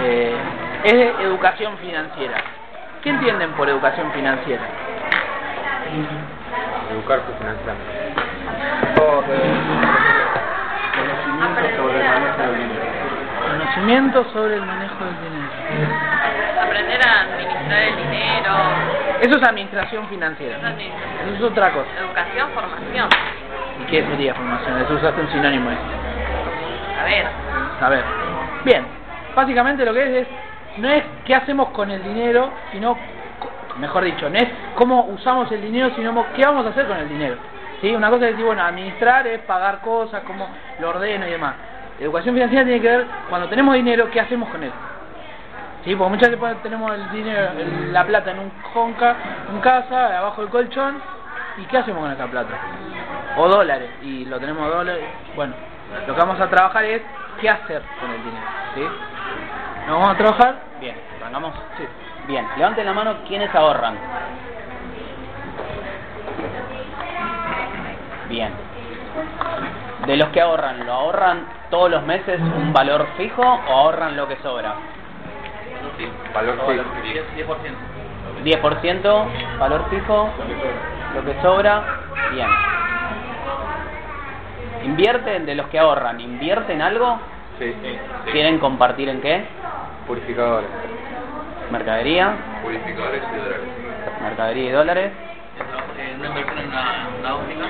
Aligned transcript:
eh, 0.00 0.34
es 0.84 0.92
de 0.92 1.14
educación 1.22 1.76
financiera. 1.78 2.38
¿Qué 3.02 3.10
entienden 3.10 3.52
por 3.52 3.68
educación 3.68 4.10
financiera? 4.12 4.62
Educarse 6.90 7.26
financieramente. 7.38 7.96
Conocimiento 13.46 14.24
sobre 14.32 14.56
el 14.56 14.62
manejo 14.62 15.04
del 15.04 15.12
dinero. 15.12 15.94
Aprender 16.62 17.00
a 17.06 17.20
administrar 17.22 17.80
el 17.82 17.96
dinero, 17.96 18.52
Eso 19.20 19.36
es 19.36 19.42
administración 19.48 20.06
financiera. 20.08 20.56
eso 20.58 20.66
es 20.68 20.74
mi- 20.76 20.84
Eso 20.86 21.34
es 21.36 21.42
otra 21.42 21.70
cosa. 21.72 21.86
educación, 21.98 22.48
formación. 22.54 23.08
¿Y 23.82 23.90
qué 23.90 24.02
sería 24.10 24.34
formación? 24.34 24.80
Eso 24.80 24.94
usaste 24.94 25.20
un 25.20 25.28
sinónimo. 25.30 25.70
A 25.70 27.04
ver, 27.04 27.26
A 27.80 27.88
ver. 27.90 28.04
Bien. 28.64 28.86
Básicamente 29.34 29.84
lo 29.84 29.92
que 29.92 30.02
es 30.02 30.22
es, 30.22 30.28
no 30.78 30.88
es 30.88 31.04
qué 31.24 31.34
hacemos 31.34 31.68
con 31.70 31.90
el 31.90 32.02
dinero, 32.02 32.50
sino, 32.72 32.96
mejor 33.78 34.04
dicho, 34.04 34.28
no 34.28 34.36
es 34.38 34.48
cómo 34.74 35.04
usamos 35.06 35.50
el 35.52 35.62
dinero, 35.62 35.90
sino 35.96 36.26
qué 36.34 36.44
vamos 36.44 36.66
a 36.66 36.70
hacer 36.70 36.86
con 36.86 36.96
el 36.96 37.08
dinero. 37.08 37.36
¿Sí? 37.80 37.94
Una 37.94 38.08
cosa 38.08 38.24
es 38.24 38.30
decir, 38.32 38.44
bueno, 38.46 38.62
administrar 38.62 39.26
es 39.26 39.40
pagar 39.40 39.80
cosas, 39.80 40.22
cómo 40.26 40.48
lo 40.78 40.88
ordeno 40.90 41.26
y 41.26 41.30
demás. 41.30 41.54
Educación 42.00 42.34
financiera 42.34 42.64
tiene 42.64 42.80
que 42.80 42.88
ver, 42.88 43.06
cuando 43.28 43.48
tenemos 43.48 43.74
dinero, 43.74 44.10
¿qué 44.10 44.20
hacemos 44.20 44.48
con 44.48 44.62
él? 44.62 44.72
Sí, 45.84 45.94
porque 45.94 46.10
muchas 46.10 46.30
veces 46.30 46.62
tenemos 46.62 46.92
el 46.94 47.10
dinero, 47.10 47.50
el- 47.58 47.92
la 47.92 48.04
plata 48.04 48.30
en 48.32 48.38
un 48.40 48.50
conca, 48.72 49.14
en 49.52 49.60
casa, 49.60 50.18
abajo 50.18 50.40
del 50.40 50.50
colchón, 50.50 51.00
¿y 51.58 51.62
qué 51.66 51.78
hacemos 51.78 52.02
con 52.02 52.12
esa 52.12 52.26
plata? 52.26 52.54
O 53.36 53.48
dólares, 53.48 53.90
y 54.02 54.24
lo 54.24 54.40
tenemos 54.40 54.68
dólares. 54.68 55.04
Bueno, 55.36 55.54
lo 56.06 56.14
que 56.14 56.20
vamos 56.20 56.40
a 56.40 56.48
trabajar 56.48 56.84
es 56.84 57.02
qué 57.40 57.48
hacer 57.50 57.82
con 58.00 58.10
el 58.10 58.18
dinero. 58.24 58.46
¿Sí? 58.74 58.82
¿Nos 59.86 60.00
vamos 60.00 60.14
a 60.14 60.18
trabajar? 60.18 60.54
Arrancamos. 61.26 61.54
Sí. 61.76 61.84
Bien, 62.28 62.46
levanten 62.56 62.86
la 62.86 62.92
mano 62.92 63.16
quienes 63.26 63.52
ahorran. 63.52 63.96
Bien. 68.28 68.52
De 70.06 70.16
los 70.16 70.28
que 70.28 70.40
ahorran, 70.40 70.86
¿lo 70.86 70.92
ahorran 70.92 71.46
todos 71.70 71.90
los 71.90 72.04
meses 72.04 72.40
un 72.40 72.72
valor 72.72 73.08
fijo 73.16 73.42
o 73.42 73.72
ahorran 73.72 74.16
lo 74.16 74.28
que 74.28 74.36
sobra? 74.36 74.74
Valor 76.32 76.60
fijo. 76.68 77.56
10% 78.44 79.58
valor 79.58 79.84
fijo, 79.90 80.28
lo 81.14 81.24
que 81.24 81.40
sobra, 81.42 81.82
bien. 82.30 82.48
¿Invierten 84.84 85.46
de 85.46 85.56
los 85.56 85.66
que 85.66 85.78
ahorran? 85.80 86.20
¿Invierten 86.20 86.82
algo? 86.82 87.18
Sí. 87.58 87.74
¿Quieren 88.30 88.58
compartir 88.58 89.08
en 89.08 89.20
qué? 89.20 89.44
Purificadores. 90.06 90.68
Mercadería, 91.72 92.34
Purificadores 92.62 93.22
y 93.32 93.36
dólares. 93.36 93.60
mercadería 94.22 94.68
y 94.68 94.72
dólares. 94.72 95.12
una 96.18 96.28
inversión 96.28 96.58
en 96.58 96.68
una, 96.68 97.08
una 97.18 97.34
óptica, 97.34 97.64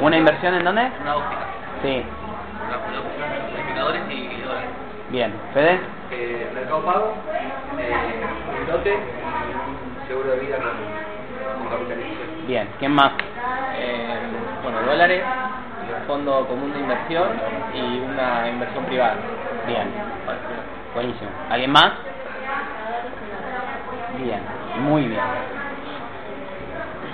¿Una 0.00 0.16
inversión 0.16 0.54
en 0.54 0.64
dónde? 0.64 0.82
una 1.02 1.16
óptica, 1.16 1.42
Sí, 1.82 2.02
una, 2.66 2.78
purificadores 3.50 4.02
y, 4.10 4.12
y 4.14 4.40
dólares. 4.42 4.68
bien. 5.10 5.32
¿Fede? 5.54 5.78
Eh, 6.10 6.50
mercado 6.54 6.80
pago, 6.84 7.14
eh, 7.78 8.70
lote, 8.72 8.98
seguro 10.08 10.30
de 10.32 10.38
vida 10.40 10.56
con, 10.56 11.62
con 11.62 11.78
capitalización. 11.78 12.46
Bien. 12.48 12.68
¿Quién 12.80 12.92
más? 12.92 13.12
Eh, 13.78 14.18
bueno, 14.64 14.82
dólares, 14.82 15.22
fondo 16.08 16.44
común 16.46 16.72
de 16.72 16.80
inversión 16.80 17.28
y 17.74 18.00
una 18.00 18.48
inversión 18.48 18.84
privada. 18.84 19.14
Bien. 19.66 19.88
Buenísimo. 20.94 21.30
¿Alguien 21.50 21.70
más? 21.72 21.92
Bien, 24.18 24.40
muy 24.80 25.06
bien. 25.06 25.20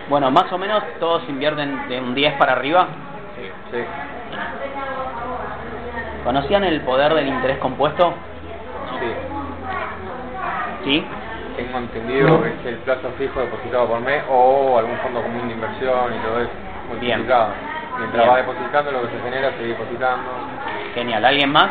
Bueno, 0.08 0.30
más 0.30 0.50
o 0.52 0.58
menos 0.58 0.82
todos 0.98 1.22
invierten 1.28 1.88
de 1.88 2.00
un 2.00 2.14
10 2.14 2.34
para 2.34 2.52
arriba. 2.52 2.88
Sí. 3.70 3.84
¿Conocían 6.24 6.64
el 6.64 6.80
poder 6.80 7.14
del 7.14 7.28
interés 7.28 7.58
compuesto? 7.58 8.14
Sí. 8.98 9.12
¿Sí? 10.84 11.06
Tengo 11.56 11.78
entendido 11.78 12.42
que 12.42 12.48
es 12.48 12.66
el 12.66 12.76
plazo 12.78 13.10
fijo 13.18 13.40
depositado 13.40 13.86
por 13.88 14.00
mes 14.00 14.22
o 14.30 14.78
algún 14.78 14.96
fondo 14.98 15.22
común 15.22 15.48
de 15.48 15.54
inversión 15.54 16.14
y 16.14 16.18
todo 16.18 16.40
eso 16.40 16.50
Bien. 17.00 17.18
multiplicado. 17.18 17.52
Mientras 17.98 18.22
Bien. 18.22 18.32
va 18.32 18.36
depositando 18.38 18.92
lo 18.92 19.02
que 19.02 19.08
se 19.08 19.22
genera, 19.22 19.50
sigue 19.52 19.68
depositando. 19.68 20.30
Genial. 20.94 21.24
¿Alguien 21.24 21.50
más? 21.50 21.70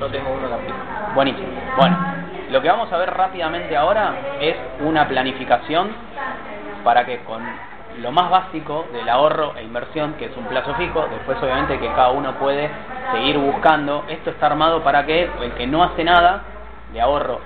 Yo 0.00 0.06
tengo 0.08 0.30
uno 0.30 0.48
también. 0.48 0.74
Buenísimo. 1.14 1.48
Bueno, 1.76 1.96
lo 2.50 2.62
que 2.62 2.68
vamos 2.68 2.92
a 2.92 2.98
ver 2.98 3.10
rápidamente 3.10 3.76
ahora 3.76 4.12
es 4.40 4.56
una 4.80 5.08
planificación 5.08 5.88
para 6.84 7.04
que 7.04 7.18
con 7.24 7.40
lo 8.00 8.12
más 8.12 8.30
básico 8.30 8.86
del 8.92 9.08
ahorro 9.08 9.54
e 9.56 9.64
inversión, 9.64 10.14
que 10.14 10.26
es 10.26 10.36
un 10.36 10.44
plazo 10.44 10.74
fijo, 10.74 11.06
después 11.10 11.42
obviamente 11.42 11.78
que 11.78 11.88
cada 11.88 12.10
uno 12.10 12.32
puede 12.34 12.70
seguir 13.12 13.38
buscando, 13.38 14.04
esto 14.08 14.30
está 14.30 14.46
armado 14.46 14.82
para 14.82 15.04
que 15.04 15.28
el 15.42 15.52
que 15.54 15.66
no 15.66 15.82
hace 15.82 16.04
nada 16.04 16.42
de 16.92 17.00
ahorro, 17.00 17.40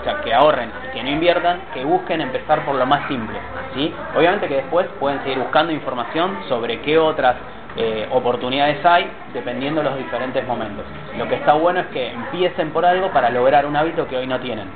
o 0.00 0.04
sea, 0.04 0.20
que 0.22 0.32
ahorren 0.32 0.70
y 0.86 0.96
que 0.96 1.02
no 1.02 1.10
inviertan, 1.10 1.60
que 1.74 1.84
busquen 1.84 2.20
empezar 2.20 2.64
por 2.64 2.76
lo 2.76 2.86
más 2.86 3.06
simple, 3.08 3.38
¿sí? 3.74 3.92
Obviamente 4.16 4.48
que 4.48 4.56
después 4.56 4.86
pueden 4.98 5.22
seguir 5.22 5.38
buscando 5.38 5.72
información 5.72 6.38
sobre 6.48 6.80
qué 6.80 6.98
otras 6.98 7.36
eh, 7.80 8.08
oportunidades 8.10 8.84
hay 8.84 9.08
dependiendo 9.32 9.80
de 9.82 9.88
los 9.88 9.98
diferentes 9.98 10.44
momentos. 10.46 10.84
Lo 11.16 11.28
que 11.28 11.36
está 11.36 11.52
bueno 11.52 11.78
es 11.78 11.86
que 11.86 12.10
empiecen 12.10 12.70
por 12.70 12.84
algo 12.84 13.10
para 13.12 13.30
lograr 13.30 13.66
un 13.66 13.76
hábito 13.76 14.08
que 14.08 14.16
hoy 14.16 14.26
no 14.26 14.40
tienen, 14.40 14.66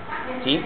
¿sí? 0.45 0.65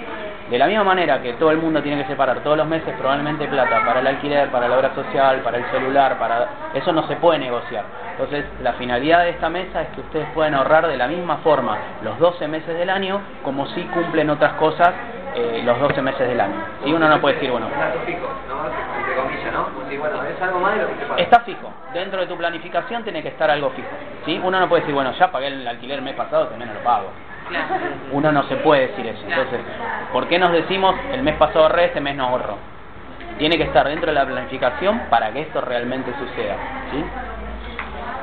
De 0.50 0.58
la 0.58 0.66
misma 0.66 0.84
manera 0.84 1.22
que 1.22 1.32
todo 1.32 1.50
el 1.50 1.58
mundo 1.58 1.82
tiene 1.82 2.02
que 2.02 2.08
separar 2.08 2.40
todos 2.40 2.56
los 2.58 2.68
meses 2.68 2.94
probablemente 2.98 3.48
plata 3.48 3.80
para 3.84 4.00
el 4.00 4.06
alquiler, 4.06 4.48
para 4.50 4.68
la 4.68 4.76
obra 4.76 4.94
social, 4.94 5.40
para 5.40 5.56
el 5.56 5.64
celular, 5.70 6.18
para 6.18 6.46
eso 6.74 6.92
no 6.92 7.08
se 7.08 7.16
puede 7.16 7.38
negociar. 7.38 7.84
Entonces, 8.12 8.44
la 8.62 8.74
finalidad 8.74 9.24
de 9.24 9.30
esta 9.30 9.48
mesa 9.48 9.82
es 9.82 9.88
que 9.88 10.02
ustedes 10.02 10.26
pueden 10.34 10.54
ahorrar 10.54 10.86
de 10.86 10.96
la 10.96 11.08
misma 11.08 11.38
forma 11.38 11.78
los 12.04 12.18
12 12.18 12.48
meses 12.48 12.78
del 12.78 12.90
año 12.90 13.20
como 13.42 13.66
si 13.68 13.82
cumplen 13.84 14.30
otras 14.30 14.52
cosas 14.52 14.92
eh, 15.34 15.62
los 15.64 15.80
12 15.80 16.00
meses 16.00 16.28
del 16.28 16.40
año. 16.40 16.54
Si 16.84 16.92
uno 16.92 17.08
no 17.08 17.20
puede 17.20 17.34
decir, 17.34 17.50
bueno, 17.50 17.66
Plazo 19.16 19.28
fijo, 19.28 19.50
¿no? 19.50 19.66
Entre 19.66 19.76
comillas, 19.76 19.82
¿no? 19.84 19.90
Sí, 19.90 19.96
bueno, 19.96 20.22
es 20.24 20.42
algo 20.42 20.60
más 20.60 20.74
de 20.74 20.82
lo 20.82 20.88
que 20.88 20.94
te 20.94 21.06
pasa. 21.06 21.22
Está 21.22 21.40
fijo. 21.40 21.72
Dentro 21.92 22.20
de 22.20 22.26
tu 22.26 22.36
planificación 22.36 23.02
tiene 23.02 23.22
que 23.22 23.28
estar 23.28 23.50
algo 23.50 23.70
fijo. 23.70 23.88
¿sí? 24.24 24.40
Uno 24.42 24.60
no 24.60 24.68
puede 24.68 24.82
decir, 24.82 24.94
bueno, 24.94 25.12
ya 25.12 25.30
pagué 25.30 25.48
el 25.48 25.66
alquiler 25.66 25.98
el 25.98 26.04
mes 26.04 26.14
pasado, 26.14 26.48
también 26.48 26.68
no 26.68 26.74
lo 26.74 26.84
pago. 26.84 27.10
Claro. 27.48 27.74
Uno 28.12 28.32
no 28.32 28.42
se 28.44 28.56
puede 28.56 28.88
decir 28.88 29.06
eso. 29.06 29.22
Entonces, 29.26 29.60
¿por 30.12 30.26
qué 30.28 30.38
nos 30.38 30.52
decimos 30.52 30.94
el 31.12 31.22
mes 31.22 31.36
pasado 31.36 31.64
ahorré, 31.64 31.86
este 31.86 32.00
mes 32.00 32.16
no 32.16 32.24
ahorro? 32.24 32.58
Tiene 33.38 33.56
que 33.56 33.64
estar 33.64 33.86
dentro 33.86 34.06
de 34.06 34.14
la 34.14 34.26
planificación 34.26 35.02
para 35.10 35.30
que 35.32 35.42
esto 35.42 35.60
realmente 35.60 36.12
suceda. 36.18 36.56
¿sí? 36.90 37.04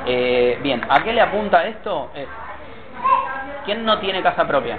Eh, 0.06 0.58
bien, 0.62 0.82
¿a 0.88 1.02
qué 1.02 1.12
le 1.12 1.20
apunta 1.20 1.64
esto? 1.64 2.10
Es, 2.14 2.28
¿Quién 3.64 3.84
no 3.84 3.98
tiene 3.98 4.22
casa 4.22 4.46
propia? 4.46 4.76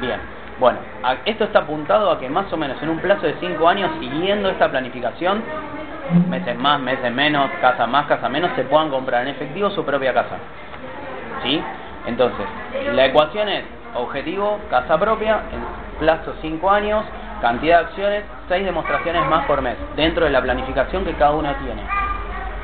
Bien, 0.00 0.20
bueno, 0.62 0.78
esto 1.24 1.42
está 1.42 1.58
apuntado 1.58 2.08
a 2.08 2.20
que 2.20 2.28
más 2.28 2.50
o 2.52 2.56
menos 2.56 2.80
en 2.80 2.88
un 2.88 3.00
plazo 3.00 3.26
de 3.26 3.34
5 3.40 3.68
años, 3.68 3.90
siguiendo 3.98 4.48
esta 4.48 4.70
planificación, 4.70 5.42
meses 6.30 6.56
más, 6.56 6.78
meses 6.78 7.12
menos, 7.12 7.50
casa 7.60 7.84
más, 7.88 8.06
casa 8.06 8.28
menos, 8.28 8.52
se 8.54 8.62
puedan 8.62 8.88
comprar 8.88 9.22
en 9.22 9.34
efectivo 9.34 9.70
su 9.70 9.84
propia 9.84 10.14
casa. 10.14 10.36
¿Sí? 11.42 11.60
Entonces, 12.06 12.46
la 12.94 13.06
ecuación 13.06 13.48
es 13.48 13.64
objetivo, 13.96 14.60
casa 14.70 14.96
propia, 15.00 15.40
en 15.52 15.98
plazo 15.98 16.32
5 16.40 16.70
años, 16.70 17.04
cantidad 17.40 17.80
de 17.80 17.86
acciones, 17.86 18.24
6 18.48 18.64
demostraciones 18.64 19.26
más 19.26 19.44
por 19.46 19.62
mes, 19.62 19.74
dentro 19.96 20.26
de 20.26 20.30
la 20.30 20.40
planificación 20.42 21.04
que 21.04 21.14
cada 21.14 21.32
uno 21.32 21.52
tiene. 21.56 21.82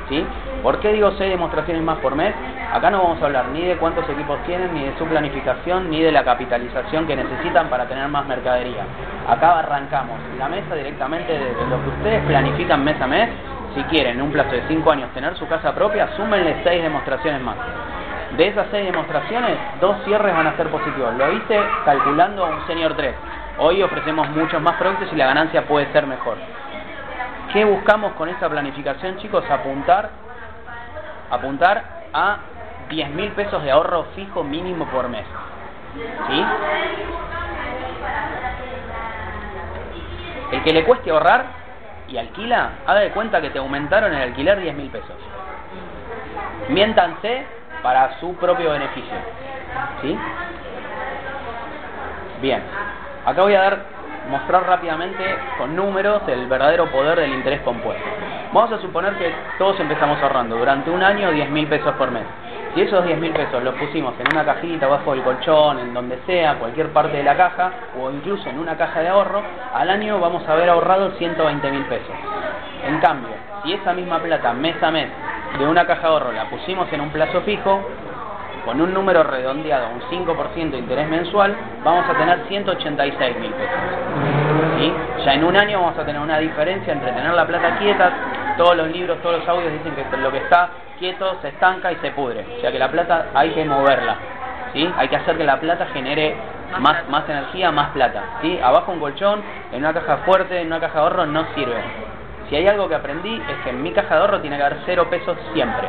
¿Sí? 0.08 0.24
¿Por 0.62 0.80
qué 0.80 0.92
digo 0.92 1.12
6 1.16 1.30
demostraciones 1.30 1.82
más 1.82 1.98
por 1.98 2.14
mes? 2.14 2.34
Acá 2.72 2.90
no 2.90 3.02
vamos 3.02 3.22
a 3.22 3.26
hablar 3.26 3.46
ni 3.48 3.64
de 3.64 3.76
cuántos 3.76 4.08
equipos 4.08 4.38
tienen, 4.44 4.74
ni 4.74 4.84
de 4.84 4.98
su 4.98 5.04
planificación, 5.06 5.90
ni 5.90 6.02
de 6.02 6.12
la 6.12 6.24
capitalización 6.24 7.06
que 7.06 7.16
necesitan 7.16 7.68
para 7.68 7.86
tener 7.86 8.08
más 8.08 8.26
mercadería. 8.26 8.84
Acá 9.28 9.60
arrancamos 9.60 10.18
la 10.38 10.48
mesa 10.48 10.74
directamente 10.74 11.32
de 11.32 11.54
lo 11.70 11.82
que 11.82 11.88
ustedes 11.96 12.24
planifican 12.24 12.84
mes 12.84 13.00
a 13.00 13.06
mes. 13.06 13.28
Si 13.74 13.82
quieren 13.84 14.16
en 14.16 14.22
un 14.22 14.32
plazo 14.32 14.50
de 14.50 14.62
5 14.66 14.90
años 14.90 15.10
tener 15.14 15.36
su 15.36 15.46
casa 15.46 15.74
propia, 15.74 16.08
súmenle 16.16 16.56
6 16.64 16.82
demostraciones 16.82 17.40
más. 17.40 17.56
De 18.36 18.46
esas 18.46 18.66
seis 18.70 18.84
demostraciones, 18.84 19.56
dos 19.80 19.96
cierres 20.04 20.34
van 20.34 20.46
a 20.46 20.56
ser 20.56 20.68
positivos. 20.68 21.14
Lo 21.16 21.32
hice 21.32 21.58
calculando 21.84 22.46
un 22.46 22.66
Senior 22.66 22.94
3. 22.94 23.14
Hoy 23.58 23.82
ofrecemos 23.82 24.28
muchos 24.30 24.60
más 24.60 24.76
productos 24.76 25.08
y 25.12 25.16
la 25.16 25.26
ganancia 25.26 25.66
puede 25.66 25.90
ser 25.92 26.06
mejor. 26.06 26.36
¿Qué 27.52 27.64
buscamos 27.64 28.12
con 28.12 28.28
esta 28.28 28.48
planificación, 28.48 29.16
chicos? 29.16 29.42
Apuntar, 29.50 30.10
apuntar 31.30 31.84
a 32.12 32.38
10 32.88 33.10
mil 33.10 33.30
pesos 33.32 33.62
de 33.62 33.70
ahorro 33.70 34.06
fijo 34.14 34.42
mínimo 34.42 34.86
por 34.86 35.08
mes. 35.08 35.26
¿Sí? 36.28 36.44
El 40.52 40.62
que 40.62 40.72
le 40.72 40.84
cueste 40.84 41.10
ahorrar 41.10 41.44
y 42.08 42.16
alquila, 42.16 42.70
haga 42.86 43.00
de 43.00 43.10
cuenta 43.10 43.40
que 43.40 43.50
te 43.50 43.58
aumentaron 43.58 44.14
el 44.14 44.22
alquiler 44.22 44.60
10 44.60 44.74
mil 44.74 44.88
pesos. 44.88 45.16
Miéntanse 46.68 47.44
para 47.82 48.18
su 48.18 48.34
propio 48.36 48.70
beneficio. 48.72 49.16
¿Sí? 50.02 50.18
Bien. 52.40 52.62
Acá 53.26 53.42
voy 53.42 53.54
a 53.54 53.60
dar, 53.60 53.84
mostrar 54.28 54.66
rápidamente 54.66 55.24
con 55.56 55.74
números 55.74 56.22
el 56.28 56.46
verdadero 56.46 56.86
poder 56.90 57.18
del 57.18 57.34
interés 57.34 57.60
compuesto. 57.62 58.04
Vamos 58.52 58.72
a 58.72 58.78
suponer 58.78 59.14
que 59.14 59.32
todos 59.58 59.78
empezamos 59.80 60.22
ahorrando 60.22 60.56
durante 60.56 60.90
un 60.90 61.02
año 61.02 61.30
10 61.30 61.50
mil 61.50 61.66
pesos 61.66 61.94
por 61.94 62.10
mes. 62.10 62.24
Si 62.74 62.82
esos 62.82 63.04
10 63.04 63.18
mil 63.18 63.32
pesos 63.32 63.62
los 63.62 63.74
pusimos 63.74 64.14
en 64.20 64.26
una 64.32 64.44
cajita, 64.44 64.86
bajo 64.86 65.14
el 65.14 65.22
colchón, 65.22 65.78
en 65.78 65.94
donde 65.94 66.18
sea, 66.26 66.58
cualquier 66.58 66.92
parte 66.92 67.16
de 67.16 67.22
la 67.22 67.36
caja, 67.36 67.72
o 67.98 68.10
incluso 68.10 68.48
en 68.48 68.58
una 68.58 68.76
caja 68.76 69.00
de 69.00 69.08
ahorro, 69.08 69.42
al 69.74 69.90
año 69.90 70.20
vamos 70.20 70.46
a 70.46 70.52
haber 70.52 70.68
ahorrado 70.68 71.10
120 71.12 71.70
mil 71.70 71.84
pesos. 71.86 72.14
En 72.86 73.00
cambio, 73.00 73.34
si 73.64 73.72
esa 73.72 73.92
misma 73.94 74.18
plata 74.20 74.52
mes 74.52 74.80
a 74.82 74.90
mes 74.90 75.08
de 75.58 75.66
una 75.66 75.86
caja 75.86 76.02
de 76.02 76.08
ahorro 76.08 76.32
la 76.32 76.44
pusimos 76.44 76.92
en 76.92 77.00
un 77.00 77.10
plazo 77.10 77.40
fijo, 77.40 77.80
con 78.68 78.82
un 78.82 78.92
número 78.92 79.22
redondeado, 79.22 79.88
un 79.94 80.26
5% 80.26 80.72
de 80.72 80.76
interés 80.76 81.08
mensual, 81.08 81.56
vamos 81.82 82.04
a 82.06 82.12
tener 82.12 82.38
186 82.48 83.36
mil 83.38 83.50
pesos. 83.52 83.78
¿Sí? 84.78 84.92
Ya 85.24 85.32
en 85.32 85.44
un 85.44 85.56
año 85.56 85.80
vamos 85.80 85.98
a 85.98 86.04
tener 86.04 86.20
una 86.20 86.36
diferencia 86.36 86.92
entre 86.92 87.12
tener 87.12 87.32
la 87.32 87.46
plata 87.46 87.78
quieta, 87.78 88.12
todos 88.58 88.76
los 88.76 88.88
libros, 88.88 89.22
todos 89.22 89.38
los 89.38 89.48
audios 89.48 89.72
dicen 89.72 89.94
que 89.94 90.16
lo 90.18 90.30
que 90.30 90.36
está 90.36 90.68
quieto 90.98 91.38
se 91.40 91.48
estanca 91.48 91.90
y 91.92 91.96
se 91.96 92.10
pudre. 92.10 92.44
O 92.58 92.60
sea 92.60 92.70
que 92.70 92.78
la 92.78 92.90
plata 92.90 93.28
hay 93.32 93.52
que 93.52 93.64
moverla. 93.64 94.16
¿sí? 94.74 94.86
Hay 94.98 95.08
que 95.08 95.16
hacer 95.16 95.38
que 95.38 95.44
la 95.44 95.58
plata 95.58 95.86
genere 95.94 96.36
más, 96.78 97.08
más 97.08 97.26
energía, 97.26 97.72
más 97.72 97.88
plata. 97.92 98.22
¿sí? 98.42 98.60
Abajo 98.62 98.92
un 98.92 99.00
colchón, 99.00 99.40
en 99.72 99.78
una 99.78 99.94
caja 99.94 100.18
fuerte, 100.26 100.60
en 100.60 100.66
una 100.66 100.78
caja 100.78 100.98
de 100.98 101.00
ahorro 101.00 101.24
no 101.24 101.46
sirve. 101.54 101.82
Si 102.50 102.56
hay 102.56 102.66
algo 102.66 102.86
que 102.86 102.96
aprendí 102.96 103.34
es 103.34 103.64
que 103.64 103.70
en 103.70 103.82
mi 103.82 103.92
caja 103.92 104.14
de 104.14 104.20
ahorro 104.20 104.42
tiene 104.42 104.58
que 104.58 104.62
haber 104.62 104.78
cero 104.84 105.06
pesos 105.08 105.38
siempre. 105.54 105.88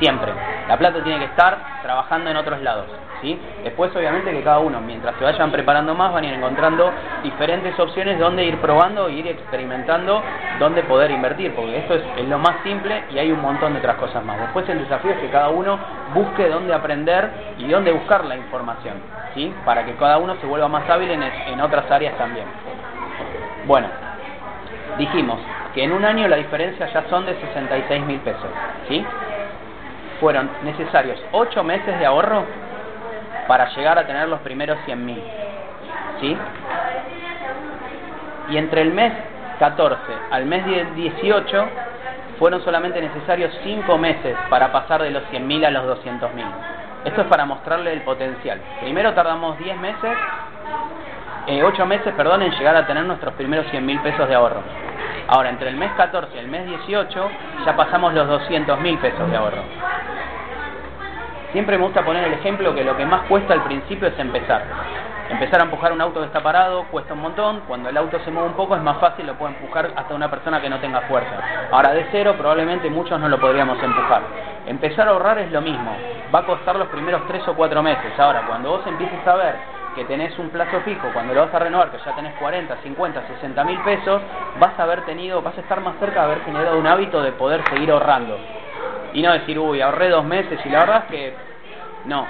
Siempre. 0.00 0.32
La 0.66 0.78
plata 0.78 1.02
tiene 1.04 1.18
que 1.18 1.26
estar 1.26 1.58
trabajando 1.82 2.30
en 2.30 2.36
otros 2.38 2.60
lados. 2.62 2.86
¿sí? 3.20 3.38
Después, 3.62 3.94
obviamente, 3.94 4.32
que 4.32 4.42
cada 4.42 4.58
uno, 4.58 4.80
mientras 4.80 5.14
se 5.16 5.24
vayan 5.24 5.52
preparando 5.52 5.94
más, 5.94 6.12
van 6.12 6.24
a 6.24 6.26
ir 6.28 6.34
encontrando 6.34 6.90
diferentes 7.22 7.78
opciones 7.78 8.18
donde 8.18 8.44
ir 8.44 8.56
probando 8.62 9.10
ir 9.10 9.26
experimentando 9.26 10.22
dónde 10.58 10.82
poder 10.84 11.10
invertir, 11.10 11.54
porque 11.54 11.76
esto 11.76 11.94
es, 11.94 12.02
es 12.16 12.28
lo 12.28 12.38
más 12.38 12.62
simple 12.62 13.04
y 13.10 13.18
hay 13.18 13.30
un 13.30 13.42
montón 13.42 13.74
de 13.74 13.80
otras 13.80 13.96
cosas 13.96 14.24
más. 14.24 14.40
Después, 14.40 14.66
el 14.70 14.78
desafío 14.78 15.12
es 15.12 15.18
que 15.18 15.28
cada 15.28 15.50
uno 15.50 15.78
busque 16.14 16.48
dónde 16.48 16.72
aprender 16.72 17.30
y 17.58 17.68
dónde 17.68 17.92
buscar 17.92 18.24
la 18.24 18.36
información, 18.36 18.94
¿sí? 19.34 19.52
para 19.66 19.84
que 19.84 19.94
cada 19.96 20.16
uno 20.16 20.34
se 20.40 20.46
vuelva 20.46 20.68
más 20.68 20.88
hábil 20.88 21.10
en, 21.10 21.22
en 21.22 21.60
otras 21.60 21.90
áreas 21.90 22.16
también. 22.16 22.46
Bueno, 23.66 23.88
dijimos 24.96 25.38
que 25.74 25.84
en 25.84 25.92
un 25.92 26.04
año 26.04 26.26
la 26.26 26.36
diferencia 26.36 26.86
ya 26.86 27.04
son 27.10 27.26
de 27.26 27.38
66 27.38 28.06
mil 28.06 28.18
pesos. 28.20 28.48
¿sí? 28.88 29.04
Fueron 30.20 30.50
necesarios 30.62 31.18
8 31.32 31.64
meses 31.64 31.98
de 31.98 32.06
ahorro 32.06 32.44
para 33.48 33.68
llegar 33.74 33.98
a 33.98 34.06
tener 34.06 34.28
los 34.28 34.40
primeros 34.40 34.78
100 34.84 35.06
mil. 35.06 35.22
¿sí? 36.20 36.36
Y 38.50 38.56
entre 38.58 38.82
el 38.82 38.92
mes 38.92 39.12
14 39.58 39.96
al 40.30 40.46
mes 40.46 40.64
18 40.94 41.68
fueron 42.38 42.62
solamente 42.64 43.00
necesarios 43.00 43.52
5 43.62 43.98
meses 43.98 44.36
para 44.48 44.72
pasar 44.72 45.02
de 45.02 45.10
los 45.10 45.22
100 45.30 45.46
mil 45.46 45.64
a 45.64 45.70
los 45.70 45.86
200 45.86 46.34
mil. 46.34 46.46
Esto 47.04 47.22
es 47.22 47.26
para 47.28 47.44
mostrarle 47.44 47.92
el 47.92 48.02
potencial. 48.02 48.60
Primero 48.80 49.12
tardamos 49.14 49.58
10 49.58 49.76
meses, 49.78 50.16
eh, 51.46 51.62
8 51.62 51.86
meses, 51.86 52.14
perdón, 52.14 52.42
en 52.42 52.52
llegar 52.52 52.76
a 52.76 52.86
tener 52.86 53.04
nuestros 53.04 53.34
primeros 53.34 53.66
100 53.70 53.84
mil 53.84 54.00
pesos 54.00 54.28
de 54.28 54.34
ahorro. 54.34 54.62
Ahora, 55.28 55.50
entre 55.50 55.68
el 55.68 55.76
mes 55.76 55.90
14 55.96 56.34
y 56.34 56.38
el 56.38 56.48
mes 56.48 56.66
18 56.66 57.30
ya 57.64 57.76
pasamos 57.76 58.12
los 58.14 58.26
200 58.26 58.80
mil 58.80 58.98
pesos 58.98 59.30
de 59.30 59.36
ahorro. 59.36 59.62
Siempre 61.52 61.76
me 61.76 61.84
gusta 61.84 62.04
poner 62.04 62.24
el 62.24 62.34
ejemplo 62.34 62.72
que 62.74 62.84
lo 62.84 62.96
que 62.96 63.04
más 63.04 63.22
cuesta 63.22 63.54
al 63.54 63.64
principio 63.64 64.06
es 64.06 64.18
empezar. 64.18 64.62
Empezar 65.30 65.60
a 65.60 65.64
empujar 65.64 65.92
un 65.92 66.00
auto 66.00 66.20
que 66.20 66.26
está 66.26 66.40
parado 66.42 66.84
cuesta 66.90 67.14
un 67.14 67.20
montón, 67.20 67.62
cuando 67.66 67.88
el 67.88 67.96
auto 67.96 68.20
se 68.20 68.30
mueve 68.30 68.48
un 68.48 68.54
poco 68.54 68.76
es 68.76 68.82
más 68.82 68.98
fácil, 68.98 69.26
lo 69.26 69.34
puede 69.34 69.54
empujar 69.54 69.90
hasta 69.96 70.14
una 70.14 70.30
persona 70.30 70.60
que 70.60 70.70
no 70.70 70.78
tenga 70.78 71.00
fuerza. 71.02 71.40
Ahora 71.72 71.92
de 71.92 72.06
cero 72.12 72.34
probablemente 72.38 72.88
muchos 72.88 73.18
no 73.18 73.28
lo 73.28 73.40
podríamos 73.40 73.82
empujar. 73.82 74.22
Empezar 74.66 75.08
a 75.08 75.10
ahorrar 75.10 75.38
es 75.38 75.50
lo 75.50 75.60
mismo, 75.60 75.92
va 76.32 76.40
a 76.40 76.46
costar 76.46 76.76
los 76.76 76.88
primeros 76.88 77.26
tres 77.26 77.46
o 77.48 77.54
cuatro 77.54 77.82
meses. 77.82 78.12
Ahora, 78.18 78.42
cuando 78.46 78.70
vos 78.70 78.86
empieces 78.86 79.26
a 79.26 79.34
ver 79.34 79.56
que 79.96 80.04
tenés 80.04 80.38
un 80.38 80.50
plazo 80.50 80.80
fijo, 80.82 81.08
cuando 81.12 81.34
lo 81.34 81.46
vas 81.46 81.54
a 81.54 81.58
renovar, 81.58 81.90
que 81.90 81.98
ya 81.98 82.14
tenés 82.14 82.34
40, 82.34 82.76
50, 82.76 83.26
60 83.26 83.64
mil 83.64 83.78
pesos, 83.80 84.22
vas 84.60 84.78
a 84.78 84.82
haber 84.84 85.04
tenido, 85.04 85.42
vas 85.42 85.56
a 85.58 85.60
estar 85.60 85.80
más 85.80 85.96
cerca 85.98 86.20
de 86.20 86.26
haber 86.26 86.44
generado 86.44 86.78
un 86.78 86.86
hábito 86.86 87.22
de 87.22 87.32
poder 87.32 87.62
seguir 87.70 87.90
ahorrando. 87.90 88.38
Y 89.12 89.22
no 89.22 89.32
decir, 89.32 89.58
uy, 89.58 89.80
ahorré 89.80 90.08
dos 90.08 90.24
meses 90.24 90.58
y 90.64 90.68
la 90.68 90.80
verdad 90.80 91.04
es 91.04 91.10
que 91.10 91.34
no. 92.06 92.26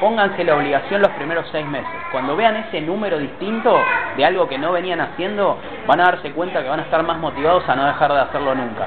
Pónganse 0.00 0.42
la 0.42 0.56
obligación 0.56 1.00
los 1.00 1.12
primeros 1.12 1.46
seis 1.52 1.66
meses. 1.66 1.92
Cuando 2.10 2.34
vean 2.34 2.56
ese 2.56 2.80
número 2.80 3.18
distinto 3.18 3.78
de 4.16 4.24
algo 4.24 4.48
que 4.48 4.58
no 4.58 4.72
venían 4.72 5.00
haciendo, 5.00 5.58
van 5.86 6.00
a 6.00 6.04
darse 6.04 6.32
cuenta 6.32 6.62
que 6.62 6.68
van 6.68 6.80
a 6.80 6.82
estar 6.82 7.02
más 7.04 7.18
motivados 7.18 7.68
a 7.68 7.76
no 7.76 7.86
dejar 7.86 8.12
de 8.12 8.20
hacerlo 8.20 8.54
nunca. 8.54 8.86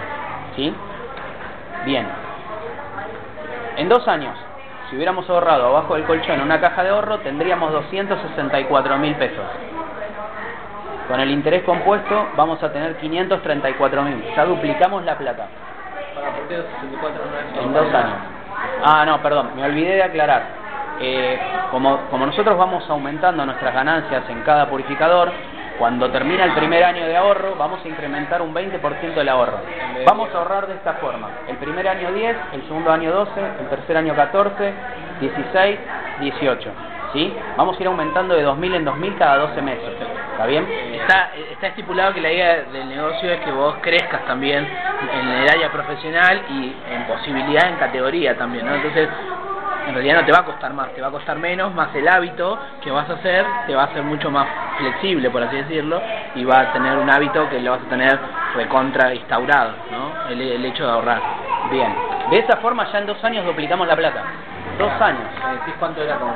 ¿Sí? 0.56 0.74
Bien. 1.86 2.06
En 3.78 3.88
dos 3.88 4.08
años, 4.08 4.36
si 4.90 4.98
hubiéramos 4.98 5.30
ahorrado 5.30 5.68
abajo 5.68 5.96
del 5.96 6.04
colchón 6.04 6.42
una 6.42 6.60
caja 6.60 6.84
de 6.84 6.90
ahorro, 6.90 7.20
tendríamos 7.20 7.72
264 7.72 8.98
mil 8.98 9.16
pesos. 9.16 9.46
Con 11.08 11.20
el 11.20 11.30
interés 11.30 11.64
compuesto 11.64 12.28
vamos 12.36 12.62
a 12.64 12.72
tener 12.72 12.98
534 12.98 14.02
mil. 14.04 14.24
Ya 14.36 14.46
duplicamos 14.46 15.04
la 15.06 15.18
plata. 15.18 15.48
En 17.62 17.74
dos 17.74 17.94
años. 17.94 18.18
Ah, 18.84 19.04
no, 19.06 19.22
perdón, 19.22 19.52
me 19.56 19.64
olvidé 19.66 19.96
de 19.96 20.04
aclarar. 20.04 20.44
Eh, 21.00 21.38
como, 21.72 21.98
como 22.10 22.26
nosotros 22.26 22.58
vamos 22.58 22.90
aumentando 22.90 23.46
nuestras 23.46 23.74
ganancias 23.74 24.24
en 24.30 24.42
cada 24.44 24.70
purificador, 24.70 25.32
cuando 25.78 26.10
termina 26.10 26.46
el 26.46 26.54
primer 26.54 26.84
año 26.86 27.06
de 27.06 27.18
ahorro, 27.18 27.56
vamos 27.58 27.84
a 27.84 27.88
incrementar 27.88 28.42
un 28.42 28.54
20% 28.54 29.14
del 29.14 29.28
ahorro. 29.28 29.60
Vamos 30.06 30.30
a 30.34 30.38
ahorrar 30.38 30.68
de 30.68 30.76
esta 30.76 30.94
forma. 30.94 31.30
El 31.48 31.58
primer 31.58 31.88
año 31.88 32.14
10, 32.14 32.38
el 32.54 32.62
segundo 32.64 32.92
año 32.92 33.12
12, 33.12 33.32
el 33.60 33.68
tercer 33.68 33.98
año 33.98 34.16
14, 34.16 34.74
16, 35.20 35.80
18. 36.22 36.72
¿Sí? 37.14 37.34
Vamos 37.58 37.78
a 37.78 37.82
ir 37.82 37.88
aumentando 37.88 38.36
de 38.36 38.44
2000 38.44 38.76
en 38.76 38.86
2000 38.86 39.16
cada 39.18 39.38
12 39.38 39.62
meses. 39.62 39.90
¿Está 40.32 40.46
bien? 40.46 40.66
Está, 40.94 41.32
está 41.52 41.68
estipulado 41.68 42.14
que 42.14 42.22
la 42.22 42.32
idea 42.32 42.64
del 42.64 42.90
negocio 42.90 43.32
es 43.32 43.40
que 43.42 43.52
vos 43.52 43.76
crezcas 43.82 44.26
también 44.26 44.68
en 45.02 45.28
el 45.28 45.50
área 45.50 45.72
profesional 45.72 46.42
y 46.50 46.76
en 46.92 47.04
posibilidad 47.06 47.68
en 47.68 47.76
categoría 47.76 48.38
también, 48.38 48.66
¿no? 48.66 48.76
Entonces, 48.76 49.10
en 49.88 49.94
realidad 49.94 50.22
no 50.22 50.26
te 50.26 50.32
va 50.32 50.40
a 50.40 50.46
costar 50.46 50.74
más, 50.74 50.94
te 50.94 51.02
va 51.02 51.08
a 51.08 51.12
costar 51.12 51.38
menos, 51.38 51.74
más 51.74 51.94
el 51.96 52.08
hábito 52.08 52.58
que 52.82 52.90
vas 52.90 53.10
a 53.10 53.14
hacer 53.14 53.46
te 53.68 53.76
va 53.76 53.84
a 53.84 53.86
hacer 53.86 54.04
mucho 54.04 54.32
más 54.32 54.48
flexible, 54.78 55.30
por 55.30 55.44
así 55.44 55.58
decirlo, 55.58 56.02
y 56.34 56.44
va 56.44 56.60
a 56.60 56.74
tener 56.74 56.98
un 56.98 57.10
hábito 57.10 57.48
que 57.50 57.60
lo 57.60 57.72
vas 57.72 57.82
a 57.86 57.90
tener 57.90 58.20
recontra 58.56 59.14
instaurado, 59.14 59.74
¿no? 59.92 60.32
El, 60.32 60.42
el 60.42 60.66
hecho 60.66 60.86
de 60.86 60.92
ahorrar. 60.92 61.22
Bien. 61.70 61.94
De 62.32 62.40
esa 62.40 62.58
forma 62.58 62.92
ya 62.92 63.00
en 63.00 63.06
dos 63.06 63.24
años 63.24 63.46
duplicamos 63.46 63.88
la 63.88 63.96
plata. 63.96 64.24
Dos 64.78 64.92
años. 65.00 65.30
¿Decís 65.60 65.76
cuánto 65.80 66.02
era 66.02 66.18
con 66.18 66.32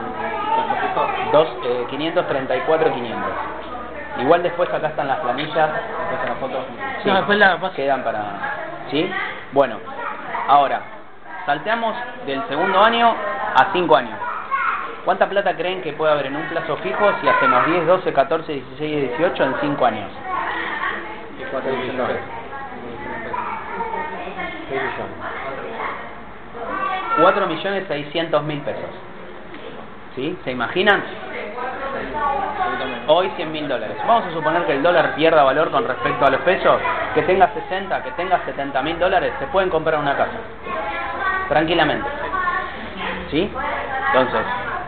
fijo? 0.81 1.07
Dos, 1.31 1.47
eh, 1.65 1.85
534, 1.89 2.93
500. 2.93 3.31
Igual 4.21 4.43
después 4.43 4.69
acá 4.73 4.87
están 4.87 5.07
las 5.07 5.19
planillas, 5.19 5.69
No, 7.05 7.13
la 7.37 7.55
vas- 7.57 7.71
quedan 7.73 8.03
para. 8.03 8.21
¿Sí? 8.91 9.09
Bueno, 9.51 9.77
ahora, 10.47 10.81
salteamos 11.45 11.95
del 12.25 12.41
segundo 12.47 12.81
año 12.81 13.13
a 13.55 13.67
cinco 13.73 13.95
años. 13.95 14.17
¿Cuánta 15.05 15.27
plata 15.29 15.55
creen 15.55 15.81
que 15.81 15.93
puede 15.93 16.11
haber 16.11 16.27
en 16.27 16.35
un 16.35 16.43
plazo 16.49 16.75
fijo 16.77 17.11
si 17.21 17.27
hacemos 17.27 17.65
10, 17.65 17.87
12, 17.87 18.13
14, 18.13 18.51
16 18.53 18.91
y 18.91 19.07
18 19.07 19.43
en 19.43 19.55
cinco 19.61 19.85
años? 19.85 20.11
Y 21.39 21.43
cuatro 21.51 21.71
millones 21.71 21.97
de 21.97 22.03
pesos. 22.13 22.21
6 24.69 24.81
millones. 24.81 25.15
4 27.21 27.47
millones 27.47 27.87
600 27.87 28.43
mil 28.43 28.59
pesos. 28.61 28.89
¿Sí? 30.15 30.37
¿Se 30.43 30.51
imaginan? 30.51 31.03
Hoy 33.11 33.27
100 33.35 33.51
mil 33.51 33.67
dólares. 33.67 33.97
Vamos 34.05 34.27
a 34.27 34.31
suponer 34.31 34.67
que 34.67 34.73
el 34.73 34.83
dólar 34.83 35.15
pierda 35.15 35.41
valor 35.41 35.71
con 35.71 35.83
respecto 35.87 36.27
a 36.27 36.29
los 36.29 36.41
pesos, 36.41 36.79
que 37.15 37.23
tenga 37.23 37.51
60, 37.55 38.03
que 38.03 38.11
tenga 38.11 38.39
70 38.45 38.83
mil 38.83 38.99
dólares, 38.99 39.33
se 39.39 39.47
pueden 39.47 39.71
comprar 39.71 39.99
una 39.99 40.15
casa. 40.15 40.37
Tranquilamente. 41.47 42.07
¿Sí? 43.31 43.51
Entonces, 44.13 44.41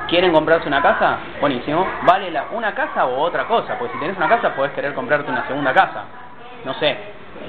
¿quieren 0.08 0.32
comprarse 0.32 0.68
una 0.68 0.84
casa? 0.84 1.18
Buenísimo. 1.40 1.84
¿Vale 2.04 2.30
la, 2.30 2.46
una 2.52 2.76
casa 2.76 3.08
o 3.08 3.22
otra 3.22 3.46
cosa? 3.46 3.80
Porque 3.80 3.96
si 3.96 4.00
tenés 4.00 4.18
una 4.18 4.30
casa, 4.30 4.54
podés 4.54 4.72
querer 4.74 4.94
comprarte 4.94 5.32
una 5.32 5.48
segunda 5.48 5.74
casa. 5.74 6.04
No 6.64 6.76
sé. 6.76 6.96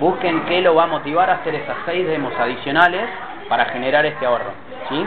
Busquen 0.01 0.47
qué 0.47 0.63
lo 0.63 0.75
va 0.75 0.85
a 0.85 0.87
motivar 0.87 1.29
a 1.29 1.35
hacer 1.35 1.55
esas 1.55 1.77
seis 1.85 2.07
demos 2.07 2.33
adicionales 2.41 3.11
para 3.47 3.67
generar 3.67 4.07
este 4.07 4.25
ahorro. 4.25 4.53
¿Sí? 4.89 5.07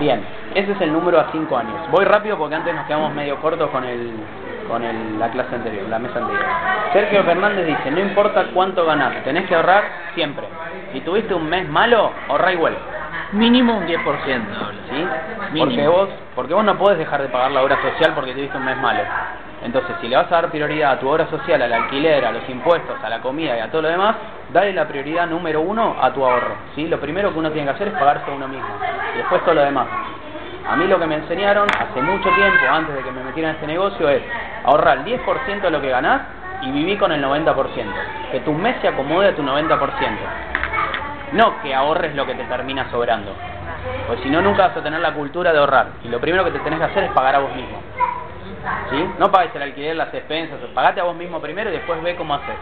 Bien, 0.00 0.24
ese 0.54 0.72
es 0.72 0.80
el 0.80 0.92
número 0.92 1.18
a 1.20 1.26
5 1.32 1.56
años. 1.56 1.76
Voy 1.90 2.04
rápido 2.04 2.36
porque 2.38 2.54
antes 2.54 2.74
nos 2.74 2.86
quedamos 2.86 3.12
medio 3.14 3.36
cortos 3.40 3.70
con 3.70 3.84
el 3.84 4.12
con 4.68 4.82
el- 4.84 5.18
la 5.18 5.28
clase 5.28 5.56
anterior, 5.56 5.88
la 5.88 5.98
mesa 5.98 6.18
anterior. 6.20 6.44
Sergio 6.92 7.24
Fernández 7.24 7.66
dice, 7.66 7.90
no 7.90 8.00
importa 8.00 8.44
cuánto 8.54 8.86
ganás, 8.86 9.22
tenés 9.24 9.46
que 9.48 9.54
ahorrar 9.56 9.82
siempre. 10.14 10.46
Si 10.92 11.00
tuviste 11.00 11.34
un 11.34 11.48
mes 11.48 11.68
malo, 11.68 12.12
ahorrá 12.28 12.52
igual. 12.52 12.76
Mínimo 13.32 13.76
un 13.76 13.86
10%. 13.86 14.54
habla. 14.54 14.80
¿sí? 14.88 15.04
Mínimo. 15.52 15.64
Porque 15.64 15.88
vos, 15.88 16.08
porque 16.36 16.54
vos 16.54 16.64
no 16.64 16.76
podés 16.78 16.98
dejar 16.98 17.22
de 17.22 17.28
pagar 17.28 17.50
la 17.50 17.62
obra 17.62 17.76
social 17.82 18.12
porque 18.14 18.32
tuviste 18.34 18.56
un 18.56 18.64
mes 18.64 18.76
malo. 18.78 19.02
Entonces, 19.64 19.94
si 20.00 20.08
le 20.08 20.16
vas 20.16 20.26
a 20.30 20.34
dar 20.42 20.50
prioridad 20.50 20.92
a 20.92 20.98
tu 21.00 21.08
obra 21.08 21.26
social, 21.28 21.60
al 21.62 21.72
alquiler, 21.72 22.24
a 22.24 22.32
los 22.32 22.48
impuestos, 22.48 22.96
a 23.02 23.08
la 23.08 23.20
comida 23.20 23.56
y 23.56 23.60
a 23.60 23.70
todo 23.70 23.82
lo 23.82 23.88
demás, 23.88 24.16
dale 24.52 24.72
la 24.72 24.86
prioridad 24.86 25.26
número 25.26 25.60
uno 25.60 25.96
a 26.00 26.10
tu 26.12 26.24
ahorro. 26.24 26.54
¿sí? 26.74 26.88
Lo 26.88 26.98
primero 27.00 27.32
que 27.32 27.38
uno 27.38 27.50
tiene 27.50 27.66
que 27.68 27.74
hacer 27.74 27.88
es 27.88 27.94
pagarse 27.94 28.30
a 28.30 28.34
uno 28.34 28.48
mismo 28.48 28.66
y 29.14 29.18
después 29.18 29.42
todo 29.42 29.54
lo 29.54 29.62
demás. 29.62 29.86
A 30.68 30.76
mí 30.76 30.86
lo 30.86 30.98
que 30.98 31.06
me 31.06 31.16
enseñaron 31.16 31.68
hace 31.68 32.00
mucho 32.00 32.30
tiempo, 32.30 32.66
antes 32.70 32.94
de 32.94 33.02
que 33.02 33.10
me 33.10 33.22
metiera 33.22 33.50
en 33.50 33.54
este 33.56 33.66
negocio, 33.66 34.08
es 34.08 34.22
ahorrar 34.64 34.98
el 34.98 35.04
10% 35.04 35.60
de 35.60 35.70
lo 35.70 35.80
que 35.80 35.90
ganás 35.90 36.22
y 36.62 36.70
viví 36.70 36.96
con 36.96 37.12
el 37.12 37.22
90%. 37.22 37.84
Que 38.30 38.40
tu 38.40 38.52
mes 38.52 38.76
se 38.80 38.88
acomode 38.88 39.28
a 39.28 39.34
tu 39.34 39.42
90%. 39.42 39.88
No 41.32 41.60
que 41.62 41.74
ahorres 41.74 42.14
lo 42.14 42.26
que 42.26 42.34
te 42.34 42.44
termina 42.44 42.90
sobrando. 42.90 43.34
Pues 44.06 44.20
si 44.20 44.30
no, 44.30 44.40
nunca 44.40 44.68
vas 44.68 44.76
a 44.76 44.82
tener 44.82 45.00
la 45.00 45.12
cultura 45.12 45.52
de 45.52 45.58
ahorrar. 45.58 45.88
Y 46.04 46.08
lo 46.08 46.20
primero 46.20 46.44
que 46.44 46.50
te 46.50 46.58
tenés 46.60 46.78
que 46.78 46.84
hacer 46.84 47.04
es 47.04 47.12
pagar 47.12 47.34
a 47.36 47.38
vos 47.40 47.54
mismo. 47.54 47.80
¿Sí? 48.90 49.10
No 49.18 49.30
pagues 49.32 49.54
el 49.56 49.62
alquiler, 49.62 49.96
las 49.96 50.12
expensas. 50.14 50.58
Pagate 50.74 51.00
a 51.00 51.04
vos 51.04 51.16
mismo 51.16 51.40
primero 51.40 51.70
y 51.70 51.72
después 51.72 52.00
ve 52.02 52.14
cómo 52.16 52.34
haces. 52.34 52.56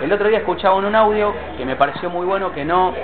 El 0.00 0.12
otro 0.12 0.28
día 0.28 0.38
escuchaba 0.38 0.78
en 0.78 0.84
un 0.84 0.94
audio 0.94 1.34
que 1.56 1.64
me 1.64 1.74
pareció 1.74 2.10
muy 2.10 2.26
bueno, 2.26 2.52
que 2.52 2.64
no, 2.64 2.94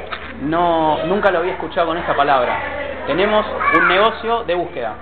no, 0.42 0.98
nunca 1.06 1.30
lo 1.30 1.38
había 1.38 1.52
escuchado 1.52 1.88
con 1.88 1.96
esta 1.96 2.14
palabra. 2.14 2.58
Tenemos 3.06 3.46
un 3.78 3.88
negocio 3.88 4.44
de 4.44 4.54
búsqueda. 4.54 4.94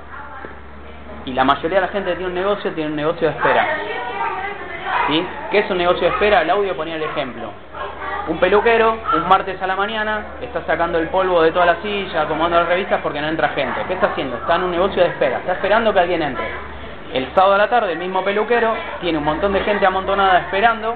Y 1.24 1.32
la 1.32 1.42
mayoría 1.44 1.80
de 1.80 1.86
la 1.86 1.92
gente 1.92 2.10
que 2.10 2.16
tiene 2.16 2.28
un 2.28 2.34
negocio 2.34 2.72
tiene 2.72 2.90
un 2.90 2.96
negocio 2.96 3.28
de 3.28 3.36
espera. 3.36 3.66
¿Sí? 5.08 5.26
¿Qué 5.50 5.58
es 5.58 5.70
un 5.70 5.78
negocio 5.78 6.02
de 6.02 6.14
espera? 6.14 6.42
El 6.42 6.50
audio 6.50 6.76
ponía 6.76 6.94
el 6.94 7.02
ejemplo. 7.02 7.50
Un 8.28 8.38
peluquero, 8.38 8.96
un 9.14 9.28
martes 9.28 9.60
a 9.60 9.66
la 9.66 9.74
mañana, 9.74 10.26
está 10.40 10.62
sacando 10.66 10.98
el 10.98 11.08
polvo 11.08 11.42
de 11.42 11.50
toda 11.50 11.66
la 11.66 11.82
silla, 11.82 12.22
acomodando 12.22 12.58
las 12.60 12.68
revistas 12.68 13.00
porque 13.02 13.20
no 13.20 13.26
entra 13.26 13.48
gente. 13.48 13.80
¿Qué 13.88 13.94
está 13.94 14.08
haciendo? 14.08 14.36
Está 14.36 14.54
en 14.54 14.62
un 14.62 14.70
negocio 14.70 15.02
de 15.02 15.08
espera, 15.08 15.38
está 15.38 15.54
esperando 15.54 15.92
que 15.92 15.98
alguien 15.98 16.22
entre. 16.22 16.48
El 17.12 17.26
sábado 17.34 17.54
a 17.54 17.58
la 17.58 17.68
tarde, 17.68 17.92
el 17.92 17.98
mismo 17.98 18.22
peluquero 18.22 18.72
tiene 19.00 19.18
un 19.18 19.24
montón 19.24 19.52
de 19.52 19.60
gente 19.60 19.84
amontonada 19.84 20.38
esperando 20.38 20.94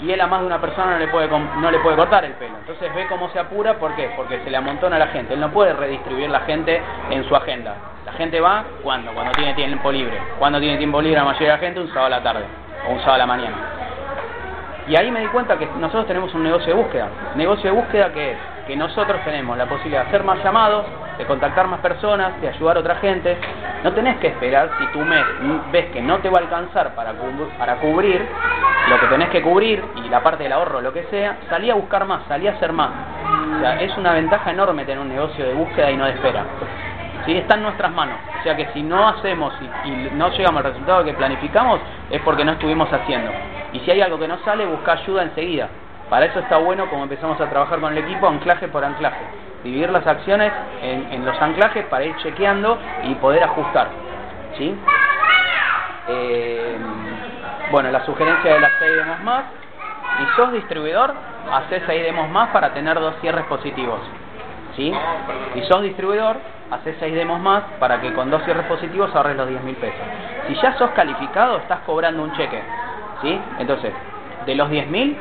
y 0.00 0.10
él 0.10 0.20
a 0.20 0.26
más 0.26 0.40
de 0.40 0.46
una 0.46 0.60
persona 0.60 0.92
no 0.92 0.98
le 0.98 1.08
puede 1.08 1.28
no 1.28 1.70
le 1.70 1.78
puede 1.78 1.96
cortar 1.96 2.24
el 2.24 2.32
pelo. 2.32 2.56
Entonces 2.58 2.94
ve 2.94 3.06
cómo 3.08 3.30
se 3.30 3.38
apura, 3.38 3.74
¿por 3.74 3.94
qué? 3.96 4.10
Porque 4.16 4.40
se 4.44 4.50
le 4.50 4.56
amontona 4.56 4.96
a 4.96 4.98
la 4.98 5.08
gente. 5.08 5.34
Él 5.34 5.40
no 5.40 5.50
puede 5.50 5.72
redistribuir 5.72 6.30
la 6.30 6.40
gente 6.40 6.82
en 7.10 7.24
su 7.28 7.34
agenda. 7.34 7.74
La 8.04 8.12
gente 8.12 8.40
va 8.40 8.64
cuando, 8.82 9.12
cuando 9.12 9.32
tiene 9.32 9.54
tiempo 9.54 9.90
libre. 9.90 10.18
Cuando 10.38 10.60
tiene 10.60 10.76
tiempo 10.76 11.00
libre 11.00 11.18
la 11.18 11.24
mayoría 11.24 11.48
de 11.48 11.54
la 11.54 11.58
gente 11.58 11.80
un 11.80 11.88
sábado 11.88 12.06
a 12.06 12.10
la 12.10 12.22
tarde 12.22 12.44
o 12.88 12.92
un 12.92 12.98
sábado 12.98 13.14
a 13.14 13.18
la 13.18 13.26
mañana. 13.26 13.56
Y 14.88 14.96
ahí 14.96 15.10
me 15.10 15.20
di 15.20 15.26
cuenta 15.26 15.58
que 15.58 15.66
nosotros 15.78 16.06
tenemos 16.06 16.32
un 16.34 16.44
negocio 16.44 16.68
de 16.68 16.74
búsqueda. 16.74 17.08
Negocio 17.34 17.70
de 17.70 17.76
búsqueda 17.76 18.12
que 18.12 18.32
es 18.32 18.38
que 18.66 18.76
nosotros 18.76 19.20
tenemos 19.24 19.56
la 19.56 19.66
posibilidad 19.66 20.02
de 20.02 20.08
hacer 20.08 20.24
más 20.24 20.42
llamados, 20.42 20.86
de 21.18 21.24
contactar 21.24 21.66
más 21.66 21.80
personas, 21.80 22.40
de 22.40 22.48
ayudar 22.48 22.76
a 22.76 22.80
otra 22.80 22.96
gente. 22.96 23.36
No 23.82 23.92
tenés 23.92 24.16
que 24.18 24.28
esperar 24.28 24.70
si 24.78 24.86
tu 24.88 25.00
mes 25.00 25.24
ves 25.72 25.86
que 25.86 26.00
no 26.00 26.18
te 26.18 26.28
va 26.28 26.38
a 26.38 26.42
alcanzar 26.42 26.94
para, 26.94 27.14
para 27.58 27.76
cubrir 27.76 28.26
lo 28.88 29.00
que 29.00 29.06
tenés 29.06 29.30
que 29.30 29.42
cubrir 29.42 29.84
y 30.04 30.08
la 30.08 30.22
parte 30.22 30.44
del 30.44 30.52
ahorro, 30.52 30.80
lo 30.80 30.92
que 30.92 31.04
sea, 31.04 31.38
salí 31.48 31.70
a 31.70 31.74
buscar 31.74 32.04
más, 32.06 32.22
salí 32.28 32.46
a 32.46 32.52
hacer 32.52 32.72
más. 32.72 32.90
O 33.56 33.60
sea, 33.60 33.80
es 33.80 33.96
una 33.96 34.12
ventaja 34.12 34.50
enorme 34.50 34.84
tener 34.84 35.00
un 35.00 35.08
negocio 35.08 35.44
de 35.44 35.54
búsqueda 35.54 35.90
y 35.90 35.96
no 35.96 36.04
de 36.04 36.12
espera. 36.12 36.44
¿sí? 37.24 37.36
está 37.36 37.54
en 37.54 37.62
nuestras 37.62 37.90
manos. 37.92 38.18
O 38.38 38.42
sea 38.42 38.56
que 38.56 38.66
si 38.72 38.82
no 38.82 39.08
hacemos 39.08 39.52
y, 39.60 39.88
y 39.88 40.10
no 40.14 40.30
llegamos 40.30 40.64
al 40.64 40.72
resultado 40.72 41.04
que 41.04 41.14
planificamos, 41.14 41.80
es 42.10 42.20
porque 42.22 42.44
no 42.44 42.52
estuvimos 42.52 42.92
haciendo. 42.92 43.32
Y 43.76 43.80
si 43.80 43.90
hay 43.90 44.00
algo 44.00 44.18
que 44.18 44.26
no 44.26 44.38
sale, 44.38 44.64
busca 44.64 44.92
ayuda 44.92 45.22
enseguida. 45.22 45.68
Para 46.08 46.24
eso 46.24 46.38
está 46.38 46.56
bueno 46.56 46.88
como 46.88 47.02
empezamos 47.02 47.38
a 47.38 47.50
trabajar 47.50 47.78
con 47.78 47.92
el 47.92 47.98
equipo, 47.98 48.26
anclaje 48.26 48.68
por 48.68 48.82
anclaje. 48.82 49.20
Dividir 49.62 49.90
las 49.90 50.06
acciones 50.06 50.50
en, 50.82 51.12
en 51.12 51.26
los 51.26 51.40
anclajes 51.42 51.84
para 51.86 52.04
ir 52.04 52.16
chequeando 52.16 52.78
y 53.04 53.14
poder 53.16 53.42
ajustar. 53.42 53.88
¿sí? 54.56 54.74
Eh, 56.08 56.76
bueno, 57.70 57.90
la 57.90 58.02
sugerencia 58.06 58.54
de 58.54 58.60
las 58.60 58.72
6 58.78 58.96
demos 58.96 59.20
más. 59.24 59.44
Si 60.18 60.36
sos 60.36 60.52
distribuidor, 60.52 61.12
haces 61.52 61.82
6 61.86 62.02
demos 62.02 62.30
más 62.30 62.48
para 62.50 62.72
tener 62.72 62.98
dos 62.98 63.14
cierres 63.20 63.44
positivos. 63.44 64.00
¿Sí? 64.74 64.90
Si 65.52 65.62
sos 65.64 65.82
distribuidor, 65.82 66.36
haces 66.70 66.96
6 66.98 67.14
demos 67.14 67.40
más 67.40 67.64
para 67.78 68.00
que 68.00 68.14
con 68.14 68.30
dos 68.30 68.42
cierres 68.44 68.64
positivos 68.66 69.14
ahorres 69.14 69.36
los 69.36 69.48
10 69.48 69.62
mil 69.64 69.76
pesos. 69.76 70.00
Si 70.48 70.54
ya 70.54 70.78
sos 70.78 70.90
calificado, 70.90 71.58
estás 71.58 71.80
cobrando 71.80 72.22
un 72.22 72.32
cheque. 72.32 72.62
¿Sí? 73.22 73.38
Entonces, 73.58 73.92
de 74.44 74.54
los 74.54 74.70
10 74.70 74.88
mil, 74.88 75.16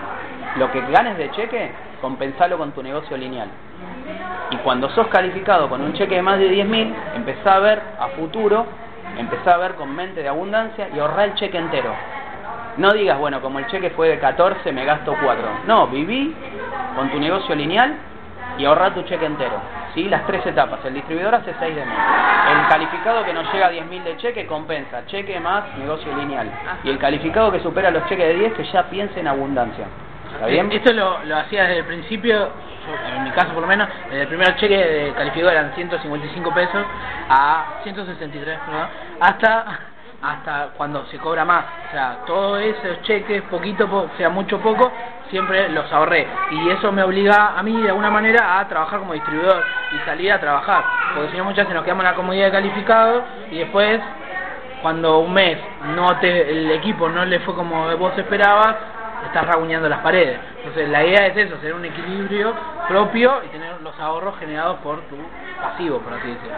lo 0.58 0.72
que 0.72 0.82
ganes 0.92 1.18
de 1.18 1.32
cheque, 1.32 1.72
compensalo 2.02 2.58
con 2.58 2.72
tu 2.72 2.84
negocio 2.84 3.18
lineal. 3.18 3.50
Y 4.52 4.58
cuando 4.58 4.90
sos 4.90 5.08
calificado 5.08 5.70
con 5.70 5.82
un 5.82 5.94
cheque 5.94 6.16
de 6.16 6.22
más 6.22 6.38
de 6.40 6.50
10 6.50 6.68
mil, 6.68 6.94
empezá 7.16 7.56
a 7.56 7.60
ver 7.60 7.82
a 8.00 8.10
futuro, 8.10 8.66
empezá 9.18 9.56
a 9.56 9.58
ver 9.58 9.76
con 9.76 9.96
mente 9.96 10.22
de 10.22 10.30
abundancia 10.30 10.90
y 10.94 11.00
ahorrá 11.00 11.26
el 11.26 11.36
cheque 11.36 11.58
entero. 11.58 11.92
No 12.78 12.92
digas, 12.92 13.18
bueno, 13.18 13.42
como 13.42 13.60
el 13.60 13.68
cheque 13.68 13.90
fue 13.92 14.10
de 14.10 14.20
14, 14.20 14.72
me 14.72 14.86
gasto 14.86 15.16
4. 15.22 15.44
No, 15.68 15.88
viví 15.88 16.36
con 16.96 17.10
tu 17.10 17.20
negocio 17.20 17.56
lineal 17.56 17.96
y 18.58 18.66
ahorra 18.66 18.94
tu 18.94 19.02
cheque 19.04 19.26
entero. 19.26 19.60
¿Sí? 19.94 20.04
Las 20.10 20.26
tres 20.26 20.46
etapas. 20.46 20.80
El 20.86 20.94
distribuidor 20.96 21.36
hace 21.36 21.54
6 21.60 21.76
de 21.76 21.86
mes. 21.86 21.98
El 22.52 22.68
calificado 22.68 23.24
que 23.24 23.34
no 23.34 23.42
llega 23.52 23.68
a 23.68 23.72
10.000 23.72 24.04
de 24.04 24.18
cheque 24.18 24.46
compensa. 24.46 25.06
Cheque 25.08 25.40
más 25.40 25.64
negocio 25.78 26.14
lineal. 26.16 26.50
Y 26.84 26.90
el 26.90 26.98
calificado 27.00 27.52
que 27.52 27.60
supera 27.60 27.92
los 27.92 28.06
cheques 28.08 28.28
de 28.28 28.34
10 28.36 28.54
que 28.54 28.64
ya 28.66 28.84
piense 28.90 29.20
en 29.20 29.28
abundancia. 29.28 29.86
¿Está 30.34 30.48
bien? 30.48 30.70
Esto 30.72 30.92
lo, 30.94 31.24
lo 31.24 31.38
hacía 31.38 31.64
desde 31.64 31.80
el 31.80 31.86
principio, 31.86 32.34
yo, 32.38 33.16
en 33.16 33.24
mi 33.24 33.32
caso 33.32 33.50
por 33.54 33.62
lo 33.62 33.68
menos, 33.68 33.88
desde 34.10 34.24
el 34.24 34.28
primer 34.28 34.56
cheque 34.58 34.76
de 34.78 35.14
calificado 35.14 35.52
eran 35.52 35.72
155 35.74 36.52
pesos 36.54 36.84
a 37.30 37.66
163, 37.84 38.60
perdón, 38.66 38.88
hasta 39.20 39.66
hasta 40.22 40.70
cuando 40.76 41.06
se 41.06 41.20
cobra 41.20 41.46
más. 41.46 41.66
O 41.88 41.92
sea, 41.92 42.18
todos 42.26 42.60
esos 42.62 43.02
cheques, 43.04 43.44
poquito, 43.44 43.88
po- 43.88 44.10
sea 44.18 44.28
mucho 44.30 44.60
poco, 44.60 44.92
siempre 45.30 45.70
los 45.70 45.92
ahorré. 45.92 46.28
Y 46.52 46.70
eso 46.70 46.92
me 46.92 47.04
obliga 47.04 47.58
a 47.58 47.64
mí 47.64 47.82
de 47.82 47.90
alguna 47.90 48.10
manera 48.10 48.60
a 48.60 48.68
trabajar 48.68 49.00
como 49.00 49.14
distribuidor 49.14 49.64
y 49.92 50.06
salir 50.06 50.32
a 50.32 50.40
trabajar. 50.40 50.84
Porque 51.14 51.32
si 51.32 51.38
no 51.38 51.46
muchas 51.46 51.66
veces 51.66 51.76
nos 51.76 51.84
quedamos 51.84 52.04
en 52.04 52.12
la 52.12 52.16
comodidad 52.16 52.46
de 52.46 52.52
calificado 52.52 53.24
y 53.52 53.60
después 53.60 54.00
cuando 54.82 55.20
un 55.20 55.34
mes 55.34 55.58
no 55.96 56.16
te, 56.18 56.52
el 56.52 56.72
equipo 56.72 57.10
no 57.10 57.26
le 57.26 57.40
fue 57.40 57.56
como 57.56 57.96
vos 57.98 58.16
esperabas, 58.18 58.76
estás 59.26 59.48
raguñando 59.48 59.90
las 59.90 60.00
paredes. 60.00 60.40
Entonces 60.58 60.90
la 60.90 61.04
idea 61.04 61.28
es 61.28 61.38
eso, 61.38 61.56
tener 61.56 61.74
un 61.74 61.86
equilibrio 61.86 62.54
propio 62.88 63.42
y 63.46 63.48
tener 63.48 63.82
los 63.82 64.00
ahorros 64.00 64.38
generados 64.38 64.78
por 64.80 65.02
tu 65.08 65.16
pasivo, 65.62 66.00
por 66.00 66.14
así 66.14 66.28
decirlo. 66.28 66.56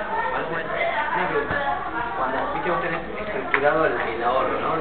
Cuando 2.18 2.82
tenés 2.82 3.02
estructurado 3.22 3.86
el 3.86 4.24
ahorro, 4.24 4.60
¿no? 4.60 4.76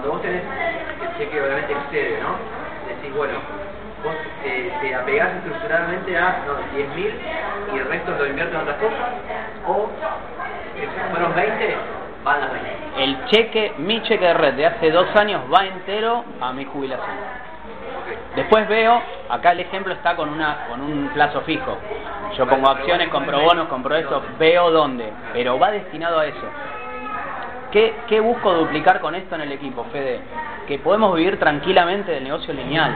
Cuando 0.00 0.10
vos 0.12 0.22
tenés 0.22 0.42
el 0.42 1.18
cheque 1.18 1.42
obviamente 1.42 1.72
excede, 1.72 2.20
¿no? 2.22 2.36
Decís, 2.88 3.14
bueno, 3.14 3.34
vos 4.02 4.14
te, 4.42 4.72
te 4.80 4.94
apegás 4.94 5.36
estructuralmente 5.36 6.16
a 6.16 6.38
no, 6.46 6.76
10 6.76 6.88
mil 6.94 7.14
y 7.74 7.78
el 7.78 7.84
resto 7.86 8.12
lo 8.12 8.26
inviertes 8.26 8.54
en 8.54 8.60
otras 8.62 8.76
cosas, 8.78 8.98
o 9.66 9.88
fueron 11.10 11.34
20, 11.34 11.76
van 12.24 12.40
las 12.40 12.52
20. 12.52 12.70
El 12.98 13.24
cheque, 13.26 13.72
mi 13.78 14.02
cheque 14.02 14.26
de 14.26 14.34
red 14.34 14.54
de 14.54 14.66
hace 14.66 14.90
dos 14.90 15.14
años 15.16 15.42
va 15.52 15.66
entero 15.66 16.24
a 16.40 16.52
mi 16.52 16.64
jubilación. 16.64 17.16
Después 18.34 18.66
veo, 18.66 19.00
acá 19.28 19.52
el 19.52 19.60
ejemplo 19.60 19.92
está 19.92 20.16
con 20.16 20.28
una 20.28 20.66
con 20.68 20.80
un 20.80 21.08
plazo 21.08 21.42
fijo. 21.42 21.76
Yo 22.36 22.46
pongo 22.46 22.70
acciones, 22.70 23.08
compro 23.10 23.40
bonos, 23.40 23.68
compro 23.68 23.94
eso, 23.94 24.22
veo 24.38 24.70
dónde, 24.70 25.12
pero 25.34 25.58
va 25.58 25.70
destinado 25.70 26.18
a 26.20 26.26
eso. 26.26 26.48
¿Qué, 27.72 27.94
¿Qué 28.06 28.20
busco 28.20 28.52
duplicar 28.52 29.00
con 29.00 29.14
esto 29.14 29.34
en 29.34 29.40
el 29.40 29.52
equipo, 29.52 29.84
Fede? 29.84 30.20
Que 30.68 30.78
podemos 30.78 31.16
vivir 31.16 31.38
tranquilamente 31.38 32.12
del 32.12 32.24
negocio 32.24 32.52
lineal. 32.52 32.94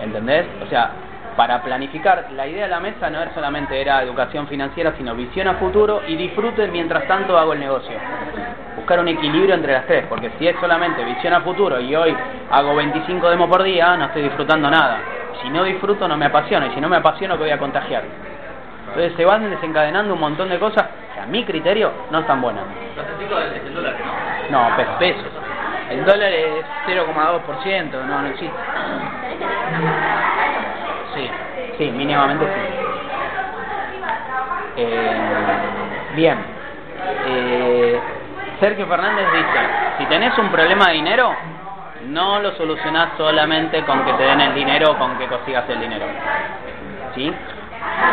¿Entendés? 0.00 0.44
O 0.60 0.66
sea, 0.66 0.90
para 1.36 1.62
planificar, 1.62 2.26
la 2.34 2.48
idea 2.48 2.64
de 2.64 2.68
la 2.68 2.80
mesa 2.80 3.08
no 3.10 3.22
era 3.22 3.32
solamente 3.32 3.80
era 3.80 4.02
educación 4.02 4.48
financiera, 4.48 4.94
sino 4.98 5.14
visión 5.14 5.46
a 5.46 5.54
futuro 5.54 6.02
y 6.08 6.16
disfrute 6.16 6.66
mientras 6.66 7.06
tanto 7.06 7.38
hago 7.38 7.52
el 7.52 7.60
negocio. 7.60 7.94
Buscar 8.74 8.98
un 8.98 9.06
equilibrio 9.06 9.54
entre 9.54 9.72
las 9.72 9.86
tres, 9.86 10.04
porque 10.08 10.32
si 10.38 10.48
es 10.48 10.56
solamente 10.58 11.04
visión 11.04 11.32
a 11.32 11.40
futuro 11.42 11.80
y 11.80 11.94
hoy 11.94 12.12
hago 12.50 12.74
25 12.74 13.30
demos 13.30 13.48
por 13.48 13.62
día, 13.62 13.96
no 13.96 14.06
estoy 14.06 14.22
disfrutando 14.22 14.68
nada. 14.68 14.98
si 15.42 15.48
no 15.48 15.62
disfruto 15.62 16.08
no 16.08 16.16
me 16.16 16.26
apasiona 16.26 16.66
y 16.66 16.70
si 16.74 16.80
no 16.80 16.88
me 16.88 16.96
apasiona 16.96 17.34
que 17.34 17.44
voy 17.44 17.50
a 17.50 17.58
contagiar. 17.58 18.02
Entonces 18.88 19.12
se 19.16 19.24
van 19.24 19.48
desencadenando 19.48 20.12
un 20.12 20.20
montón 20.20 20.48
de 20.48 20.58
cosas 20.58 20.86
que 21.14 21.20
a 21.20 21.26
mi 21.26 21.44
criterio 21.44 21.92
no. 22.10 22.20
Los 22.20 23.06
es 23.06 23.66
el 23.66 23.74
dólar, 23.74 23.94
¿no? 24.50 24.70
No, 24.70 24.76
pe- 24.76 24.86
pesos. 24.98 25.26
El 25.90 26.04
dólar 26.04 26.32
es 26.32 26.64
0,2%, 26.86 27.92
no, 28.06 28.22
no 28.22 28.28
existe. 28.28 28.56
Sí. 31.14 31.30
Sí, 31.78 31.90
mínimamente 31.90 32.44
sí. 32.44 32.60
Eh, 34.76 35.16
bien. 36.14 36.38
Eh, 37.26 38.00
Sergio 38.60 38.86
Fernández 38.86 39.26
dice, 39.32 39.58
si 39.98 40.04
tenés 40.06 40.36
un 40.38 40.48
problema 40.50 40.88
de 40.88 40.92
dinero, 40.94 41.32
no 42.08 42.40
lo 42.40 42.52
solucionás 42.52 43.10
solamente 43.16 43.82
con 43.84 44.04
que 44.04 44.12
te 44.12 44.22
den 44.24 44.40
el 44.40 44.54
dinero 44.54 44.92
o 44.92 44.98
con 44.98 45.16
que 45.18 45.26
consigas 45.26 45.64
el 45.70 45.80
dinero. 45.80 46.06
¿Sí? 47.14 47.32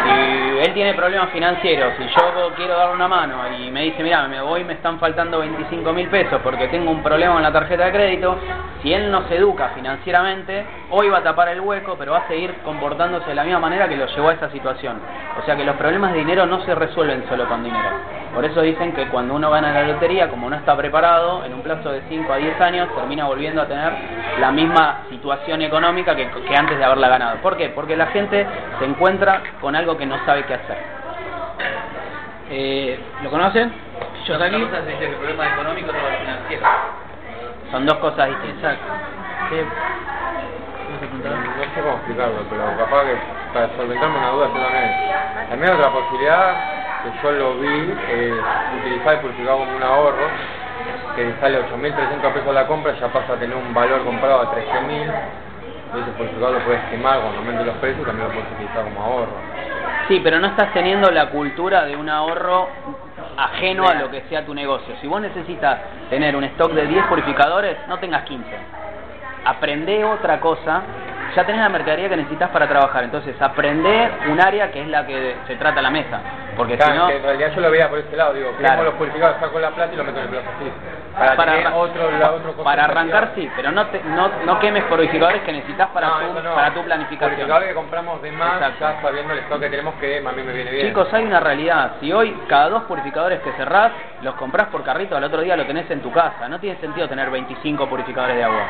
Si 0.04 0.60
él 0.60 0.74
tiene 0.74 0.94
problemas 0.94 1.30
financieros 1.30 1.94
y 2.00 2.08
yo 2.08 2.54
quiero 2.56 2.76
darle 2.78 2.96
una 2.96 3.08
mano 3.08 3.36
y 3.60 3.70
me 3.72 3.84
dice, 3.84 4.02
mira, 4.02 4.28
me 4.28 4.42
voy, 4.42 4.64
me 4.64 4.74
están 4.74 5.00
faltando 5.00 5.40
25 5.40 5.94
mil 5.94 6.08
pesos 6.08 6.40
porque 6.44 6.68
tengo 6.68 6.92
un 6.92 7.04
problema 7.04 7.34
con 7.34 7.44
la 7.44 7.52
tarjeta 7.52 7.86
de 7.86 7.92
crédito, 7.92 8.38
si 8.82 8.94
él 8.94 9.12
no 9.12 9.28
se 9.28 9.36
educa 9.36 9.70
financieramente, 9.76 10.66
hoy 10.90 11.10
va 11.10 11.20
a 11.20 11.24
tapar 11.24 11.50
el 11.50 11.62
hueco, 11.62 11.96
pero 11.98 12.14
va 12.14 12.20
a 12.20 12.28
seguir 12.28 12.54
comportándose 12.64 13.28
de 13.28 13.36
la 13.36 13.44
misma 13.44 13.60
manera 13.60 13.88
que 13.88 13.98
lo 13.98 14.08
llevó 14.08 14.30
a 14.30 14.34
esa 14.34 14.50
situación. 14.50 15.00
O 15.42 15.46
sea 15.46 15.56
que 15.56 15.64
los 15.64 15.76
problemas 15.76 16.14
de 16.14 16.20
dinero 16.20 16.46
no 16.46 16.64
se 16.64 16.74
resuelven 16.74 17.26
solo 17.28 17.48
con 17.48 17.64
dinero. 17.64 17.90
Por 18.34 18.46
eso 18.46 18.62
dicen 18.62 18.94
que 18.94 19.08
cuando 19.08 19.34
uno 19.34 19.50
gana 19.50 19.72
la 19.72 19.84
lotería, 19.84 20.30
como 20.30 20.50
no 20.50 20.56
está 20.56 20.76
preparado, 20.78 21.44
en 21.44 21.54
un 21.54 21.62
plazo 21.62 21.92
de 21.92 22.02
5 22.08 22.32
a 22.32 22.38
10 22.38 22.62
años 22.62 22.90
termina 22.96 23.26
volviendo 23.26 23.62
a 23.62 23.68
tener 23.68 23.92
la 24.40 24.52
misma 24.52 25.06
situación 25.10 25.62
económica 25.62 26.16
que, 26.16 26.30
que 26.30 26.56
antes 26.56 26.78
de 26.78 26.84
haberla 26.84 27.10
ganado. 27.10 27.38
¿Por 27.38 27.58
qué? 27.58 27.70
Porque 27.70 27.96
la 27.96 28.08
gente 28.08 28.46
se 28.80 28.86
encuentra 28.86 29.42
con 29.62 29.76
algo 29.76 29.98
que 29.98 30.06
no 30.06 30.18
sabe 30.26 30.46
qué 30.46 30.54
hacer. 30.54 30.78
Eh, 32.50 33.00
¿Lo 33.24 33.30
conocen? 33.30 33.72
Yo 34.26 34.34
Yosaki. 34.34 34.56
aquí 34.56 34.68
se 34.72 34.82
dice 34.86 35.00
que 35.00 35.06
el 35.06 35.16
problema 35.16 35.48
económico 35.48 35.92
es 35.92 35.98
lo 35.98 36.18
financiero. 36.20 36.66
Son 37.72 37.86
dos 37.86 37.98
cosas 37.98 38.30
distintas. 38.30 38.74
Exacto. 38.74 38.94
Sí. 39.50 39.58
No 40.88 41.00
sé 41.00 41.82
cómo 41.82 41.96
explicarlo, 41.96 42.40
pero 42.50 42.64
capaz 42.78 43.04
que 43.04 43.16
para 43.54 43.76
solventarme 43.76 44.18
una 44.18 44.30
duda 44.30 44.48
yo 44.48 44.62
también. 44.62 44.92
También 45.50 45.74
otra 45.74 45.92
posibilidad 45.92 46.56
que 47.04 47.22
yo 47.22 47.32
lo 47.32 47.60
vi 47.60 47.94
es 48.10 48.34
utilizar 48.80 49.16
el 49.16 49.20
purificador 49.20 49.60
como 49.60 49.78
un 49.78 49.84
ahorro, 49.84 50.28
que 51.16 51.34
sale 51.42 51.60
8.300 51.60 52.34
pesos 52.34 52.54
la 52.54 52.68
compra, 52.68 52.94
ya 53.00 53.08
pasa 53.08 53.34
a 53.34 53.36
tener 53.36 53.56
un 53.56 53.74
valor 53.74 54.04
comprado 54.06 54.46
de 54.46 54.62
13.000. 54.62 55.12
Y 55.94 56.00
ese 56.00 56.12
purificador 56.12 56.60
lo 56.60 56.66
puedes 56.66 56.82
quemar 56.92 57.22
cuando 57.22 57.40
aumente 57.40 57.64
los 57.64 57.76
precios 57.76 58.06
también 58.06 58.28
lo 58.28 58.34
puedes 58.34 58.52
utilizar 58.54 58.84
como 58.84 59.02
ahorro. 59.02 59.32
Sí, 60.08 60.22
pero 60.24 60.40
no 60.40 60.48
estás 60.48 60.74
teniendo 60.74 61.12
la 61.12 61.30
cultura 61.30 61.86
de 61.86 61.96
un 61.96 62.10
ahorro 62.10 62.68
ajeno 63.38 63.88
a 63.88 63.94
lo 63.94 64.10
que 64.10 64.22
sea 64.30 64.46
tu 64.46 64.54
negocio. 64.54 64.96
Si 65.02 65.08
vos 65.08 65.22
necesitas 65.22 65.80
tener 66.10 66.36
un 66.36 66.44
stock 66.46 66.72
de 66.72 66.88
10 66.88 67.06
purificadores, 67.08 67.78
no 67.88 68.00
tengas 68.00 68.24
15. 68.24 68.46
Aprende 69.46 70.04
otra 70.04 70.40
cosa. 70.40 70.82
Ya 71.38 71.46
tenés 71.46 71.62
la 71.62 71.70
mercadería 71.70 72.10
que 72.10 72.18
necesitas 72.18 72.50
para 72.50 72.68
trabajar. 72.68 73.04
Entonces, 73.04 73.40
aprende 73.40 74.10
un 74.26 74.42
área 74.42 74.72
que 74.72 74.82
es 74.82 74.88
la 74.88 75.06
que 75.06 75.36
se 75.46 75.56
trata 75.56 75.84
la 75.84 75.92
mesa. 75.92 76.20
Porque 76.58 76.74
si 76.74 76.80
Claro, 76.80 76.96
no... 77.02 77.08
que 77.10 77.18
en 77.18 77.22
realidad 77.22 77.52
yo 77.54 77.62
lo 77.62 77.70
veía 77.70 77.88
por 77.90 78.00
ese 78.00 78.16
lado, 78.16 78.34
digo, 78.34 78.50
Claro. 78.58 78.86
los 78.86 78.96
purificadores, 78.96 79.40
saco 79.40 79.60
la 79.60 79.70
plata 79.70 79.94
y 79.94 79.98
lo 79.98 80.04
meto 80.04 80.18
en 80.18 80.24
el 80.24 80.30
plazo 80.32 80.48
fijo. 80.58 80.76
Para, 81.16 81.76
otro, 81.76 82.10
la 82.18 82.32
otro 82.32 82.54
cosa 82.54 82.64
para 82.64 82.86
arrancar 82.86 83.32
sí, 83.36 83.52
pero 83.56 83.72
no, 83.72 83.86
te- 83.88 84.02
no, 84.04 84.30
no 84.46 84.60
quemes 84.60 84.84
purificadores 84.86 85.44
que 85.44 85.52
necesitas 85.52 85.90
para, 85.90 86.08
No, 86.08 86.16
tu, 86.34 86.42
no. 86.42 86.56
para 86.56 86.74
tu 86.74 86.84
planificación. 86.84 87.30
Purificadores 87.36 87.70
que 87.70 87.76
compramos 87.76 88.22
de 88.24 88.32
más, 88.32 88.54
Exacto. 88.56 88.78
ya 88.80 89.02
sabiendo 89.04 89.34
el 89.34 89.40
stock 89.40 89.60
que 89.60 89.70
tenemos 89.70 89.94
que 89.96 90.18
a 90.18 90.32
mí 90.32 90.42
me 90.42 90.54
viene 90.54 90.72
bien. 90.72 90.88
Chicos, 90.88 91.14
hay 91.14 91.24
una 91.26 91.40
realidad. 91.40 91.92
Si 92.00 92.12
hoy 92.12 92.36
cada 92.50 92.70
dos 92.70 92.84
purificadores 92.84 93.42
que 93.42 93.52
cerrás 93.52 93.92
los 94.24 94.34
comprás 94.36 94.70
por 94.70 94.84
carrito, 94.84 95.16
al 95.16 95.24
otro 95.24 95.42
día 95.42 95.56
lo 95.56 95.66
tenés 95.68 95.90
en 95.92 96.02
tu 96.02 96.12
casa. 96.12 96.50
No 96.50 96.60
tiene 96.60 96.80
sentido 96.80 97.08
tener 97.08 97.30
25 97.30 97.88
purificadores 97.88 98.36
de 98.36 98.44
agua 98.44 98.64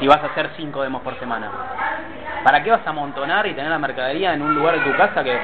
si 0.00 0.06
vas 0.08 0.22
a 0.22 0.26
hacer 0.26 0.50
5 0.56 0.82
demos 0.82 1.02
por 1.02 1.14
semana. 1.18 1.50
¿Para 2.44 2.62
qué 2.62 2.70
vas 2.70 2.86
a 2.86 2.90
amontonar 2.90 3.46
y 3.46 3.54
tener 3.54 3.70
la 3.70 3.78
mercadería 3.78 4.32
en 4.32 4.42
un 4.42 4.54
lugar 4.54 4.78
de 4.78 4.90
tu 4.90 4.96
casa 4.96 5.22
que 5.22 5.38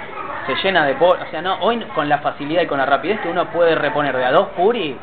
se 0.46 0.54
llena 0.56 0.84
de 0.86 0.94
polvo? 0.94 1.22
O 1.22 1.30
sea, 1.30 1.42
no, 1.42 1.56
hoy 1.60 1.80
con 1.94 2.08
la 2.08 2.18
facilidad 2.18 2.62
y 2.62 2.66
con 2.66 2.78
la 2.78 2.86
rapidez 2.86 3.20
que 3.20 3.28
uno 3.28 3.46
puede 3.46 3.74
reponer 3.74 4.16
de 4.16 4.24
a 4.24 4.32
dos 4.32 4.48
puri, 4.56 4.98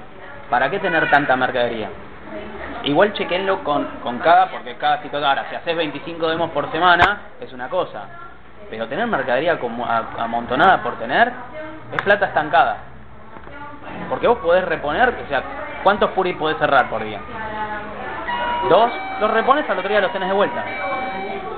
¿para 0.49 0.69
qué 0.71 0.79
tener 0.79 1.09
tanta 1.11 1.35
mercadería? 1.35 1.89
Igual 2.85 3.13
chequenlo 3.13 3.63
con, 3.63 3.85
con 4.01 4.19
cada, 4.19 4.47
porque 4.47 4.75
cada 4.75 5.01
situación, 5.01 5.29
ahora, 5.29 5.45
si 5.49 5.55
haces 5.55 5.77
25 5.77 6.27
demos 6.27 6.49
por 6.51 6.69
semana, 6.71 7.21
es 7.39 7.53
una 7.53 7.69
cosa. 7.69 8.05
Pero 8.69 8.87
tener 8.87 9.07
mercadería 9.07 9.59
como 9.59 9.85
amontonada 9.85 10.81
por 10.81 10.95
tener, 10.95 11.31
es 11.93 12.01
plata 12.01 12.25
estancada. 12.25 12.77
Porque 14.09 14.27
vos 14.27 14.39
podés 14.39 14.65
reponer, 14.65 15.09
o 15.09 15.27
sea, 15.29 15.43
¿cuántos 15.83 16.09
puris 16.11 16.35
podés 16.35 16.57
cerrar 16.57 16.89
por 16.89 17.03
día? 17.03 17.19
¿Dos? 18.69 18.91
Los 19.19 19.31
repones 19.31 19.69
al 19.69 19.77
otro 19.77 19.89
día 19.89 20.01
los 20.01 20.11
tenés 20.11 20.29
de 20.29 20.35
vuelta. 20.35 20.63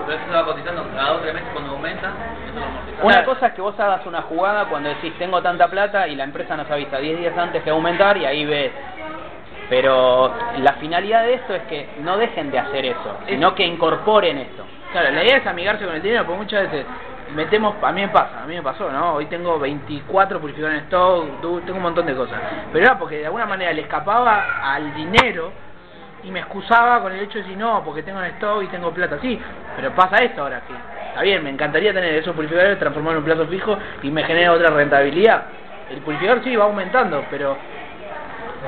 Pero 0.05 0.17
eso 0.17 0.25
se 0.27 0.33
va 0.35 0.45
cotizando 0.45 0.85
cada 0.95 1.09
dos 1.09 1.17
o 1.17 1.21
tres 1.21 1.33
meses 1.33 1.49
cuando 1.51 1.71
aumenta. 1.71 2.11
Eso 2.49 2.59
lo 2.59 2.65
amortiza. 2.65 3.03
Una 3.03 3.25
cosa 3.25 3.47
es 3.47 3.53
que 3.53 3.61
vos 3.61 3.79
hagas 3.79 4.05
una 4.05 4.21
jugada 4.23 4.65
cuando 4.65 4.89
decís 4.89 5.13
tengo 5.17 5.41
tanta 5.41 5.67
plata 5.67 6.07
y 6.07 6.15
la 6.15 6.23
empresa 6.23 6.55
nos 6.55 6.69
avisa 6.69 6.97
10 6.99 7.17
días 7.19 7.37
antes 7.37 7.63
que 7.63 7.69
aumentar 7.69 8.17
y 8.17 8.25
ahí 8.25 8.45
ves. 8.45 8.71
Pero 9.69 10.31
la 10.57 10.73
finalidad 10.73 11.23
de 11.23 11.33
esto 11.35 11.55
es 11.55 11.63
que 11.63 11.87
no 12.03 12.17
dejen 12.17 12.51
de 12.51 12.59
hacer 12.59 12.85
eso, 12.85 13.15
sino 13.27 13.55
que 13.55 13.65
incorporen 13.65 14.37
esto. 14.37 14.63
Claro, 14.91 15.11
la 15.11 15.23
idea 15.23 15.37
es 15.37 15.47
amigarse 15.47 15.85
con 15.85 15.95
el 15.95 16.01
dinero, 16.03 16.23
porque 16.25 16.37
muchas 16.43 16.61
veces 16.71 16.85
metemos, 17.33 17.75
a 17.81 17.91
mí 17.91 18.01
me 18.01 18.09
pasa, 18.09 18.43
a 18.43 18.45
mí 18.45 18.55
me 18.55 18.61
pasó, 18.61 18.89
¿no? 18.91 19.15
Hoy 19.15 19.25
tengo 19.25 19.57
24 19.57 20.39
purificadores 20.39 20.79
en 20.81 20.85
stock, 20.85 21.41
tu- 21.41 21.61
tengo 21.61 21.77
un 21.77 21.83
montón 21.83 22.05
de 22.05 22.15
cosas. 22.15 22.39
Pero 22.71 22.85
era 22.85 22.99
porque 22.99 23.17
de 23.17 23.25
alguna 23.25 23.47
manera 23.47 23.73
le 23.73 23.81
escapaba 23.81 24.45
al 24.61 24.93
dinero 24.93 25.51
y 26.25 26.31
me 26.31 26.39
excusaba 26.39 27.01
con 27.01 27.13
el 27.13 27.21
hecho 27.21 27.37
de 27.37 27.43
decir, 27.43 27.57
no, 27.57 27.83
porque 27.83 28.01
tengo 28.01 28.19
en 28.19 28.31
stock 28.31 28.63
y 28.63 28.67
tengo 28.67 28.91
plata. 28.91 29.17
Sí, 29.21 29.39
pero 29.75 29.91
pasa 29.91 30.17
esto 30.23 30.41
ahora 30.41 30.61
que, 30.61 30.73
está 31.09 31.21
bien, 31.21 31.43
me 31.43 31.51
encantaría 31.51 31.93
tener 31.93 32.15
esos 32.15 32.35
purificadores, 32.35 32.79
transformarlos 32.79 33.23
en 33.23 33.29
un 33.29 33.35
plazo 33.35 33.49
fijo 33.49 33.77
y 34.01 34.09
me 34.09 34.23
genera 34.23 34.51
otra 34.51 34.71
rentabilidad. 34.71 35.43
El 35.91 35.99
purificador 35.99 36.43
sí 36.43 36.55
va 36.55 36.65
aumentando, 36.65 37.23
pero 37.29 37.55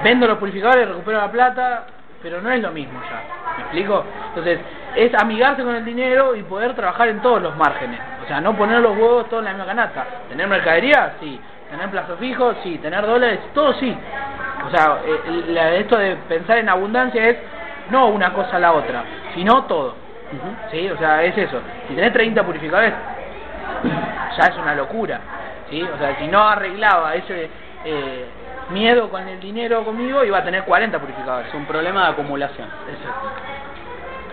vendo 0.03 0.27
los 0.27 0.37
purificadores, 0.37 0.87
recupero 0.87 1.17
la 1.17 1.31
plata, 1.31 1.85
pero 2.21 2.41
no 2.41 2.51
es 2.51 2.61
lo 2.61 2.71
mismo 2.71 3.01
ya. 3.09 3.23
¿Me 3.57 3.63
explico? 3.63 4.05
Entonces, 4.29 4.59
es 4.95 5.13
amigarse 5.15 5.63
con 5.63 5.75
el 5.75 5.83
dinero 5.83 6.35
y 6.35 6.43
poder 6.43 6.75
trabajar 6.75 7.07
en 7.07 7.21
todos 7.21 7.41
los 7.41 7.55
márgenes. 7.57 7.99
O 8.23 8.27
sea, 8.27 8.39
no 8.39 8.55
poner 8.55 8.81
los 8.81 8.95
huevos 8.95 9.29
todos 9.29 9.41
en 9.41 9.45
la 9.45 9.51
misma 9.53 9.65
canasta. 9.65 10.05
Tener 10.29 10.47
mercadería, 10.47 11.13
sí. 11.19 11.39
Tener 11.71 11.89
plazo 11.89 12.17
fijo, 12.17 12.53
sí. 12.61 12.77
Tener 12.77 13.05
dólares, 13.05 13.39
todo 13.55 13.73
sí. 13.73 13.97
O 14.67 14.69
sea, 14.69 14.99
eh, 15.05 15.79
esto 15.79 15.97
de 15.97 16.15
pensar 16.27 16.57
en 16.57 16.67
abundancia 16.67 17.25
es 17.25 17.37
no 17.89 18.07
una 18.07 18.33
cosa 18.33 18.57
a 18.57 18.59
la 18.59 18.73
otra, 18.73 19.03
sino 19.33 19.63
todo. 19.63 19.95
¿Sí? 20.71 20.89
O 20.89 20.97
sea, 20.97 21.23
es 21.23 21.37
eso. 21.37 21.59
Si 21.87 21.95
tenés 21.95 22.11
30 22.11 22.43
purificadores, 22.43 22.93
ya 24.37 24.47
es 24.47 24.57
una 24.57 24.75
locura. 24.75 25.21
¿Sí? 25.69 25.81
O 25.81 25.97
sea, 25.97 26.17
si 26.17 26.27
no 26.27 26.41
arreglaba 26.41 27.15
ese 27.15 27.49
eh, 27.85 28.25
miedo 28.69 29.09
con 29.09 29.25
el 29.25 29.39
dinero 29.39 29.85
conmigo, 29.85 30.23
iba 30.25 30.39
a 30.39 30.43
tener 30.43 30.63
40 30.63 30.99
purificadores. 30.99 31.47
Es 31.47 31.53
un 31.53 31.65
problema 31.65 32.05
de 32.05 32.11
acumulación. 32.11 32.67
Exacto. 32.89 33.27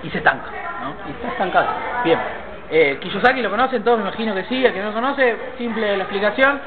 Y 0.02 0.10
se 0.10 0.18
estanca. 0.18 0.50
¿no? 0.82 1.08
Y 1.08 1.12
está 1.12 1.28
estancado. 1.28 1.68
Bien. 2.04 2.18
Eh, 2.70 2.98
Kiyosaki 3.00 3.40
lo 3.40 3.50
conocen 3.50 3.84
todos, 3.84 3.98
me 3.98 4.04
imagino 4.04 4.34
que 4.34 4.44
sí. 4.44 4.64
El 4.64 4.72
que 4.72 4.80
no 4.80 4.88
lo 4.88 4.94
conoce, 4.94 5.36
simple 5.58 5.96
la 5.96 6.02
explicación. 6.02 6.60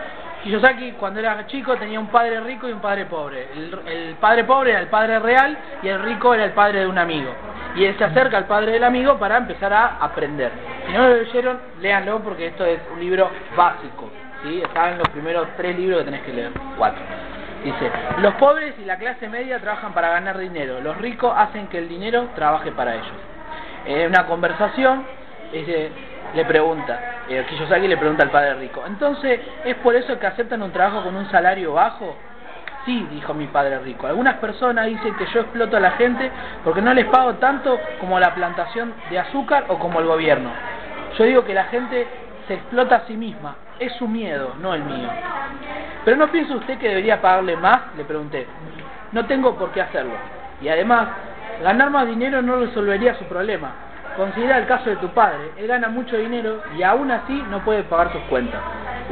Kiyosaki, 0.43 0.93
cuando 0.93 1.19
era 1.19 1.45
chico, 1.47 1.76
tenía 1.78 2.00
un 2.00 2.08
padre 2.08 2.39
rico 2.41 2.69
y 2.69 2.71
un 2.71 2.80
padre 2.80 3.06
pobre. 3.06 3.47
El, 3.54 4.15
padre 4.19 4.43
pobre 4.43 4.71
era 4.71 4.80
el 4.80 4.88
padre 4.88 5.19
real 5.19 5.58
y 5.82 5.88
el 5.88 6.02
rico 6.02 6.34
era 6.34 6.45
el 6.45 6.52
padre 6.52 6.82
de 6.82 6.88
un 6.88 6.97
amigo. 6.97 7.32
Y 7.76 7.86
él 7.86 7.97
se 7.97 8.04
acerca 8.04 8.38
al 8.38 8.45
padre 8.45 8.73
del 8.73 8.84
amigo 8.84 9.17
para 9.17 9.38
empezar 9.38 9.73
a 9.73 9.97
aprender. 10.00 10.52
Si 10.86 10.93
no 10.93 11.08
lo 11.08 11.15
leyeron, 11.15 11.60
léanlo 11.82 12.19
porque 12.19 12.47
esto 12.47 12.65
es 12.65 12.80
un 12.93 13.00
libro 13.00 13.30
básico. 13.56 14.10
¿sí? 14.43 14.62
Está 14.62 14.91
en 14.91 15.00
los 15.00 15.10
primeros 15.10 15.47
tres 15.58 15.78
libros 15.78 16.00
que 16.00 16.06
tenés 16.06 16.21
que 16.21 16.34
leer. 16.34 16.52
Cuatro. 16.78 17.02
Dice, 17.63 17.91
los 18.19 18.34
pobres 18.36 18.76
y 18.80 18.86
la 18.86 18.97
clase 18.97 19.28
media 19.28 19.60
trabajan 19.60 19.93
para 19.93 20.10
ganar 20.10 20.38
dinero. 20.38 20.80
Los 20.82 20.97
ricos 20.97 21.34
hacen 21.36 21.67
que 21.67 21.80
el 21.80 21.89
dinero 21.89 22.30
trabaje 22.36 22.71
para 22.71 22.95
ellos. 22.95 23.12
En 23.86 24.08
una 24.08 24.26
conversación, 24.26 25.04
dice, 25.52 25.91
le 26.34 26.45
pregunta, 26.45 27.16
eh, 27.30 27.46
Kiyosaki 27.50 27.88
le 27.88 27.98
pregunta 27.98 28.24
al 28.24 28.32
padre 28.32 28.56
rico, 28.56 28.84
entonces, 28.86 29.40
¿es 29.66 29.76
por 29.78 29.96
eso 29.96 30.18
que 30.20 30.28
aceptan 30.28 30.62
un 30.62 30.72
trabajo 30.72 31.04
con 31.04 31.16
un 31.16 31.30
salario 31.30 31.74
bajo? 31.74 32.16
Sí, 32.86 33.06
dijo 33.12 33.34
mi 33.34 33.48
padre 33.48 33.80
rico. 33.80 34.08
Algunas 34.08 34.36
personas 34.36 34.86
dicen 34.86 35.13
que 35.16 35.26
yo 35.26 35.42
exploto 35.42 35.76
a 35.76 35.82
la 35.82 35.92
gente 35.92 36.32
porque 36.63 36.82
no 36.82 36.94
les 36.94 37.06
pago 37.08 37.34
tanto 37.34 37.78
como 38.00 38.18
la 38.18 38.34
plantación 38.34 38.94
de 39.10 39.20
azúcar 39.20 39.66
o 39.68 39.78
como 39.78 40.00
el 40.00 40.06
gobierno. 40.06 40.50
Yo 41.18 41.26
digo 41.26 41.44
que 41.44 41.54
la 41.54 41.66
gente 41.66 42.08
se 42.48 42.54
explota 42.54 42.96
a 42.96 43.06
sí 43.06 43.18
misma. 43.18 43.58
Es 43.78 43.92
su 43.98 44.08
miedo, 44.08 44.56
no 44.62 44.74
el 44.74 44.84
mío. 44.84 45.10
Pero 46.06 46.16
no 46.16 46.32
piensa 46.32 46.56
usted 46.56 46.78
que 46.78 46.88
debería 46.88 47.20
pagarle 47.20 47.58
más, 47.58 47.94
le 47.98 48.06
pregunté. 48.06 48.48
No 49.12 49.26
tengo 49.26 49.56
por 49.56 49.72
qué 49.72 49.82
hacerlo. 49.82 50.13
Y 50.62 50.70
además, 50.70 51.10
ganar 51.62 51.90
más 51.90 52.08
dinero 52.08 52.42
no 52.42 52.56
resolvería 52.56 53.16
su 53.16 53.26
problema. 53.26 53.87
Considera 54.17 54.58
el 54.58 54.65
caso 54.65 54.89
de 54.89 54.95
tu 54.95 55.10
padre. 55.10 55.51
Él 55.58 55.67
gana 55.67 55.89
mucho 55.89 56.17
dinero 56.17 56.62
y 56.75 56.82
aún 56.82 57.12
así 57.12 57.43
no 57.51 57.60
puede 57.60 57.84
pagar 57.84 58.12
sus 58.12 58.21
cuentas. 58.23 58.60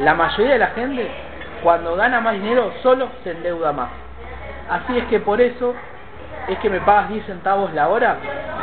La 0.00 0.14
mayoría 0.14 0.54
de 0.54 0.58
la 0.58 0.66
gente, 0.68 1.08
cuando 1.62 1.94
gana 1.94 2.20
más 2.20 2.34
dinero, 2.34 2.72
solo 2.82 3.08
se 3.22 3.30
endeuda 3.30 3.72
más. 3.72 3.88
Así 4.68 4.98
es 4.98 5.04
que 5.04 5.20
por 5.20 5.40
eso 5.40 5.74
es 6.48 6.58
que 6.58 6.68
me 6.68 6.80
pagas 6.80 7.08
10 7.08 7.24
centavos 7.24 7.72
la 7.72 7.88
hora, 7.88 8.16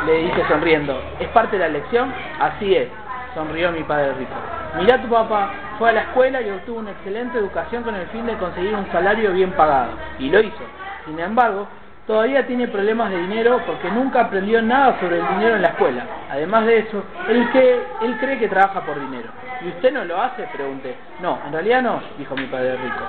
le 0.04 0.18
dije 0.18 0.44
sonriendo. 0.46 1.00
¿Es 1.18 1.28
parte 1.28 1.56
de 1.56 1.66
la 1.66 1.68
lección? 1.68 2.12
Así 2.38 2.76
es, 2.76 2.88
sonrió 3.34 3.72
mi 3.72 3.82
padre 3.82 4.12
rico. 4.12 4.34
Mirá 4.76 5.00
tu 5.00 5.08
papá, 5.08 5.50
fue 5.78 5.90
a 5.90 5.92
la 5.92 6.00
escuela 6.02 6.42
y 6.42 6.50
obtuvo 6.50 6.80
una 6.80 6.90
excelente 6.90 7.38
educación 7.38 7.84
con 7.84 7.94
el 7.94 8.06
fin 8.08 8.26
de 8.26 8.34
conseguir 8.34 8.74
un 8.74 8.90
salario 8.92 9.32
bien 9.32 9.52
pagado. 9.52 9.92
Y 10.18 10.28
lo 10.28 10.40
hizo. 10.40 10.62
Sin 11.06 11.18
embargo, 11.18 11.66
todavía 12.06 12.46
tiene 12.46 12.68
problemas 12.68 13.10
de 13.10 13.18
dinero 13.18 13.60
porque 13.66 13.90
nunca 13.90 14.22
aprendió 14.22 14.60
nada 14.62 14.98
sobre 15.00 15.18
el 15.18 15.28
dinero 15.28 15.56
en 15.56 15.62
la 15.62 15.68
escuela. 15.68 16.04
Además 16.30 16.66
de 16.66 16.78
eso, 16.78 17.02
él, 17.28 17.50
que, 17.50 17.82
él 18.02 18.16
cree 18.18 18.38
que 18.38 18.48
trabaja 18.48 18.80
por 18.82 19.00
dinero. 19.00 19.28
¿Y 19.62 19.68
usted 19.68 19.92
no 19.92 20.04
lo 20.04 20.20
hace? 20.20 20.42
Pregunté. 20.52 20.94
No, 21.20 21.38
en 21.46 21.52
realidad 21.52 21.82
no, 21.82 22.00
dijo 22.18 22.34
mi 22.36 22.46
padre 22.46 22.76
rico. 22.76 23.04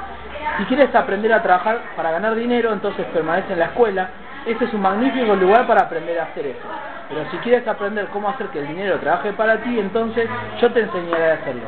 Si 0.58 0.66
quieres 0.66 0.94
aprender 0.96 1.34
a 1.34 1.44
trabajar 1.44 1.82
para 1.96 2.12
ganar 2.12 2.36
dinero, 2.36 2.72
entonces 2.72 3.06
permanece 3.08 3.54
en 3.54 3.60
la 3.60 3.66
escuela. 3.66 4.10
Ese 4.46 4.66
es 4.66 4.74
un 4.74 4.82
magnífico 4.82 5.36
lugar 5.36 5.68
para 5.68 5.82
aprender 5.82 6.20
a 6.20 6.24
hacer 6.24 6.46
eso. 6.46 6.68
Pero 7.10 7.30
si 7.32 7.38
quieres 7.38 7.68
aprender 7.68 8.08
cómo 8.08 8.30
hacer 8.30 8.48
que 8.48 8.60
el 8.60 8.68
dinero 8.68 9.00
trabaje 9.00 9.34
para 9.34 9.58
ti, 9.58 9.80
entonces 9.80 10.30
yo 10.62 10.72
te 10.72 10.82
enseñaré 10.82 11.32
a 11.32 11.34
hacerlo. 11.36 11.68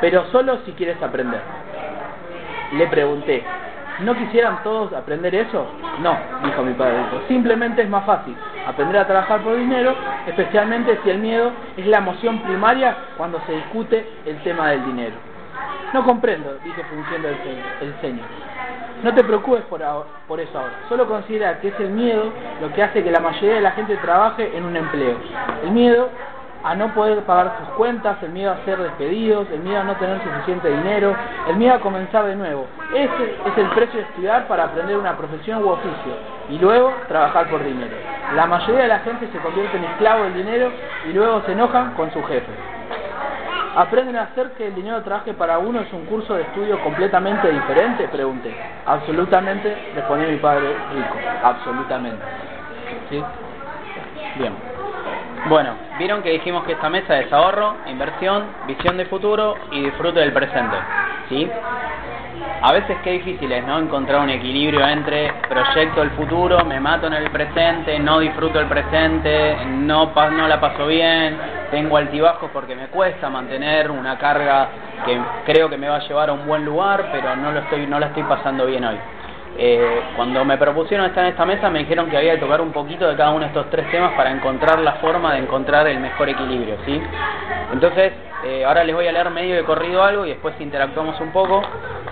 Pero 0.00 0.26
solo 0.26 0.58
si 0.66 0.72
quieres 0.72 1.00
aprender. 1.02 1.40
Le 2.72 2.86
pregunté, 2.88 3.44
¿no 4.00 4.14
quisieran 4.14 4.62
todos 4.62 4.92
aprender 4.92 5.34
eso? 5.34 5.66
No, 6.00 6.16
dijo 6.44 6.62
mi 6.62 6.74
padre. 6.74 6.96
Simplemente 7.28 7.82
es 7.82 7.88
más 7.88 8.04
fácil 8.04 8.36
aprender 8.66 8.98
a 8.98 9.06
trabajar 9.06 9.40
por 9.42 9.56
dinero, 9.56 9.94
especialmente 10.26 10.98
si 11.02 11.10
el 11.10 11.18
miedo 11.18 11.52
es 11.76 11.86
la 11.86 11.98
emoción 11.98 12.40
primaria 12.40 12.96
cuando 13.16 13.40
se 13.46 13.52
discute 13.52 14.06
el 14.26 14.42
tema 14.42 14.70
del 14.70 14.84
dinero. 14.84 15.16
No 15.92 16.04
comprendo, 16.04 16.58
dije 16.64 16.82
frunciendo 16.84 17.28
el. 17.28 17.36
El 17.80 17.94
ceño. 18.00 18.22
No 19.02 19.14
te 19.14 19.22
preocupes 19.22 19.62
por, 19.64 19.82
por 20.26 20.40
eso 20.40 20.58
ahora. 20.58 20.72
Solo 20.88 21.06
considera 21.06 21.60
que 21.60 21.68
es 21.68 21.80
el 21.80 21.90
miedo 21.90 22.32
lo 22.60 22.72
que 22.72 22.82
hace 22.82 23.04
que 23.04 23.10
la 23.10 23.20
mayoría 23.20 23.56
de 23.56 23.60
la 23.60 23.72
gente 23.72 23.96
trabaje 23.98 24.56
en 24.56 24.64
un 24.64 24.76
empleo. 24.76 25.16
El 25.64 25.72
miedo 25.72 26.08
a 26.66 26.74
no 26.74 26.92
poder 26.94 27.22
pagar 27.22 27.58
sus 27.60 27.68
cuentas, 27.76 28.20
el 28.22 28.30
miedo 28.30 28.50
a 28.50 28.64
ser 28.64 28.76
despedidos, 28.78 29.46
el 29.52 29.60
miedo 29.60 29.80
a 29.80 29.84
no 29.84 29.94
tener 29.96 30.20
suficiente 30.20 30.68
dinero, 30.68 31.14
el 31.48 31.56
miedo 31.56 31.74
a 31.74 31.78
comenzar 31.78 32.24
de 32.24 32.34
nuevo. 32.34 32.66
Ese 32.92 33.36
es 33.46 33.56
el 33.56 33.68
precio 33.68 34.00
de 34.00 34.06
estudiar 34.06 34.48
para 34.48 34.64
aprender 34.64 34.96
una 34.96 35.16
profesión 35.16 35.62
u 35.62 35.68
oficio 35.68 36.12
y 36.48 36.58
luego 36.58 36.92
trabajar 37.06 37.48
por 37.48 37.62
dinero. 37.62 37.94
La 38.34 38.46
mayoría 38.46 38.82
de 38.82 38.88
la 38.88 38.98
gente 38.98 39.28
se 39.30 39.38
convierte 39.38 39.76
en 39.76 39.84
esclavo 39.84 40.24
del 40.24 40.34
dinero 40.34 40.72
y 41.08 41.12
luego 41.12 41.40
se 41.46 41.52
enojan 41.52 41.94
con 41.94 42.12
su 42.12 42.20
jefe. 42.24 42.50
¿Aprenden 43.76 44.16
a 44.16 44.22
hacer 44.22 44.50
que 44.52 44.66
el 44.66 44.74
dinero 44.74 45.02
trabaje 45.02 45.34
para 45.34 45.58
uno 45.58 45.80
es 45.80 45.92
un 45.92 46.06
curso 46.06 46.34
de 46.34 46.42
estudio 46.42 46.80
completamente 46.80 47.48
diferente? 47.48 48.08
Pregunté. 48.08 48.52
Absolutamente, 48.86 49.92
respondió 49.94 50.28
mi 50.28 50.38
padre 50.38 50.74
rico. 50.92 51.14
Absolutamente. 51.44 52.24
¿Sí? 53.08 53.22
Bien. 54.36 54.75
Bueno, 55.48 55.74
vieron 55.98 56.22
que 56.22 56.30
dijimos 56.30 56.64
que 56.64 56.72
esta 56.72 56.90
mesa 56.90 57.20
es 57.20 57.32
ahorro, 57.32 57.76
inversión, 57.86 58.46
visión 58.66 58.96
de 58.96 59.06
futuro 59.06 59.56
y 59.70 59.82
disfrute 59.82 60.18
del 60.18 60.32
presente. 60.32 60.76
¿Sí? 61.28 61.48
A 62.62 62.72
veces 62.72 62.96
qué 63.04 63.12
difícil 63.12 63.52
es, 63.52 63.64
¿no? 63.64 63.78
Encontrar 63.78 64.22
un 64.22 64.30
equilibrio 64.30 64.84
entre 64.88 65.32
proyecto 65.48 66.02
el 66.02 66.10
futuro, 66.10 66.64
me 66.64 66.80
mato 66.80 67.06
en 67.06 67.14
el 67.14 67.30
presente, 67.30 67.96
no 68.00 68.18
disfruto 68.18 68.58
el 68.58 68.66
presente, 68.66 69.56
no, 69.66 70.12
no 70.32 70.48
la 70.48 70.60
paso 70.60 70.88
bien, 70.88 71.36
tengo 71.70 71.96
altibajos 71.96 72.50
porque 72.52 72.74
me 72.74 72.88
cuesta 72.88 73.30
mantener 73.30 73.88
una 73.90 74.18
carga 74.18 74.68
que 75.04 75.20
creo 75.44 75.70
que 75.70 75.76
me 75.76 75.88
va 75.88 75.96
a 75.96 76.08
llevar 76.08 76.30
a 76.30 76.32
un 76.32 76.44
buen 76.44 76.64
lugar, 76.64 77.04
pero 77.12 77.36
no, 77.36 77.52
lo 77.52 77.60
estoy, 77.60 77.86
no 77.86 78.00
la 78.00 78.06
estoy 78.06 78.24
pasando 78.24 78.66
bien 78.66 78.84
hoy. 78.84 78.96
Eh, 79.58 80.02
cuando 80.16 80.44
me 80.44 80.58
propusieron 80.58 81.06
estar 81.06 81.24
en 81.24 81.30
esta 81.30 81.46
mesa 81.46 81.70
me 81.70 81.78
dijeron 81.78 82.10
que 82.10 82.16
había 82.16 82.34
que 82.34 82.40
tocar 82.40 82.60
un 82.60 82.72
poquito 82.72 83.08
de 83.08 83.16
cada 83.16 83.30
uno 83.30 83.40
de 83.40 83.46
estos 83.46 83.70
tres 83.70 83.90
temas 83.90 84.12
para 84.12 84.30
encontrar 84.30 84.80
la 84.80 84.92
forma 84.94 85.32
de 85.32 85.40
encontrar 85.40 85.86
el 85.86 85.98
mejor 85.98 86.28
equilibrio, 86.28 86.76
¿sí? 86.84 87.00
Entonces, 87.72 88.12
eh, 88.44 88.64
ahora 88.64 88.84
les 88.84 88.94
voy 88.94 89.06
a 89.06 89.12
leer 89.12 89.30
medio 89.30 89.56
de 89.56 89.64
corrido 89.64 90.04
algo 90.04 90.26
y 90.26 90.30
después 90.30 90.54
interactuamos 90.60 91.18
un 91.20 91.32
poco. 91.32 91.62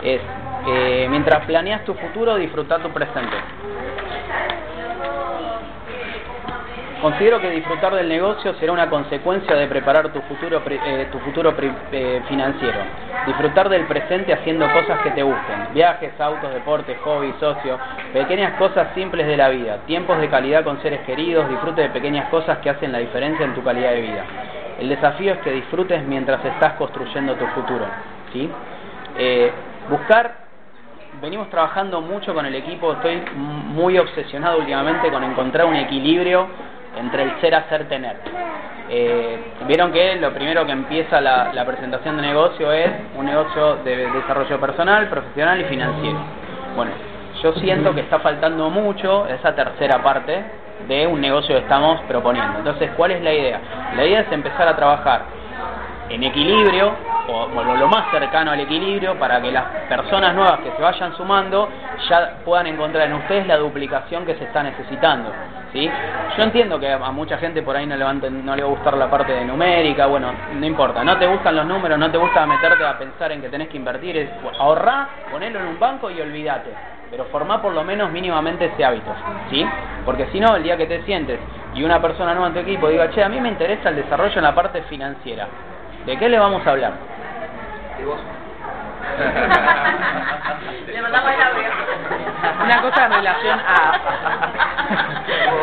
Es, 0.02 0.20
eh, 0.66 1.06
mientras 1.10 1.44
planeas 1.44 1.84
tu 1.84 1.92
futuro, 1.94 2.36
disfrutar 2.36 2.80
tu 2.80 2.88
presente. 2.90 3.36
Considero 7.04 7.38
que 7.38 7.50
disfrutar 7.50 7.94
del 7.94 8.08
negocio 8.08 8.54
será 8.54 8.72
una 8.72 8.88
consecuencia 8.88 9.54
de 9.56 9.66
preparar 9.66 10.10
tu 10.10 10.22
futuro, 10.22 10.62
eh, 10.66 11.06
tu 11.12 11.18
futuro 11.18 11.54
eh, 11.92 12.22
financiero. 12.26 12.78
Disfrutar 13.26 13.68
del 13.68 13.84
presente 13.84 14.32
haciendo 14.32 14.66
cosas 14.72 15.02
que 15.02 15.10
te 15.10 15.22
gusten. 15.22 15.74
Viajes, 15.74 16.18
autos, 16.18 16.54
deportes, 16.54 16.96
hobbies, 17.04 17.34
socios, 17.38 17.78
pequeñas 18.10 18.54
cosas 18.54 18.88
simples 18.94 19.26
de 19.26 19.36
la 19.36 19.50
vida. 19.50 19.80
Tiempos 19.86 20.18
de 20.18 20.30
calidad 20.30 20.64
con 20.64 20.80
seres 20.80 21.00
queridos, 21.00 21.46
disfrute 21.50 21.82
de 21.82 21.90
pequeñas 21.90 22.30
cosas 22.30 22.56
que 22.60 22.70
hacen 22.70 22.90
la 22.90 23.00
diferencia 23.00 23.44
en 23.44 23.54
tu 23.54 23.62
calidad 23.62 23.90
de 23.90 24.00
vida. 24.00 24.24
El 24.80 24.88
desafío 24.88 25.34
es 25.34 25.40
que 25.40 25.52
disfrutes 25.52 26.02
mientras 26.04 26.42
estás 26.42 26.72
construyendo 26.78 27.34
tu 27.34 27.44
futuro. 27.48 27.84
¿sí? 28.32 28.50
Eh, 29.18 29.52
buscar 29.90 30.42
venimos 31.20 31.50
trabajando 31.50 32.00
mucho 32.00 32.32
con 32.32 32.46
el 32.46 32.54
equipo, 32.54 32.94
estoy 32.94 33.22
muy 33.34 33.98
obsesionado 33.98 34.58
últimamente 34.58 35.10
con 35.10 35.22
encontrar 35.22 35.66
un 35.66 35.76
equilibrio 35.76 36.48
entre 36.98 37.22
el 37.24 37.40
ser, 37.40 37.54
hacer, 37.54 37.88
tener. 37.88 38.16
Eh, 38.88 39.38
Vieron 39.66 39.92
que 39.92 40.16
lo 40.16 40.32
primero 40.32 40.66
que 40.66 40.72
empieza 40.72 41.20
la, 41.20 41.52
la 41.52 41.64
presentación 41.64 42.16
de 42.16 42.22
negocio 42.22 42.70
es 42.72 42.90
un 43.16 43.24
negocio 43.24 43.76
de 43.76 44.10
desarrollo 44.10 44.60
personal, 44.60 45.08
profesional 45.08 45.60
y 45.60 45.64
financiero. 45.64 46.18
Bueno, 46.76 46.92
yo 47.42 47.52
siento 47.54 47.94
que 47.94 48.00
está 48.02 48.18
faltando 48.20 48.68
mucho 48.70 49.26
esa 49.28 49.54
tercera 49.54 50.02
parte 50.02 50.44
de 50.88 51.06
un 51.06 51.20
negocio 51.20 51.54
que 51.54 51.62
estamos 51.62 52.00
proponiendo. 52.02 52.58
Entonces, 52.58 52.90
¿cuál 52.96 53.12
es 53.12 53.22
la 53.22 53.32
idea? 53.32 53.60
La 53.96 54.04
idea 54.04 54.20
es 54.20 54.32
empezar 54.32 54.68
a 54.68 54.76
trabajar 54.76 55.22
en 56.08 56.22
equilibrio 56.22 56.92
o, 57.28 57.48
lo, 57.48 57.88
más 57.88 58.10
cercano 58.10 58.50
al 58.50 58.60
equilibrio 58.60 59.18
para 59.18 59.40
que 59.40 59.50
las 59.50 59.64
personas 59.88 60.34
nuevas 60.34 60.60
que 60.60 60.70
se 60.72 60.82
vayan 60.82 61.16
sumando 61.16 61.68
ya 62.08 62.38
puedan 62.44 62.66
encontrar 62.66 63.08
en 63.08 63.14
ustedes 63.14 63.46
la 63.46 63.56
duplicación 63.56 64.26
que 64.26 64.34
se 64.34 64.44
está 64.44 64.62
necesitando. 64.62 65.30
¿sí? 65.72 65.90
Yo 66.36 66.42
entiendo 66.42 66.78
que 66.78 66.92
a 66.92 66.98
mucha 67.10 67.38
gente 67.38 67.62
por 67.62 67.76
ahí 67.76 67.86
no 67.86 67.96
le, 67.96 68.04
va 68.04 68.12
no 68.12 68.56
le 68.56 68.62
va 68.62 68.68
a 68.68 68.72
gustar 68.72 68.96
la 68.96 69.10
parte 69.10 69.32
de 69.32 69.44
numérica, 69.44 70.06
bueno, 70.06 70.32
no 70.54 70.66
importa, 70.66 71.02
no 71.02 71.16
te 71.18 71.26
gustan 71.26 71.56
los 71.56 71.66
números, 71.66 71.98
no 71.98 72.10
te 72.10 72.18
gusta 72.18 72.46
meterte 72.46 72.84
a 72.84 72.98
pensar 72.98 73.32
en 73.32 73.40
que 73.40 73.48
tenés 73.48 73.68
que 73.68 73.76
invertir, 73.76 74.16
es 74.16 74.30
ahorrá, 74.58 75.08
ponelo 75.30 75.60
en 75.60 75.66
un 75.66 75.80
banco 75.80 76.10
y 76.10 76.20
olvídate. 76.20 76.70
Pero 77.10 77.26
formá 77.26 77.62
por 77.62 77.72
lo 77.72 77.84
menos 77.84 78.10
mínimamente 78.10 78.64
ese 78.64 78.84
hábito, 78.84 79.14
¿sí? 79.50 79.64
Porque 80.04 80.26
si 80.32 80.40
no, 80.40 80.56
el 80.56 80.62
día 80.62 80.76
que 80.76 80.86
te 80.86 81.02
sientes 81.04 81.38
y 81.74 81.84
una 81.84 82.00
persona 82.00 82.32
nueva 82.32 82.48
en 82.48 82.54
tu 82.54 82.60
equipo 82.60 82.88
diga, 82.88 83.10
che, 83.10 83.22
a 83.22 83.28
mí 83.28 83.40
me 83.40 83.48
interesa 83.48 83.90
el 83.90 83.96
desarrollo 83.96 84.36
en 84.36 84.42
la 84.42 84.54
parte 84.54 84.82
financiera, 84.82 85.46
¿de 86.06 86.16
qué 86.16 86.28
le 86.28 86.38
vamos 86.38 86.66
a 86.66 86.70
hablar? 86.70 86.92
De 87.98 88.04
vos. 88.04 88.20
Le 90.86 91.02
mandamos 91.02 91.32
el 91.32 91.42
audio. 91.42 91.64
Una 92.62 92.82
cosa 92.82 93.06
en 93.06 93.12
relación 93.12 93.60
a... 93.60 94.00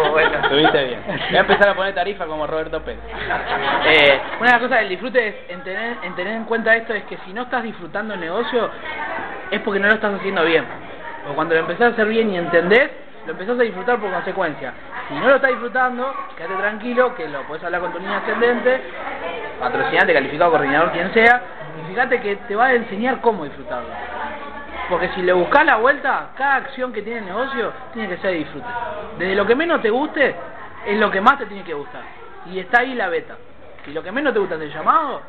Muy 0.02 0.10
bueno. 0.10 0.38
Estuviste 0.44 0.84
bien. 0.86 1.00
Voy 1.06 1.38
a 1.38 1.42
empezar 1.42 1.70
a 1.70 1.76
poner 1.76 1.94
tarifa 1.94 2.26
como 2.26 2.48
Roberto 2.48 2.82
Pérez. 2.82 3.02
Eh, 3.86 4.22
una 4.40 4.48
de 4.48 4.52
las 4.52 4.62
cosas 4.62 4.80
del 4.80 4.90
disfrute 4.90 5.28
es 5.28 5.36
en 5.50 5.62
tener, 5.64 5.98
en 6.04 6.16
tener 6.16 6.34
en 6.34 6.46
cuenta 6.46 6.76
esto 6.76 6.94
es 6.94 7.04
que 7.04 7.18
si 7.26 7.34
no 7.34 7.44
estás 7.44 7.64
disfrutando 7.64 8.14
el 8.14 8.20
negocio 8.20 8.70
es 9.52 9.60
porque 9.62 9.80
no 9.80 9.88
lo 9.88 9.94
estás 9.96 10.14
haciendo 10.14 10.44
bien. 10.46 10.66
O 11.30 11.34
cuando 11.34 11.54
lo 11.56 11.62
empezás 11.62 11.92
a 11.92 11.94
hacer 11.94 12.08
bien 12.08 12.32
y 12.32 12.38
entendés, 12.38 12.90
lo 13.26 13.34
empezás 13.34 13.60
a 13.60 13.64
disfrutar 13.64 14.00
por 14.00 14.12
consecuencia. 14.12 14.74
Si 15.08 15.14
no 15.16 15.28
lo 15.28 15.36
estás 15.36 15.52
disfrutando, 15.52 16.14
quédate 16.38 16.56
tranquilo 16.56 17.16
que 17.16 17.28
lo 17.28 17.44
podés 17.44 17.64
hablar 17.64 17.82
con 17.82 17.92
tu 17.92 18.00
línea 18.00 18.18
ascendente, 18.18 18.82
patrocinante, 19.60 20.14
calificado, 20.14 20.52
coordinador, 20.52 20.92
quien 20.92 21.14
sea, 21.14 21.42
y 21.80 21.90
fíjate 21.90 22.22
que 22.22 22.36
te 22.36 22.56
va 22.56 22.68
a 22.68 22.74
enseñar 22.74 23.22
cómo 23.22 23.44
disfrutarlo. 23.44 23.90
Porque 24.90 25.10
si 25.10 25.22
le 25.22 25.34
buscas 25.34 25.66
la 25.66 25.78
vuelta, 25.78 26.30
cada 26.36 26.56
acción 26.56 26.92
que 26.92 27.02
tiene 27.02 27.20
el 27.20 27.26
negocio 27.26 27.72
tiene 27.94 28.10
que 28.10 28.18
ser 28.18 28.34
disfrute. 28.34 28.68
Desde 29.18 29.36
lo 29.36 29.46
que 29.46 29.56
menos 29.56 29.82
te 29.82 29.90
guste, 29.90 30.36
es 30.86 31.00
lo 31.00 31.10
que 31.10 31.22
más 31.22 31.38
te 31.38 31.46
tiene 31.46 31.64
que 31.64 31.74
gustar. 31.74 32.02
Y 32.48 32.60
está 32.60 32.82
ahí 32.82 32.94
la 32.96 33.08
beta. 33.08 33.36
Si 33.86 33.94
lo 33.94 34.04
que 34.04 34.12
menos 34.12 34.34
te 34.34 34.40
gusta 34.40 34.56
es 34.56 34.62
el 34.62 34.74
llamado, 34.74 35.22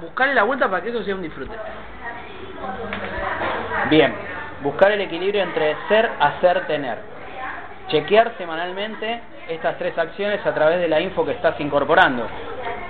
buscarle 0.00 0.34
la 0.34 0.44
vuelta 0.44 0.68
para 0.68 0.82
que 0.82 0.90
eso 0.90 1.02
sea 1.02 1.14
un 1.14 1.22
disfrute. 1.22 1.56
Bien, 3.90 4.14
buscar 4.62 4.92
el 4.92 5.00
equilibrio 5.00 5.42
entre 5.42 5.76
ser, 5.88 6.10
hacer, 6.20 6.66
tener. 6.66 7.15
Chequear 7.88 8.32
semanalmente 8.36 9.20
estas 9.48 9.78
tres 9.78 9.96
acciones 9.96 10.44
a 10.44 10.52
través 10.52 10.80
de 10.80 10.88
la 10.88 11.00
info 11.00 11.24
que 11.24 11.32
estás 11.32 11.58
incorporando. 11.60 12.26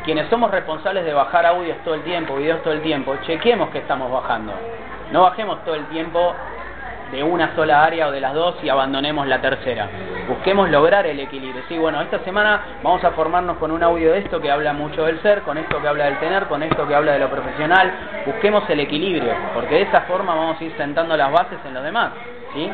Quienes 0.04 0.28
somos 0.28 0.50
responsables 0.50 1.04
de 1.04 1.12
bajar 1.12 1.44
audios 1.44 1.76
todo 1.85 1.94
el 1.94 2.02
tiempo, 2.02 2.37
videos 2.37 2.62
todo 2.62 2.72
el 2.72 2.80
tiempo, 2.80 3.16
chequemos 3.26 3.68
que 3.70 3.78
estamos 3.78 4.11
bajando. 4.11 4.52
No 5.12 5.22
bajemos 5.22 5.62
todo 5.64 5.74
el 5.74 5.85
tiempo 5.87 6.35
de 7.12 7.23
una 7.23 7.55
sola 7.55 7.85
área 7.85 8.09
o 8.09 8.11
de 8.11 8.21
las 8.21 8.35
dos 8.35 8.57
y 8.62 8.69
abandonemos 8.69 9.27
la 9.27 9.40
tercera. 9.40 9.88
busquemos 10.29 10.69
lograr 10.71 11.07
el 11.07 11.21
equilibrio. 11.21 11.62
Sí, 11.69 11.79
bueno, 11.79 12.01
esta 12.01 12.19
semana 12.21 12.79
vamos 12.83 13.03
a 13.05 13.12
formarnos 13.12 13.59
con 13.59 13.71
un 13.71 13.83
audio 13.83 14.12
de 14.12 14.19
esto 14.19 14.40
que 14.40 14.51
habla 14.51 14.73
mucho 14.73 15.05
del 15.05 15.21
ser, 15.23 15.42
con 15.42 15.57
esto 15.57 15.81
que 15.81 15.88
habla 15.88 16.07
del 16.07 16.19
tener, 16.19 16.47
con 16.47 16.62
esto 16.62 16.87
que 16.87 16.95
habla 16.95 17.12
de 17.12 17.21
lo 17.21 17.31
profesional. 17.31 17.92
Busquemos 18.27 18.69
el 18.69 18.81
equilibrio, 18.81 19.33
porque 19.55 19.77
de 19.77 19.83
esa 19.83 20.03
forma 20.03 20.35
vamos 20.35 20.61
a 20.61 20.64
ir 20.64 20.75
sentando 20.77 21.16
las 21.16 21.31
bases 21.31 21.59
en 21.64 21.75
los 21.75 21.85
demás. 21.85 22.11
¿sí? 22.53 22.71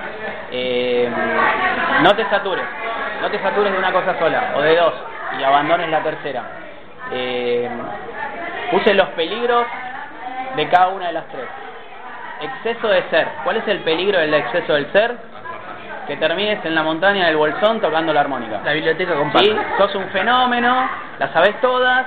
Eh, 0.50 1.10
no 2.02 2.14
te 2.16 2.24
satures, 2.30 2.64
no 3.20 3.30
te 3.30 3.38
satures 3.40 3.72
de 3.72 3.78
una 3.78 3.92
cosa 3.92 4.18
sola 4.18 4.54
o 4.56 4.62
de 4.62 4.76
dos 4.76 4.94
y 5.38 5.42
abandones 5.42 5.90
la 5.90 6.02
tercera. 6.02 6.42
Eh, 7.10 7.68
use 8.72 8.94
los 8.94 9.08
peligros 9.10 9.66
de 10.56 10.68
cada 10.68 10.88
una 10.88 11.08
de 11.08 11.12
las 11.12 11.28
tres. 11.28 11.44
Exceso 12.42 12.88
de 12.88 13.02
ser. 13.10 13.28
¿Cuál 13.44 13.58
es 13.58 13.68
el 13.68 13.80
peligro 13.80 14.18
del 14.18 14.34
exceso 14.34 14.74
del 14.74 14.90
ser? 14.92 15.16
Que 16.06 16.16
termines 16.16 16.64
en 16.64 16.74
la 16.74 16.82
montaña 16.82 17.26
del 17.26 17.36
bolsón 17.36 17.80
tocando 17.80 18.12
la 18.12 18.20
armónica. 18.20 18.60
La 18.64 18.72
biblioteca 18.72 19.14
con 19.14 19.32
Sí, 19.38 19.54
sos 19.78 19.94
un 19.94 20.08
fenómeno, 20.08 20.88
las 21.18 21.30
sabes 21.30 21.60
todas, 21.60 22.06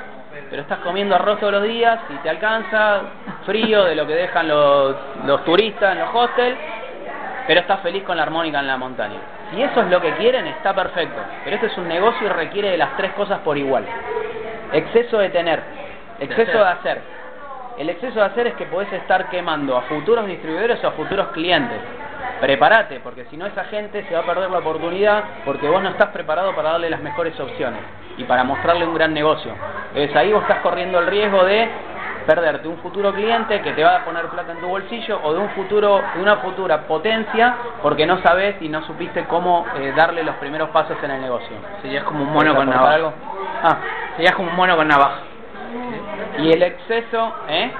pero 0.50 0.62
estás 0.62 0.80
comiendo 0.80 1.15
arroz 1.15 1.39
todos 1.39 1.54
los 1.54 1.63
días 1.63 2.00
y 2.10 2.15
te 2.17 2.30
alcanza 2.30 3.02
frío 3.45 3.86
de 3.86 3.95
lo 3.95 4.06
que 4.06 4.15
dejan 4.15 4.48
los, 4.48 4.95
los 5.26 5.45
turistas 5.45 5.93
en 5.93 6.00
los 6.00 6.13
hostels, 6.13 6.58
pero 7.48 7.62
estás 7.62 7.80
feliz 7.82 8.04
con 8.04 8.17
la 8.17 8.24
armónica 8.24 8.60
en 8.60 8.67
la 8.67 8.78
montaña. 8.78 9.19
Si 9.52 9.62
eso 9.62 9.82
es 9.82 9.88
lo 9.89 10.02
que 10.02 10.12
quieren, 10.15 10.48
está 10.48 10.74
perfecto. 10.74 11.21
Pero 11.43 11.56
este 11.56 11.67
es 11.67 11.78
un 11.78 11.88
negocio 11.88 12.28
y 12.28 12.30
requiere 12.30 12.71
de 12.71 12.78
las 12.78 12.98
tres 12.98 13.13
cosas 13.13 13.39
por 13.39 13.58
igual. 13.58 13.86
Exceso 14.74 15.19
de 15.19 15.30
tener, 15.30 15.62
exceso 16.19 16.58
de 16.58 16.69
hacer. 16.69 17.02
El 17.78 17.90
exceso 17.90 18.20
de 18.20 18.26
hacer 18.26 18.48
es 18.48 18.54
que 18.56 18.66
podés 18.66 18.92
estar 18.94 19.30
quemando 19.30 19.76
a 19.78 19.82
futuros 19.84 20.26
distribuidores 20.28 20.82
o 20.84 20.88
a 20.88 20.92
futuros 20.92 21.28
clientes. 21.30 21.78
Prepárate, 22.40 23.00
porque 23.02 23.26
si 23.26 23.38
no 23.38 23.46
esa 23.46 23.66
gente 23.66 24.04
se 24.08 24.14
va 24.14 24.22
a 24.22 24.26
perder 24.26 24.50
la 24.50 24.60
oportunidad 24.60 25.24
porque 25.46 25.68
vos 25.68 25.82
no 25.82 25.90
estás 25.90 26.10
preparado 26.10 26.54
para 26.56 26.72
darle 26.72 26.90
las 26.90 27.02
mejores 27.02 27.38
opciones 27.40 27.80
y 28.18 28.24
para 28.24 28.44
mostrarle 28.44 28.86
un 28.86 28.94
gran 28.94 29.14
negocio. 29.14 29.54
Entonces 29.90 30.16
ahí 30.16 30.32
vos 30.34 30.42
estás 30.44 30.60
corriendo 30.60 31.00
el 31.00 31.08
riesgo 31.08 31.44
de 31.44 31.70
perderte 32.26 32.68
un 32.68 32.78
futuro 32.78 33.14
cliente 33.14 33.62
que 33.62 33.74
te 33.74 33.84
va 33.84 33.98
a 33.98 34.06
poner 34.06 34.26
plata 34.28 34.52
en 34.54 34.60
tu 34.60 34.68
bolsillo 34.68 35.20
o 35.24 35.34
de 35.34 35.40
un 35.40 35.50
futuro 35.50 36.02
de 36.16 36.22
una 36.22 36.38
futura 36.38 36.82
potencia 36.88 37.56
porque 37.82 38.06
no 38.06 38.22
sabes 38.22 38.56
y 38.62 38.70
no 38.70 38.84
supiste 38.84 39.26
cómo 39.26 39.66
eh, 39.78 39.94
darle 39.96 40.24
los 40.24 40.36
primeros 40.38 40.70
pasos 40.70 40.98
en 41.04 41.12
el 41.12 41.22
negocio. 41.22 41.56
Serías 41.82 42.04
como 42.04 42.24
un 42.24 42.30
mono 42.30 42.52
¿Quieres 42.54 42.58
con 42.58 42.70
navaja. 42.70 42.94
algo? 42.96 43.14
Ah, 43.64 43.78
Serías 44.16 44.34
como 44.36 44.50
un 44.50 44.56
mono 44.56 44.76
con 44.76 44.88
navaja. 44.88 45.20
Y 46.40 46.52
el 46.52 46.64
exceso, 46.64 47.34
¿eh? 47.48 47.72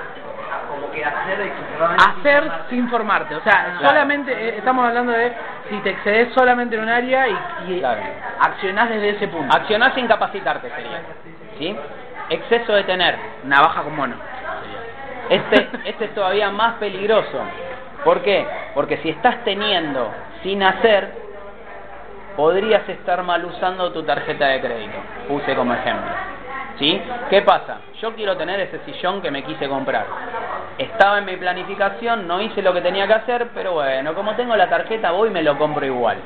Como 0.70 0.92
que 0.92 1.04
hacer 1.04 1.38
sin 1.38 1.78
formar. 1.78 2.66
sin 2.70 2.90
formarte. 2.90 3.36
O 3.36 3.42
sea, 3.42 3.76
Claro. 3.80 3.88
solamente 3.90 4.32
eh, 4.32 4.56
estamos 4.58 4.86
hablando 4.86 5.12
de 5.12 5.32
si 5.70 5.78
te 5.80 5.92
excedes 5.92 6.34
solamente 6.34 6.76
en 6.76 6.84
un 6.84 6.90
área 6.90 7.28
y, 7.28 7.38
y 7.68 7.80
Claro. 7.80 8.02
accionás 8.40 8.90
desde 8.90 9.10
ese 9.10 9.28
punto. 9.28 9.56
Accionar 9.56 9.94
sin 9.96 10.08
capacitarte 10.08 10.70
sería. 10.70 11.02
¿Sí? 11.58 11.78
Exceso 12.30 12.74
de 12.74 12.84
tener. 12.84 13.16
Navaja 13.44 13.82
con 13.84 13.96
mono. 13.96 14.16
Este, 15.30 15.70
este 15.86 16.06
es 16.06 16.14
todavía 16.16 16.50
más 16.52 16.74
peligroso. 16.76 17.40
¿Por 18.04 18.22
qué? 18.22 18.46
Porque 18.74 18.98
si 18.98 19.10
estás 19.10 19.44
teniendo 19.44 20.12
sin 20.44 20.62
hacer, 20.62 21.12
podrías 22.36 22.88
estar 22.90 23.24
mal 23.24 23.44
usando 23.46 23.92
tu 23.92 24.04
tarjeta 24.04 24.48
de 24.48 24.62
crédito. 24.62 24.98
Puse 25.28 25.56
como 25.56 25.74
ejemplo. 25.74 26.12
¿Sí? 26.80 27.02
¿Qué 27.30 27.42
pasa? 27.42 27.80
Yo 28.02 28.14
quiero 28.16 28.36
tener 28.36 28.60
ese 28.60 28.80
sillón 28.86 29.22
que 29.22 29.32
me 29.32 29.44
quise 29.44 29.68
comprar. 29.70 30.06
Estaba 30.78 31.20
en 31.20 31.26
mi 31.26 31.38
planificación, 31.38 32.28
no 32.28 32.42
hice 32.42 32.62
lo 32.62 32.74
que 32.74 32.82
tenía 32.82 33.08
que 33.08 33.14
hacer, 33.14 33.48
pero 33.54 33.74
bueno, 33.74 34.14
como 34.14 34.36
tengo 34.36 34.56
la 34.56 34.70
tarjeta, 34.70 35.12
voy 35.12 35.30
y 35.30 35.32
me 35.32 35.42
lo 35.42 35.58
compro 35.58 35.86
igual. 35.86 36.18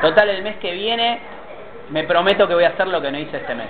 Total, 0.00 0.28
el 0.28 0.42
mes 0.42 0.56
que 0.56 0.72
viene 0.72 1.20
me 1.90 2.04
prometo 2.04 2.48
que 2.48 2.54
voy 2.54 2.64
a 2.64 2.70
hacer 2.70 2.88
lo 2.88 3.00
que 3.00 3.12
no 3.12 3.18
hice 3.18 3.36
este 3.36 3.54
mes. 3.54 3.68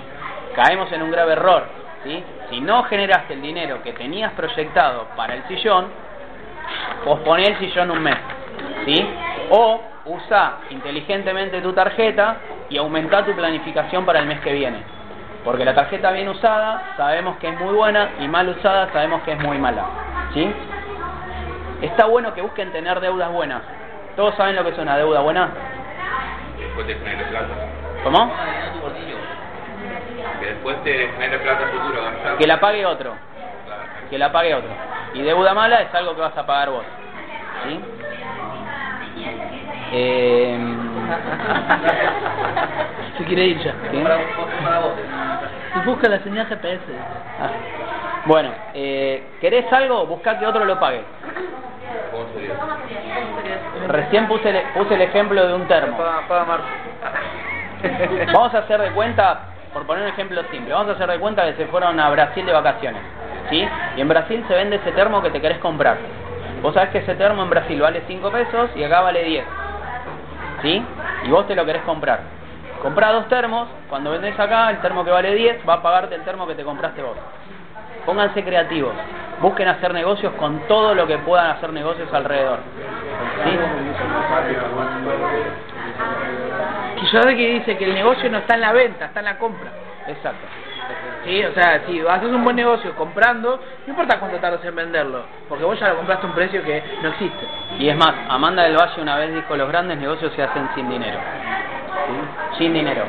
Caemos 0.55 0.91
en 0.91 1.03
un 1.03 1.11
grave 1.11 1.33
error. 1.33 1.65
¿sí? 2.03 2.23
Si 2.49 2.61
no 2.61 2.83
generaste 2.83 3.33
el 3.33 3.41
dinero 3.41 3.81
que 3.83 3.93
tenías 3.93 4.33
proyectado 4.33 5.07
para 5.15 5.35
el 5.35 5.47
sillón, 5.47 5.87
posponé 7.05 7.47
el 7.47 7.59
sillón 7.59 7.91
un 7.91 8.01
mes. 8.01 8.17
¿sí? 8.85 9.07
O 9.51 9.81
usa 10.05 10.57
inteligentemente 10.71 11.61
tu 11.61 11.73
tarjeta 11.73 12.37
y 12.69 12.77
aumenta 12.77 13.23
tu 13.23 13.33
planificación 13.33 14.05
para 14.05 14.19
el 14.19 14.25
mes 14.25 14.39
que 14.39 14.53
viene. 14.53 14.98
Porque 15.43 15.65
la 15.65 15.73
tarjeta 15.73 16.11
bien 16.11 16.27
usada 16.27 16.93
sabemos 16.97 17.37
que 17.37 17.47
es 17.47 17.59
muy 17.59 17.73
buena 17.73 18.09
y 18.19 18.27
mal 18.27 18.49
usada 18.49 18.91
sabemos 18.91 19.21
que 19.23 19.31
es 19.33 19.39
muy 19.39 19.57
mala. 19.57 19.85
¿sí? 20.33 20.51
Está 21.81 22.05
bueno 22.05 22.33
que 22.33 22.41
busquen 22.41 22.71
tener 22.71 22.99
deudas 22.99 23.31
buenas. 23.31 23.61
¿Todos 24.15 24.35
saben 24.35 24.55
lo 24.55 24.63
que 24.63 24.71
es 24.71 24.77
una 24.77 24.97
deuda 24.97 25.21
buena? 25.21 25.49
después 26.59 26.87
te 26.87 26.95
genere 26.95 27.23
plata. 27.25 27.53
¿Cómo? 28.03 28.31
Que 30.39 30.45
después 30.45 30.83
te 30.83 31.09
genere 31.09 31.39
plata 31.39 31.67
futuro. 31.67 32.01
Que 32.37 32.47
la 32.47 32.59
pague 32.59 32.85
otro. 32.85 33.13
Que 34.09 34.17
la 34.17 34.31
pague 34.31 34.55
otro. 34.55 34.69
Y 35.13 35.21
deuda 35.21 35.53
mala 35.53 35.81
es 35.81 35.93
algo 35.93 36.15
que 36.15 36.21
vas 36.21 36.37
a 36.37 36.45
pagar 36.45 36.69
vos. 36.69 36.83
¿Sí? 37.65 37.79
Eh, 39.91 40.57
Se 43.17 43.23
quiere 43.25 43.45
ir 43.45 43.59
ya. 43.59 43.73
Y 45.75 45.79
busca 45.85 46.09
la 46.09 46.19
señal 46.19 46.47
GPS. 46.47 46.81
Ah. 47.39 47.49
Bueno, 48.25 48.49
eh, 48.73 49.23
¿querés 49.39 49.71
algo? 49.71 50.05
Busca 50.05 50.37
que 50.39 50.45
otro 50.45 50.65
lo 50.65 50.79
pague. 50.79 51.01
Recién 53.87 54.27
puse 54.27 54.49
el, 54.49 54.61
puse 54.73 54.95
el 54.95 55.01
ejemplo 55.01 55.47
de 55.47 55.53
un 55.53 55.67
termo. 55.67 55.97
Vamos 58.33 58.53
a 58.53 58.59
hacer 58.59 58.81
de 58.81 58.91
cuenta, 58.91 59.39
por 59.73 59.85
poner 59.85 60.03
un 60.03 60.09
ejemplo 60.09 60.41
simple, 60.51 60.73
vamos 60.73 60.89
a 60.89 60.95
hacer 60.95 61.09
de 61.09 61.19
cuenta 61.19 61.45
que 61.45 61.53
se 61.53 61.65
fueron 61.67 61.99
a 61.99 62.09
Brasil 62.09 62.45
de 62.45 62.51
vacaciones. 62.51 63.01
¿Sí? 63.49 63.67
Y 63.95 64.01
en 64.01 64.07
Brasil 64.07 64.43
se 64.47 64.53
vende 64.53 64.77
ese 64.77 64.91
termo 64.91 65.21
que 65.21 65.29
te 65.29 65.41
querés 65.41 65.59
comprar. 65.59 65.97
Vos 66.61 66.73
sabés 66.73 66.89
que 66.89 66.97
ese 66.99 67.15
termo 67.15 67.43
en 67.43 67.49
Brasil 67.49 67.81
vale 67.81 68.03
5 68.05 68.31
pesos 68.31 68.69
y 68.75 68.83
acá 68.83 69.01
vale 69.01 69.23
10. 69.23 69.45
¿Sí? 70.61 70.83
Y 71.25 71.29
vos 71.29 71.47
te 71.47 71.55
lo 71.55 71.65
querés 71.65 71.83
comprar. 71.83 72.21
Comprá 72.81 73.11
dos 73.11 73.27
termos, 73.27 73.67
cuando 73.89 74.11
vendés 74.11 74.39
acá, 74.39 74.69
el 74.69 74.79
termo 74.79 75.03
que 75.03 75.11
vale 75.11 75.35
10 75.35 75.67
va 75.67 75.75
a 75.75 75.81
pagarte 75.81 76.15
el 76.15 76.23
termo 76.23 76.47
que 76.47 76.55
te 76.55 76.63
compraste 76.63 77.01
vos. 77.01 77.17
Pónganse 78.05 78.43
creativos, 78.43 78.93
busquen 79.41 79.67
hacer 79.67 79.93
negocios 79.93 80.33
con 80.33 80.59
todo 80.67 80.95
lo 80.95 81.05
que 81.05 81.17
puedan 81.19 81.51
hacer 81.51 81.73
negocios 81.73 82.11
alrededor. 82.13 82.59
¿Sí? 83.43 83.57
Que 87.11 87.53
dice 87.53 87.77
que 87.77 87.85
el 87.85 87.93
negocio 87.93 88.29
no 88.29 88.39
está 88.39 88.55
en 88.55 88.61
la 88.61 88.71
venta, 88.71 89.05
está 89.05 89.19
en 89.19 89.25
la 89.25 89.37
compra. 89.37 89.71
Exacto. 90.07 90.47
Sí, 91.25 91.43
o 91.43 91.53
sea, 91.53 91.81
si 91.85 91.99
haces 91.99 92.29
un 92.29 92.43
buen 92.43 92.55
negocio 92.55 92.95
comprando, 92.95 93.59
no 93.85 93.91
importa 93.91 94.19
cuánto 94.19 94.37
tardes 94.37 94.63
en 94.63 94.75
venderlo, 94.75 95.23
porque 95.47 95.63
vos 95.63 95.79
ya 95.79 95.89
lo 95.89 95.97
compraste 95.97 96.25
a 96.25 96.29
un 96.29 96.35
precio 96.35 96.63
que 96.63 96.83
no 97.01 97.09
existe. 97.09 97.47
Y 97.79 97.87
es 97.87 97.95
más, 97.95 98.13
Amanda 98.27 98.63
del 98.63 98.75
Valle 98.75 99.01
una 99.01 99.15
vez 99.15 99.33
dijo, 99.33 99.55
los 99.55 99.69
grandes 99.69 99.97
negocios 99.97 100.33
se 100.35 100.43
hacen 100.43 100.69
sin 100.75 100.89
dinero. 100.89 101.17
Sin 102.57 102.73
dinero. 102.73 103.05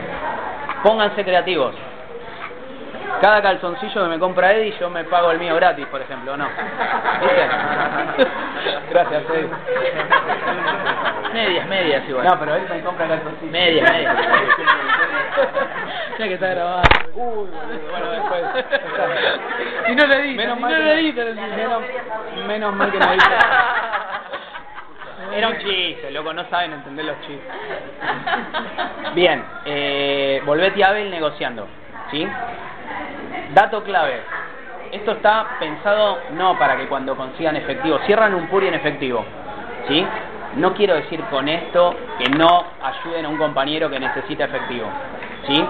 Pónganse 0.85 1.25
creativos. 1.25 1.75
Cada 3.21 3.43
calzoncillo 3.43 4.05
que 4.05 4.09
me 4.09 4.19
compra 4.19 4.53
Eddie, 4.53 4.75
yo 4.79 4.89
me 4.89 5.03
pago 5.05 5.33
el 5.33 5.39
mío 5.41 5.57
gratis, 5.57 5.85
por 5.87 6.01
ejemplo, 6.01 6.33
¿o 6.35 6.37
¿no? 6.37 6.47
¿Viste? 7.21 7.49
Gracias, 8.91 9.23
Eddie. 9.29 9.51
Medias, 11.35 11.67
medias 11.69 12.09
igual. 12.09 12.27
No, 12.27 12.39
pero 12.39 12.55
él 12.55 12.63
me 12.71 12.81
compra 12.81 13.09
calzoncillos. 13.09 13.53
Medias, 13.53 13.91
medias. 13.91 14.17
ya 16.19 16.29
que 16.29 16.35
está 16.35 16.47
grabado. 16.49 16.83
Uy, 17.15 17.49
boludo, 17.49 17.51
bueno, 17.91 18.11
después. 18.13 18.43
Y 19.89 19.95
no 19.97 20.07
lo 20.07 20.15
editan, 20.15 20.37
Menos 20.37 20.59
y 20.59 20.61
mal 20.61 20.71
no 20.73 20.79
que 20.79 20.85
lo 20.85 20.91
editan. 20.93 21.57
menos, 21.57 21.83
menos 22.47 22.75
mal 22.75 22.93
que 22.93 22.99
no 23.01 23.13
dice. 23.13 23.27
Era 25.33 25.49
un 25.49 25.59
chiste, 25.59 26.11
loco, 26.11 26.33
no 26.33 26.49
saben 26.49 26.73
entender 26.73 27.05
los 27.05 27.21
chistes. 27.21 27.49
Bien, 29.15 29.45
eh, 29.65 30.43
volvete 30.45 30.83
a 30.83 30.89
Abel 30.89 31.11
negociando, 31.11 31.67
¿sí? 32.11 32.27
Dato 33.55 33.83
clave. 33.85 34.21
Esto 34.93 35.13
está 35.13 35.57
pensado 35.61 36.19
no 36.33 36.59
para 36.59 36.77
que 36.77 36.87
cuando 36.87 37.17
consigan 37.17 37.57
efectivo, 37.57 37.99
cierran 38.07 38.35
un 38.35 38.49
puri 38.49 38.69
en 38.69 38.75
efectivo, 38.75 39.25
¿sí? 39.87 40.05
No 40.57 40.75
quiero 40.75 40.95
decir 40.97 41.21
con 41.31 41.49
esto 41.49 41.95
que 42.19 42.29
no 42.31 42.65
ayuden 42.83 43.25
a 43.27 43.29
un 43.29 43.37
compañero 43.39 43.89
que 43.89 44.01
necesita 44.01 44.45
efectivo, 44.45 44.89
¿sí? 45.47 45.65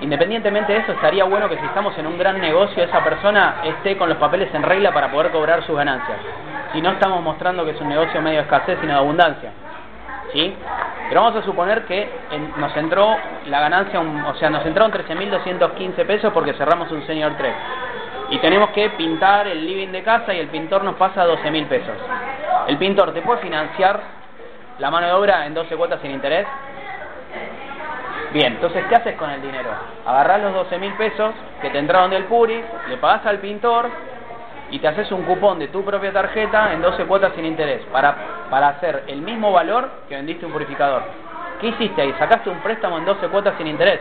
Independientemente 0.00 0.72
de 0.72 0.78
eso, 0.78 0.92
estaría 0.92 1.24
bueno 1.24 1.48
que 1.48 1.58
si 1.58 1.66
estamos 1.66 1.96
en 1.98 2.06
un 2.06 2.16
gran 2.18 2.40
negocio, 2.40 2.84
esa 2.84 3.02
persona 3.02 3.56
esté 3.64 3.96
con 3.96 4.08
los 4.08 4.18
papeles 4.18 4.48
en 4.54 4.62
regla 4.62 4.92
para 4.92 5.10
poder 5.10 5.32
cobrar 5.32 5.64
sus 5.64 5.76
ganancias. 5.76 6.18
Si 6.72 6.80
no 6.80 6.90
estamos 6.90 7.20
mostrando 7.22 7.64
que 7.64 7.72
es 7.72 7.80
un 7.80 7.88
negocio 7.88 8.22
medio 8.22 8.38
de 8.38 8.42
escasez, 8.44 8.78
sino 8.80 8.92
de 8.92 8.98
abundancia. 9.00 9.50
¿Sí? 10.32 10.54
Pero 11.08 11.22
vamos 11.22 11.42
a 11.42 11.44
suponer 11.44 11.84
que 11.86 12.08
nos 12.58 12.76
entró 12.76 13.16
la 13.46 13.60
ganancia, 13.60 13.98
un- 13.98 14.24
o 14.24 14.34
sea, 14.36 14.50
nos 14.50 14.64
entraron 14.66 14.92
13.215 14.92 16.04
pesos 16.04 16.32
porque 16.32 16.52
cerramos 16.52 16.92
un 16.92 17.04
Senior 17.06 17.32
3. 17.36 17.54
Y 18.30 18.38
tenemos 18.38 18.70
que 18.70 18.90
pintar 18.90 19.46
el 19.46 19.64
living 19.64 19.88
de 19.88 20.02
casa 20.02 20.34
y 20.34 20.38
el 20.38 20.48
pintor 20.48 20.84
nos 20.84 20.96
pasa 20.96 21.26
12.000 21.26 21.66
pesos. 21.66 21.96
El 22.66 22.76
pintor 22.76 23.12
te 23.14 23.22
puede 23.22 23.40
financiar 23.40 24.18
la 24.78 24.90
mano 24.90 25.06
de 25.06 25.12
obra 25.12 25.46
en 25.46 25.54
12 25.54 25.76
cuotas 25.76 26.00
sin 26.00 26.12
interés? 26.12 26.46
Bien, 28.32 28.54
entonces, 28.54 28.84
¿qué 28.88 28.94
haces 28.94 29.16
con 29.16 29.30
el 29.30 29.42
dinero? 29.42 29.70
Agarrás 30.06 30.42
los 30.42 30.54
12 30.54 30.78
mil 30.78 30.92
pesos 30.94 31.32
que 31.60 31.70
te 31.70 31.78
entraron 31.78 32.10
del 32.10 32.24
Puri, 32.24 32.62
le 32.88 32.96
pagás 32.98 33.24
al 33.26 33.38
pintor 33.38 33.88
y 34.70 34.78
te 34.78 34.86
haces 34.86 35.10
un 35.12 35.22
cupón 35.22 35.58
de 35.58 35.68
tu 35.68 35.82
propia 35.82 36.12
tarjeta 36.12 36.72
en 36.74 36.82
12 36.82 37.06
cuotas 37.06 37.32
sin 37.34 37.46
interés 37.46 37.82
para, 37.90 38.14
para 38.50 38.68
hacer 38.68 39.04
el 39.06 39.22
mismo 39.22 39.50
valor 39.50 39.90
que 40.08 40.14
vendiste 40.14 40.44
un 40.44 40.52
purificador. 40.52 41.02
¿Qué 41.60 41.68
hiciste 41.68 42.02
ahí? 42.02 42.14
Sacaste 42.18 42.50
un 42.50 42.58
préstamo 42.58 42.98
en 42.98 43.06
12 43.06 43.28
cuotas 43.28 43.54
sin 43.56 43.66
interés. 43.66 44.00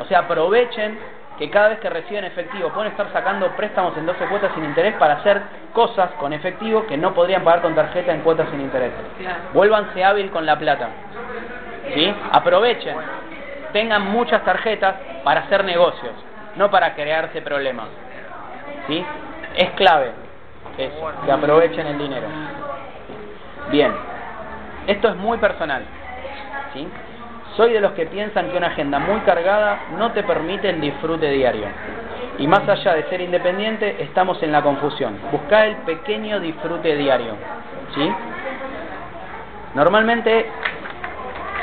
O 0.00 0.04
sea, 0.04 0.20
aprovechen 0.20 0.98
que 1.38 1.50
cada 1.50 1.68
vez 1.68 1.80
que 1.80 1.88
reciben 1.90 2.24
efectivo 2.24 2.68
pueden 2.70 2.90
estar 2.90 3.10
sacando 3.12 3.48
préstamos 3.56 3.96
en 3.96 4.06
12 4.06 4.26
cuotas 4.26 4.52
sin 4.54 4.64
interés 4.64 4.94
para 4.94 5.14
hacer 5.14 5.40
cosas 5.72 6.10
con 6.18 6.32
efectivo 6.32 6.86
que 6.86 6.96
no 6.96 7.14
podrían 7.14 7.42
pagar 7.42 7.62
con 7.62 7.74
tarjeta 7.74 8.12
en 8.12 8.20
cuotas 8.20 8.48
sin 8.50 8.60
interés. 8.60 8.92
Vuélvanse 9.52 10.04
hábil 10.04 10.30
con 10.30 10.46
la 10.46 10.58
plata. 10.58 10.88
¿Sí? 11.94 12.14
Aprovechen. 12.32 12.96
Tengan 13.72 14.02
muchas 14.10 14.44
tarjetas 14.44 14.96
para 15.24 15.40
hacer 15.40 15.64
negocios, 15.64 16.12
no 16.56 16.70
para 16.70 16.94
crearse 16.94 17.40
problemas. 17.40 17.88
¿Sí? 18.86 19.04
Es 19.56 19.70
clave 19.70 20.12
eso, 20.78 21.12
que 21.24 21.32
aprovechen 21.32 21.86
el 21.86 21.98
dinero. 21.98 22.26
Bien. 23.70 23.92
Esto 24.86 25.08
es 25.08 25.16
muy 25.16 25.38
personal. 25.38 25.84
¿Sí? 26.72 26.88
Soy 27.56 27.72
de 27.72 27.80
los 27.80 27.92
que 27.92 28.06
piensan 28.06 28.50
que 28.50 28.56
una 28.56 28.68
agenda 28.68 28.98
muy 28.98 29.20
cargada 29.20 29.80
no 29.98 30.12
te 30.12 30.22
permite 30.22 30.70
el 30.70 30.80
disfrute 30.80 31.30
diario. 31.30 31.66
Y 32.38 32.46
más 32.46 32.66
allá 32.66 32.94
de 32.94 33.04
ser 33.10 33.20
independiente, 33.20 34.02
estamos 34.02 34.42
en 34.42 34.52
la 34.52 34.62
confusión. 34.62 35.18
Buscar 35.30 35.66
el 35.66 35.76
pequeño 35.76 36.40
disfrute 36.40 36.96
diario. 36.96 37.34
¿Sí? 37.94 38.10
Normalmente 39.74 40.46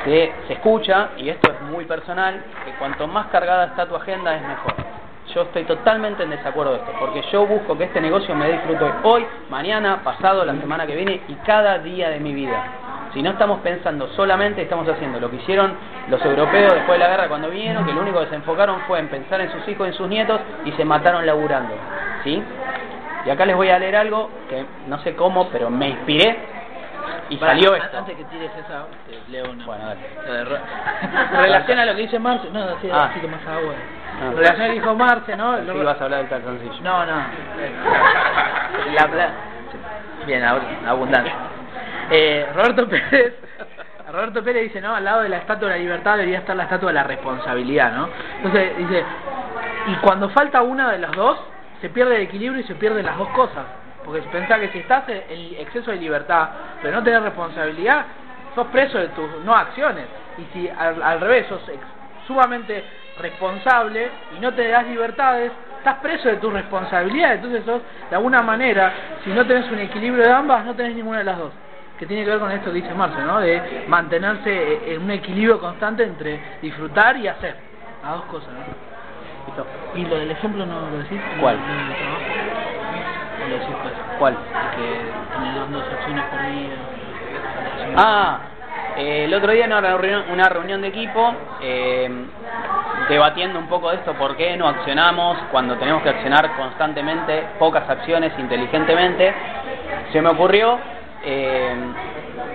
se, 0.04 0.32
se 0.48 0.54
escucha, 0.54 1.10
y 1.18 1.30
esto 1.30 1.52
es 1.52 1.62
muy 1.62 1.86
personal, 1.86 2.44
que 2.66 2.72
cuanto 2.74 3.08
más 3.08 3.28
cargada 3.28 3.66
está 3.66 3.88
tu 3.88 3.96
agenda 3.96 4.36
es 4.36 4.42
mejor. 4.44 4.74
Yo 5.34 5.42
estoy 5.44 5.64
totalmente 5.64 6.24
en 6.24 6.30
desacuerdo 6.30 6.74
de 6.74 6.80
esto, 6.80 6.92
porque 7.00 7.24
yo 7.32 7.48
busco 7.48 7.76
que 7.78 7.86
este 7.86 8.00
negocio 8.00 8.36
me 8.36 8.52
disfrute 8.52 8.86
hoy, 9.04 9.26
mañana, 9.50 10.02
pasado, 10.04 10.46
la 10.46 10.54
semana 10.54 10.86
que 10.86 10.96
viene 10.96 11.22
y 11.28 11.34
cada 11.46 11.80
día 11.80 12.10
de 12.10 12.20
mi 12.20 12.34
vida. 12.34 12.89
Si 13.14 13.22
no 13.24 13.32
estamos 13.32 13.60
pensando 13.62 14.08
solamente, 14.10 14.62
estamos 14.62 14.88
haciendo 14.88 15.20
lo 15.20 15.30
que 15.32 15.38
hicieron 15.38 15.74
los 16.10 16.24
europeos 16.24 16.74
después 16.74 17.00
de 17.00 17.06
la 17.06 17.10
guerra 17.10 17.28
cuando 17.28 17.50
vinieron, 17.50 17.86
que 17.86 17.92
lo 17.94 18.02
único 18.02 18.20
que 18.22 18.28
se 18.28 18.36
enfocaron 18.36 18.82
fue 18.88 19.00
en 19.00 19.08
pensar 19.08 19.42
en 19.42 19.52
sus 19.52 19.68
hijos, 19.68 19.88
en 19.88 19.94
sus 19.94 20.08
nietos 20.08 20.40
y 20.66 20.72
se 20.74 20.86
mataron 20.86 21.26
laburando. 21.26 21.74
¿Sí? 22.24 22.44
Y 23.26 23.30
acá 23.30 23.46
les 23.46 23.56
voy 23.56 23.70
a 23.70 23.80
leer 23.80 23.96
algo 23.96 24.30
que 24.50 24.64
no 24.88 25.00
sé 25.00 25.16
cómo, 25.16 25.50
pero 25.50 25.70
me 25.70 25.90
inspiré 25.90 26.38
y 27.30 27.38
salió 27.38 27.76
esto. 27.76 27.98
Antes 27.98 28.16
que 28.16 28.24
tires 28.26 28.52
esa, 28.64 28.86
te 29.08 29.32
leo 29.32 29.50
una. 29.52 29.66
Bueno, 29.66 29.86
dale. 29.86 30.60
La 31.34 31.42
Relaciona 31.42 31.86
lo 31.86 31.96
que 31.96 32.02
dice 32.04 32.20
Marce. 32.20 32.50
No, 32.52 32.64
así, 32.64 32.90
Ah. 32.92 33.10
así 33.12 33.20
que 33.20 33.28
más 33.28 33.42
agua. 33.48 33.74
Ah. 34.22 34.32
Relaciona 34.36 34.68
lo 34.68 34.74
que 34.74 34.80
dijo 34.80 34.96
Marce, 34.96 35.36
¿no? 35.36 35.58
Sí, 35.58 35.84
vas 35.84 36.00
a 36.00 36.04
hablar 36.04 36.20
del 36.22 36.30
calzoncillo. 36.30 36.82
No, 36.84 37.06
no. 37.06 37.16
La 38.94 39.08
pla- 39.08 39.30
Bien, 40.26 40.44
ab- 40.44 40.62
abundante. 40.88 41.32
Eh, 42.12 42.48
Roberto 42.54 42.88
Pérez. 42.88 43.34
Roberto 44.12 44.44
Pérez 44.44 44.64
dice, 44.64 44.82
¿no? 44.82 44.96
Al 44.96 45.04
lado 45.04 45.22
de 45.22 45.30
la 45.30 45.38
estatua 45.38 45.70
de 45.70 45.76
la 45.76 45.82
libertad 45.82 46.14
debería 46.18 46.40
estar 46.40 46.56
la 46.56 46.64
estatua 46.64 46.90
de 46.90 46.96
la 46.96 47.04
responsabilidad, 47.04 47.92
¿no? 47.94 48.10
Entonces 48.38 48.78
dice, 48.78 49.04
y 49.88 49.96
cuando 49.98 50.30
falta 50.30 50.62
una 50.64 50.92
de 50.92 50.98
las 50.98 51.12
dos, 51.12 51.40
se 51.82 51.90
pierde 51.90 52.16
el 52.16 52.22
equilibrio 52.24 52.62
y 52.62 52.64
se 52.64 52.76
pierden 52.76 53.06
las 53.06 53.18
dos 53.18 53.30
cosas. 53.30 53.66
Porque 54.04 54.22
si 54.22 54.28
pensás 54.30 54.60
que 54.60 54.70
si 54.70 54.80
estás 54.80 55.04
en 55.08 55.56
exceso 55.60 55.92
de 55.92 55.98
libertad, 55.98 56.50
pero 56.82 56.98
no 56.98 57.04
tenés 57.04 57.22
responsabilidad, 57.22 58.06
sos 58.56 58.68
preso 58.68 58.98
de 58.98 59.10
tus 59.10 59.30
no 59.46 59.56
acciones. 59.56 60.06
Y 60.38 60.46
si 60.54 60.70
al, 60.70 61.20
revés 61.20 61.46
sos 61.48 61.62
sumamente 62.26 62.84
responsable 63.20 64.10
y 64.36 64.40
no 64.40 64.54
te 64.54 64.68
das 64.68 64.88
libertades, 64.88 65.52
estás 65.78 65.96
preso 65.96 66.30
de 66.30 66.38
tus 66.38 66.52
responsabilidades. 66.52 67.38
Entonces 67.38 67.64
sos, 67.66 67.82
de 68.10 68.16
alguna 68.16 68.42
manera, 68.42 68.92
si 69.24 69.30
no 69.30 69.46
tenés 69.46 69.70
un 69.72 69.80
equilibrio 69.80 70.24
de 70.24 70.32
ambas, 70.32 70.66
no 70.66 70.74
tenés 70.74 70.96
ninguna 70.96 71.20
de 71.20 71.26
las 71.26 71.38
dos. 71.38 71.52
Que 72.00 72.06
tiene 72.06 72.24
que 72.24 72.30
ver 72.32 72.40
con 72.40 72.50
esto 72.52 72.72
que 72.72 72.82
dice 72.82 72.94
Marce, 72.94 73.22
¿no? 73.22 73.42
De 73.42 73.84
mantenerse 73.90 74.50
eh, 74.50 74.94
en 74.96 75.04
un 75.04 75.12
equilibrio 75.12 75.60
constante 75.60 76.04
entre 76.04 76.40
disfrutar 76.62 77.18
y 77.18 77.28
hacer. 77.28 77.58
Las 78.02 78.14
dos 78.14 78.24
cosas, 78.26 78.50
¿no? 78.54 78.90
¿Y 80.00 80.06
lo 80.06 80.18
del 80.18 80.32
ejemplo 80.32 80.66
no 80.66 80.90
lo 80.90 80.98
decís? 81.00 81.20
¿Cuál? 81.42 81.58
¿Lo 83.50 83.56
decís 83.58 83.76
pues? 83.82 83.94
¿Cuál? 84.18 84.38
Que 84.78 85.20
dos 85.74 85.84
acciones 85.92 86.24
por 86.26 86.42
día. 86.42 86.70
Ah, 87.98 88.40
eh, 88.98 89.26
el 89.26 89.34
otro 89.34 89.52
día 89.52 89.66
en 89.66 89.74
una 89.74 89.98
reunión, 89.98 90.24
una 90.32 90.48
reunión 90.48 90.82
de 90.82 90.88
equipo, 90.88 91.34
eh, 91.62 92.10
debatiendo 93.10 93.60
un 93.60 93.68
poco 93.68 93.90
de 93.90 93.98
esto, 93.98 94.14
por 94.14 94.38
qué 94.38 94.56
no 94.56 94.70
accionamos 94.70 95.38
cuando 95.52 95.76
tenemos 95.76 96.02
que 96.04 96.10
accionar 96.10 96.56
constantemente, 96.56 97.44
pocas 97.58 97.90
acciones 97.90 98.32
inteligentemente, 98.38 99.34
se 100.14 100.22
me 100.22 100.30
ocurrió, 100.30 100.80
eh, 101.24 101.76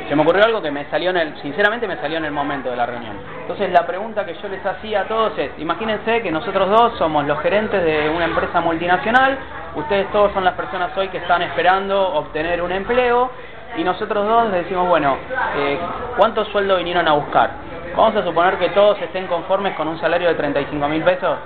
se 0.08 0.16
me 0.16 0.22
ocurrió 0.22 0.44
algo 0.44 0.62
que 0.62 0.70
me 0.70 0.84
salió 0.86 1.10
en 1.10 1.16
el, 1.16 1.36
sinceramente 1.40 1.86
me 1.86 1.96
salió 1.96 2.18
en 2.18 2.24
el 2.24 2.32
momento 2.32 2.70
de 2.70 2.76
la 2.76 2.86
reunión. 2.86 3.16
Entonces 3.42 3.70
la 3.70 3.86
pregunta 3.86 4.24
que 4.24 4.34
yo 4.34 4.48
les 4.48 4.64
hacía 4.64 5.02
a 5.02 5.04
todos 5.04 5.38
es, 5.38 5.50
imagínense 5.58 6.22
que 6.22 6.30
nosotros 6.30 6.68
dos 6.70 6.98
somos 6.98 7.26
los 7.26 7.38
gerentes 7.40 7.82
de 7.84 8.08
una 8.08 8.24
empresa 8.24 8.60
multinacional, 8.60 9.38
ustedes 9.76 10.10
todos 10.12 10.32
son 10.32 10.44
las 10.44 10.54
personas 10.54 10.96
hoy 10.96 11.08
que 11.08 11.18
están 11.18 11.42
esperando 11.42 12.00
obtener 12.14 12.62
un 12.62 12.72
empleo, 12.72 13.30
y 13.76 13.82
nosotros 13.82 14.26
dos 14.26 14.50
les 14.50 14.64
decimos, 14.64 14.88
bueno, 14.88 15.16
eh, 15.56 15.78
¿cuánto 16.16 16.44
sueldo 16.46 16.76
vinieron 16.76 17.08
a 17.08 17.12
buscar? 17.12 17.50
Vamos 17.96 18.14
a 18.16 18.24
suponer 18.24 18.58
que 18.58 18.70
todos 18.70 19.00
estén 19.02 19.26
conformes 19.26 19.74
con 19.74 19.88
un 19.88 19.98
salario 20.00 20.28
de 20.28 20.34
35 20.34 20.88
mil 20.88 21.02
pesos, 21.02 21.38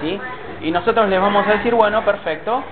¿sí? 0.00 0.20
Y 0.62 0.70
nosotros 0.70 1.08
les 1.08 1.20
vamos 1.20 1.46
a 1.46 1.52
decir, 1.52 1.74
bueno, 1.74 2.04
perfecto, 2.04 2.62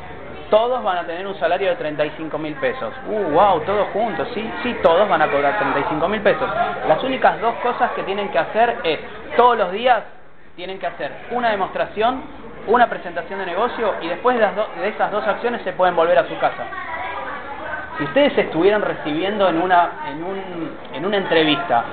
todos 0.50 0.83
van 0.83 0.98
a 0.98 1.04
tener 1.04 1.26
un 1.26 1.38
salario 1.38 1.70
de 1.70 1.76
35 1.76 2.38
mil 2.38 2.54
pesos. 2.54 2.92
Uh, 3.09 3.30
wow, 3.30 3.61
todos 3.61 3.88
juntos, 3.92 4.28
sí, 4.35 4.50
sí, 4.62 4.76
todos 4.83 5.09
van 5.09 5.22
a 5.22 5.30
cobrar 5.30 5.59
35 5.59 6.09
mil 6.09 6.20
pesos. 6.20 6.48
Las 6.88 7.02
únicas 7.02 7.40
dos 7.40 7.54
cosas 7.57 7.92
que 7.92 8.02
tienen 8.02 8.28
que 8.30 8.38
hacer 8.38 8.76
es, 8.85 9.00
todos 9.37 9.57
los 9.57 9.72
días 9.72 10.02
tienen 10.57 10.78
que 10.78 10.87
hacer 10.87 11.11
una 11.30 11.50
demostración, 11.50 12.22
una 12.66 12.88
presentación 12.88 13.40
de 13.40 13.46
negocio 13.46 13.94
y 14.00 14.09
después 14.09 14.37
de, 14.37 14.42
las 14.42 14.54
de 14.54 14.88
esas 14.88 15.11
dos 15.11 15.26
acciones 15.26 15.62
se 15.62 15.72
pueden 15.72 15.96
volver 15.96 16.18
a 16.18 16.28
su 16.28 16.38
casa. 16.38 16.64
Si 17.98 18.04
ustedes 18.04 18.37
estuvieran 18.37 18.83
recibiendo 18.83 19.48
en 19.48 19.62
una, 19.62 19.90
en, 20.09 20.24
un, 20.24 20.76
en 20.92 21.07
una 21.07 21.16
entrevista 21.16 21.85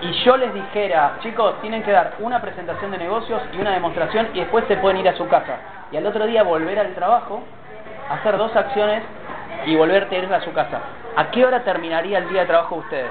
y 0.00 0.10
yo 0.24 0.36
les 0.36 0.52
dijera, 0.54 1.16
chicos, 1.20 1.60
tienen 1.60 1.82
que 1.82 1.92
dar 1.92 2.14
una 2.20 2.40
presentación 2.40 2.90
de 2.90 2.98
negocios 2.98 3.42
y 3.52 3.60
una 3.60 3.72
demostración 3.72 4.28
y 4.32 4.40
después 4.40 4.64
se 4.66 4.76
pueden 4.76 4.98
ir 4.98 5.08
a 5.08 5.16
su 5.16 5.28
casa. 5.28 5.58
Y 5.92 5.96
al 5.98 6.06
otro 6.06 6.26
día 6.26 6.42
volver 6.42 6.78
al 6.78 6.94
trabajo, 6.94 7.42
hacer 8.10 8.36
dos 8.36 8.54
acciones 8.54 9.02
y 9.66 9.74
volverte 9.76 10.16
a 10.16 10.18
ir 10.18 10.32
a 10.32 10.40
su 10.40 10.52
casa. 10.52 10.80
¿A 11.16 11.30
qué 11.30 11.44
hora 11.44 11.64
terminaría 11.64 12.18
el 12.18 12.28
día 12.28 12.42
de 12.42 12.46
trabajo 12.46 12.76
de 12.76 12.80
ustedes? 12.82 13.10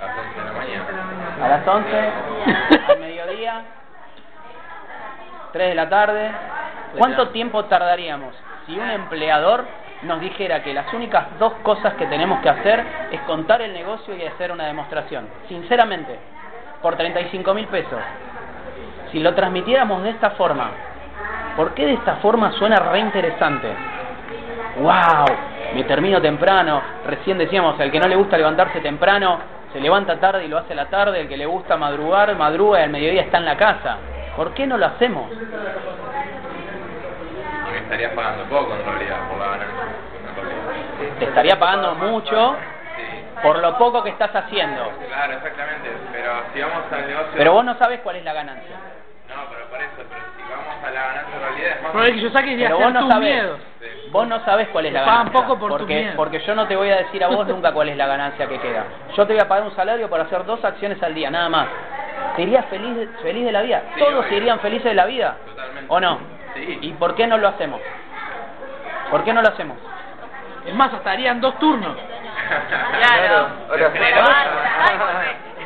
A 0.00 0.06
las 0.06 0.16
11 0.16 0.38
de 0.38 0.44
la 0.44 0.52
mañana. 0.52 1.44
¿A 1.44 1.48
las 1.48 1.68
11? 1.68 2.92
¿Al 2.92 3.00
mediodía? 3.00 3.62
¿3 5.52 5.58
de 5.58 5.74
la 5.74 5.88
tarde? 5.88 6.30
¿Cuánto 6.96 7.28
tiempo 7.28 7.64
tardaríamos 7.64 8.34
si 8.66 8.78
un 8.78 8.90
empleador 8.90 9.64
nos 10.02 10.20
dijera 10.20 10.62
que 10.62 10.72
las 10.72 10.92
únicas 10.92 11.26
dos 11.38 11.52
cosas 11.62 11.94
que 11.94 12.06
tenemos 12.06 12.40
que 12.40 12.48
hacer 12.48 12.84
es 13.10 13.20
contar 13.22 13.62
el 13.62 13.72
negocio 13.72 14.14
y 14.14 14.24
hacer 14.24 14.52
una 14.52 14.66
demostración? 14.66 15.28
Sinceramente, 15.48 16.18
por 16.82 16.96
35 16.96 17.54
mil 17.54 17.66
pesos. 17.66 18.00
Si 19.10 19.20
lo 19.20 19.34
transmitiéramos 19.34 20.02
de 20.02 20.10
esta 20.10 20.30
forma, 20.30 20.70
¿por 21.56 21.74
qué 21.74 21.86
de 21.86 21.94
esta 21.94 22.16
forma 22.16 22.52
suena 22.52 22.76
re 22.76 23.00
interesante? 23.00 23.68
¡Wow! 24.80 25.26
Me 25.74 25.84
termino 25.84 26.20
temprano. 26.20 26.80
Recién 27.06 27.38
decíamos, 27.38 27.78
al 27.80 27.90
que 27.90 28.00
no 28.00 28.08
le 28.08 28.16
gusta 28.16 28.38
levantarse 28.38 28.80
temprano, 28.80 29.38
se 29.72 29.80
levanta 29.80 30.18
tarde 30.18 30.44
y 30.44 30.48
lo 30.48 30.58
hace 30.58 30.72
a 30.72 30.76
la 30.76 30.86
tarde. 30.86 31.20
El 31.20 31.28
que 31.28 31.36
le 31.36 31.46
gusta 31.46 31.76
madrugar, 31.76 32.34
madruga 32.36 32.80
y 32.80 32.84
al 32.84 32.90
mediodía 32.90 33.22
está 33.22 33.38
en 33.38 33.44
la 33.44 33.56
casa. 33.56 33.98
¿Por 34.36 34.54
qué 34.54 34.66
no 34.66 34.78
lo 34.78 34.86
hacemos? 34.86 35.30
Me 37.70 37.78
estarías 37.78 38.12
pagando 38.12 38.44
poco 38.44 38.74
en 38.74 38.84
realidad 38.84 39.28
por 39.28 39.38
la 39.38 39.46
ganancia. 39.46 39.84
Te 41.18 41.24
estaría 41.24 41.58
pagando 41.58 41.94
mucho 41.96 42.56
por 43.42 43.58
lo 43.58 43.76
poco 43.78 44.02
que 44.02 44.10
estás 44.10 44.34
haciendo. 44.34 44.90
Claro, 45.06 45.32
exactamente. 45.34 45.90
Pero 46.12 46.32
si 46.52 46.60
vamos 46.60 46.92
al 46.92 47.06
negocio. 47.06 47.32
Pero 47.36 47.52
vos 47.52 47.64
no 47.64 47.76
sabes 47.78 48.00
cuál 48.00 48.16
es 48.16 48.24
la 48.24 48.32
ganancia. 48.32 48.76
No, 49.28 49.42
pero 49.50 49.66
por 49.66 49.80
eso. 49.80 49.96
Pero 49.96 50.20
si 50.36 50.42
a 50.88 50.90
la 50.92 51.02
ganancia 51.06 51.34
en 51.36 51.40
realidad 51.42 51.70
es 51.76 51.82
más. 51.82 51.92
Por 51.92 52.04
el 52.04 52.14
que 52.14 52.20
yo 52.20 52.30
saque 52.30 52.54
a 52.54 52.56
Pero 52.56 52.76
vos 52.76 52.82
hacer 52.84 52.94
no 52.94 53.00
tus 53.00 53.08
sabés. 53.10 53.34
miedos. 53.34 53.60
Vos 54.10 54.26
no 54.26 54.40
sabés 54.44 54.68
cuál 54.68 54.86
es 54.86 54.92
la 54.92 55.00
Te 55.00 55.06
pagan 55.06 55.18
ganancia. 55.26 55.42
poco 55.42 55.58
por 55.60 55.70
tu 55.72 55.78
porque, 55.78 55.94
miedo. 55.94 56.12
porque 56.16 56.40
yo 56.40 56.54
no 56.54 56.66
te 56.66 56.76
voy 56.76 56.90
a 56.90 56.96
decir 56.96 57.22
a 57.24 57.28
vos 57.28 57.46
nunca 57.46 57.72
cuál 57.72 57.88
es 57.90 57.96
la 57.96 58.06
ganancia 58.06 58.46
que 58.48 58.58
queda. 58.58 58.84
Yo 59.16 59.26
te 59.26 59.32
voy 59.34 59.42
a 59.42 59.48
pagar 59.48 59.64
un 59.64 59.74
salario 59.76 60.08
por 60.08 60.20
hacer 60.20 60.44
dos 60.44 60.64
acciones 60.64 61.02
al 61.02 61.14
día, 61.14 61.30
nada 61.30 61.48
más. 61.48 61.66
¿Te 62.36 62.42
irías 62.42 62.64
feliz 62.66 62.96
de, 62.96 63.06
feliz 63.22 63.44
de 63.44 63.52
la 63.52 63.62
vida? 63.62 63.82
Sí, 63.94 64.00
¿Todos 64.00 64.14
obvio. 64.20 64.28
se 64.28 64.34
irían 64.36 64.58
felices 64.60 64.84
de 64.84 64.94
la 64.94 65.04
vida? 65.06 65.36
Totalmente. 65.46 65.84
¿O 65.92 66.00
no? 66.00 66.18
Sí. 66.54 66.78
¿Y 66.82 66.92
por 66.94 67.14
qué 67.14 67.26
no 67.26 67.36
lo 67.38 67.48
hacemos? 67.48 67.80
¿Por 69.10 69.24
qué 69.24 69.32
no 69.32 69.42
lo 69.42 69.48
hacemos? 69.48 69.76
Es 70.66 70.74
más, 70.74 70.92
hasta 70.92 71.10
harían 71.12 71.40
dos 71.40 71.58
turnos. 71.58 71.96
Claro. 72.48 73.48
Ahora, 73.68 73.90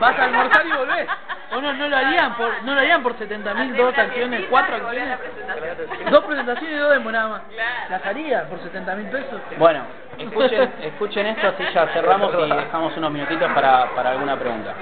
Vas 0.00 0.18
a 0.18 0.24
almorzar 0.24 0.66
y 0.66 0.72
volvés. 0.72 1.06
¿O 1.54 1.60
no, 1.60 1.72
no 1.74 1.88
lo 1.88 1.96
harían 1.96 2.34
por, 2.34 2.62
no 2.64 2.74
lo 2.74 2.80
harían 2.80 3.02
por 3.02 3.18
70 3.18 3.54
mil, 3.54 3.76
dos 3.76 3.96
acciones, 3.96 4.46
cuatro 4.48 4.76
acciones? 4.76 5.18
Dos 6.10 6.24
presentaciones 6.24 6.72
y 6.72 6.78
dos 6.78 6.90
demos 6.92 7.12
nada 7.12 7.28
más. 7.28 7.42
¿Las 7.90 8.06
haría 8.06 8.48
por 8.48 8.58
70 8.60 8.94
mil 8.96 9.06
pesos? 9.08 9.40
Bueno, 9.58 9.82
escuchen, 10.16 10.72
escuchen 10.82 11.26
esto, 11.26 11.48
así 11.48 11.64
ya 11.74 11.86
cerramos 11.88 12.32
y 12.46 12.50
dejamos 12.50 12.96
unos 12.96 13.12
minutitos 13.12 13.52
para, 13.52 13.90
para 13.94 14.10
alguna 14.12 14.38
pregunta. 14.38 14.74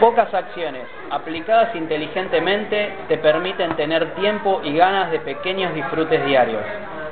Pocas 0.00 0.32
acciones 0.32 0.84
aplicadas 1.10 1.74
inteligentemente 1.74 2.94
te 3.08 3.18
permiten 3.18 3.76
tener 3.76 4.14
tiempo 4.14 4.62
y 4.64 4.76
ganas 4.76 5.10
de 5.10 5.20
pequeños 5.20 5.74
disfrutes 5.74 6.24
diarios. 6.24 6.62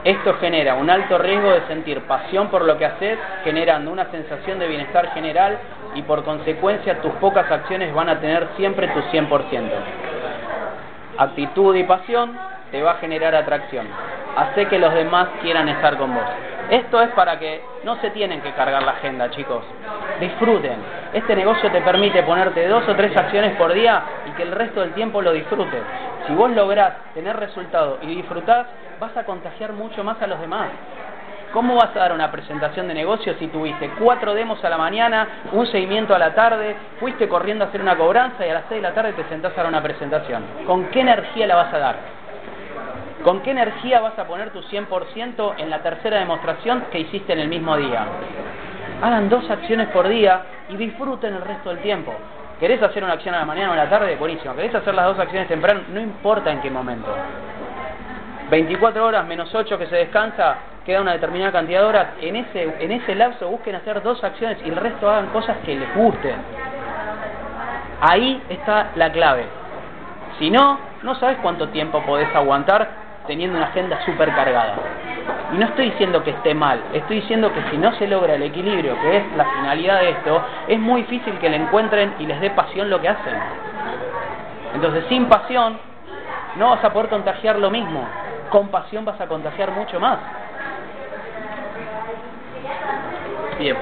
Esto 0.04 0.34
genera 0.34 0.74
un 0.74 0.88
alto 0.88 1.18
riesgo 1.18 1.50
de 1.50 1.66
sentir 1.66 2.00
pasión 2.02 2.48
por 2.48 2.64
lo 2.64 2.78
que 2.78 2.86
haces, 2.86 3.18
generando 3.42 3.90
una 3.90 4.08
sensación 4.12 4.58
de 4.60 4.68
bienestar 4.68 5.12
general 5.12 5.58
y 5.96 6.02
por 6.02 6.22
consecuencia 6.24 7.00
tus 7.00 7.12
pocas 7.14 7.50
acciones 7.50 7.92
van 7.94 8.08
a 8.08 8.20
tener 8.20 8.48
siempre 8.56 8.88
tu 8.88 9.00
100%. 9.00 9.70
Actitud 11.18 11.74
y 11.74 11.84
pasión 11.84 12.38
te 12.70 12.82
va 12.82 12.92
a 12.92 12.96
generar 12.96 13.34
atracción. 13.34 13.86
Hace 14.36 14.66
que 14.66 14.78
los 14.78 14.92
demás 14.92 15.28
quieran 15.40 15.68
estar 15.68 15.96
con 15.96 16.14
vos. 16.14 16.24
Esto 16.70 17.00
es 17.00 17.10
para 17.10 17.38
que 17.38 17.62
no 17.84 17.96
se 18.00 18.10
tienen 18.10 18.42
que 18.42 18.52
cargar 18.52 18.82
la 18.82 18.92
agenda, 18.92 19.30
chicos. 19.30 19.64
Disfruten. 20.20 20.76
Este 21.12 21.34
negocio 21.34 21.70
te 21.70 21.80
permite 21.80 22.22
ponerte 22.24 22.66
dos 22.68 22.86
o 22.88 22.94
tres 22.94 23.16
acciones 23.16 23.56
por 23.56 23.72
día 23.72 24.02
y 24.28 24.30
que 24.32 24.42
el 24.42 24.52
resto 24.52 24.80
del 24.80 24.92
tiempo 24.92 25.22
lo 25.22 25.32
disfrutes. 25.32 25.82
Si 26.26 26.34
vos 26.34 26.50
lográs 26.50 26.94
tener 27.14 27.36
resultados 27.36 27.98
y 28.02 28.16
disfrutás, 28.16 28.66
vas 29.00 29.16
a 29.16 29.24
contagiar 29.24 29.72
mucho 29.72 30.02
más 30.02 30.20
a 30.20 30.26
los 30.26 30.40
demás. 30.40 30.68
¿Cómo 31.56 31.74
vas 31.76 31.96
a 31.96 32.00
dar 32.00 32.12
una 32.12 32.30
presentación 32.30 32.86
de 32.86 32.92
negocio 32.92 33.32
si 33.38 33.46
tuviste 33.46 33.88
cuatro 33.98 34.34
demos 34.34 34.62
a 34.62 34.68
la 34.68 34.76
mañana, 34.76 35.26
un 35.52 35.66
seguimiento 35.66 36.14
a 36.14 36.18
la 36.18 36.34
tarde, 36.34 36.76
fuiste 37.00 37.30
corriendo 37.30 37.64
a 37.64 37.68
hacer 37.68 37.80
una 37.80 37.96
cobranza 37.96 38.46
y 38.46 38.50
a 38.50 38.52
las 38.52 38.64
seis 38.68 38.82
de 38.82 38.88
la 38.88 38.92
tarde 38.92 39.14
te 39.14 39.24
sentás 39.30 39.54
a 39.54 39.62
dar 39.62 39.66
una 39.66 39.82
presentación? 39.82 40.44
¿Con 40.66 40.90
qué 40.90 41.00
energía 41.00 41.46
la 41.46 41.56
vas 41.56 41.72
a 41.72 41.78
dar? 41.78 41.96
¿Con 43.24 43.40
qué 43.40 43.52
energía 43.52 44.00
vas 44.00 44.18
a 44.18 44.26
poner 44.26 44.50
tu 44.50 44.60
100% 44.60 45.54
en 45.56 45.70
la 45.70 45.78
tercera 45.78 46.18
demostración 46.18 46.84
que 46.92 46.98
hiciste 46.98 47.32
en 47.32 47.38
el 47.38 47.48
mismo 47.48 47.74
día? 47.78 48.04
Hagan 49.00 49.30
dos 49.30 49.48
acciones 49.48 49.88
por 49.88 50.08
día 50.08 50.42
y 50.68 50.76
disfruten 50.76 51.32
el 51.32 51.40
resto 51.40 51.70
del 51.70 51.78
tiempo. 51.78 52.12
¿Querés 52.60 52.82
hacer 52.82 53.02
una 53.02 53.14
acción 53.14 53.34
a 53.34 53.38
la 53.38 53.46
mañana 53.46 53.70
o 53.70 53.72
a 53.72 53.76
la 53.76 53.88
tarde? 53.88 54.14
Buenísimo. 54.16 54.54
¿Querés 54.54 54.74
hacer 54.74 54.94
las 54.94 55.06
dos 55.06 55.18
acciones 55.18 55.48
temprano? 55.48 55.80
No 55.88 56.02
importa 56.02 56.52
en 56.52 56.60
qué 56.60 56.70
momento. 56.70 57.08
24 58.50 59.06
horas 59.06 59.26
menos 59.26 59.54
8 59.54 59.78
que 59.78 59.86
se 59.86 59.96
descansa, 59.96 60.58
queda 60.86 61.00
una 61.00 61.12
determinada 61.12 61.50
cantidad 61.50 61.80
de 61.80 61.86
horas. 61.86 62.06
En 62.22 62.36
ese, 62.36 62.74
en 62.78 62.92
ese 62.92 63.14
lapso 63.16 63.48
busquen 63.48 63.74
hacer 63.74 64.00
dos 64.02 64.22
acciones 64.22 64.58
y 64.64 64.68
el 64.68 64.76
resto 64.76 65.10
hagan 65.10 65.26
cosas 65.26 65.56
que 65.66 65.74
les 65.74 65.92
gusten. 65.94 66.36
Ahí 68.00 68.40
está 68.48 68.92
la 68.94 69.10
clave. 69.10 69.46
Si 70.38 70.48
no, 70.48 70.78
no 71.02 71.16
sabes 71.16 71.38
cuánto 71.42 71.68
tiempo 71.70 72.00
podés 72.02 72.32
aguantar 72.34 72.88
teniendo 73.26 73.56
una 73.56 73.66
agenda 73.66 74.00
súper 74.04 74.32
cargada. 74.32 74.76
Y 75.52 75.58
no 75.58 75.66
estoy 75.66 75.90
diciendo 75.90 76.22
que 76.22 76.30
esté 76.30 76.54
mal, 76.54 76.80
estoy 76.92 77.16
diciendo 77.20 77.52
que 77.52 77.62
si 77.70 77.78
no 77.78 77.92
se 77.94 78.06
logra 78.06 78.34
el 78.34 78.42
equilibrio, 78.42 79.00
que 79.00 79.16
es 79.16 79.24
la 79.36 79.44
finalidad 79.44 80.00
de 80.00 80.10
esto, 80.10 80.40
es 80.68 80.78
muy 80.78 81.02
difícil 81.02 81.36
que 81.38 81.50
le 81.50 81.56
encuentren 81.56 82.14
y 82.20 82.26
les 82.26 82.40
dé 82.40 82.50
pasión 82.50 82.88
lo 82.88 83.00
que 83.00 83.08
hacen. 83.08 83.34
Entonces, 84.74 85.04
sin 85.08 85.26
pasión, 85.26 85.78
no 86.56 86.70
vas 86.70 86.84
a 86.84 86.92
poder 86.92 87.08
contagiar 87.08 87.58
lo 87.58 87.70
mismo. 87.70 88.06
Con 88.50 88.68
pasión 88.68 89.04
vas 89.04 89.20
a 89.20 89.26
contagiar 89.26 89.72
mucho 89.72 89.98
más. 89.98 90.18
Bien. 93.58 93.76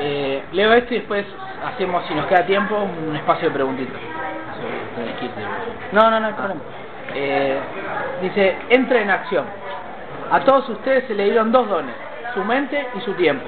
Eh, 0.00 0.42
leo 0.52 0.72
esto 0.72 0.94
y 0.94 0.98
después 0.98 1.24
hacemos, 1.64 2.04
si 2.06 2.14
nos 2.14 2.26
queda 2.26 2.44
tiempo, 2.44 2.76
un 2.76 3.14
espacio 3.16 3.48
de 3.48 3.54
preguntitas. 3.54 4.00
No, 5.92 6.10
no, 6.10 6.20
no 6.20 6.26
hay 6.26 6.32
problema. 6.32 6.60
Eh, 7.14 7.58
dice, 8.22 8.56
entre 8.70 9.02
en 9.02 9.10
acción. 9.10 9.44
A 10.30 10.40
todos 10.40 10.68
ustedes 10.68 11.04
se 11.06 11.14
le 11.14 11.24
dieron 11.24 11.52
dos 11.52 11.68
dones, 11.68 11.94
su 12.34 12.44
mente 12.44 12.88
y 12.96 13.00
su 13.02 13.12
tiempo. 13.14 13.46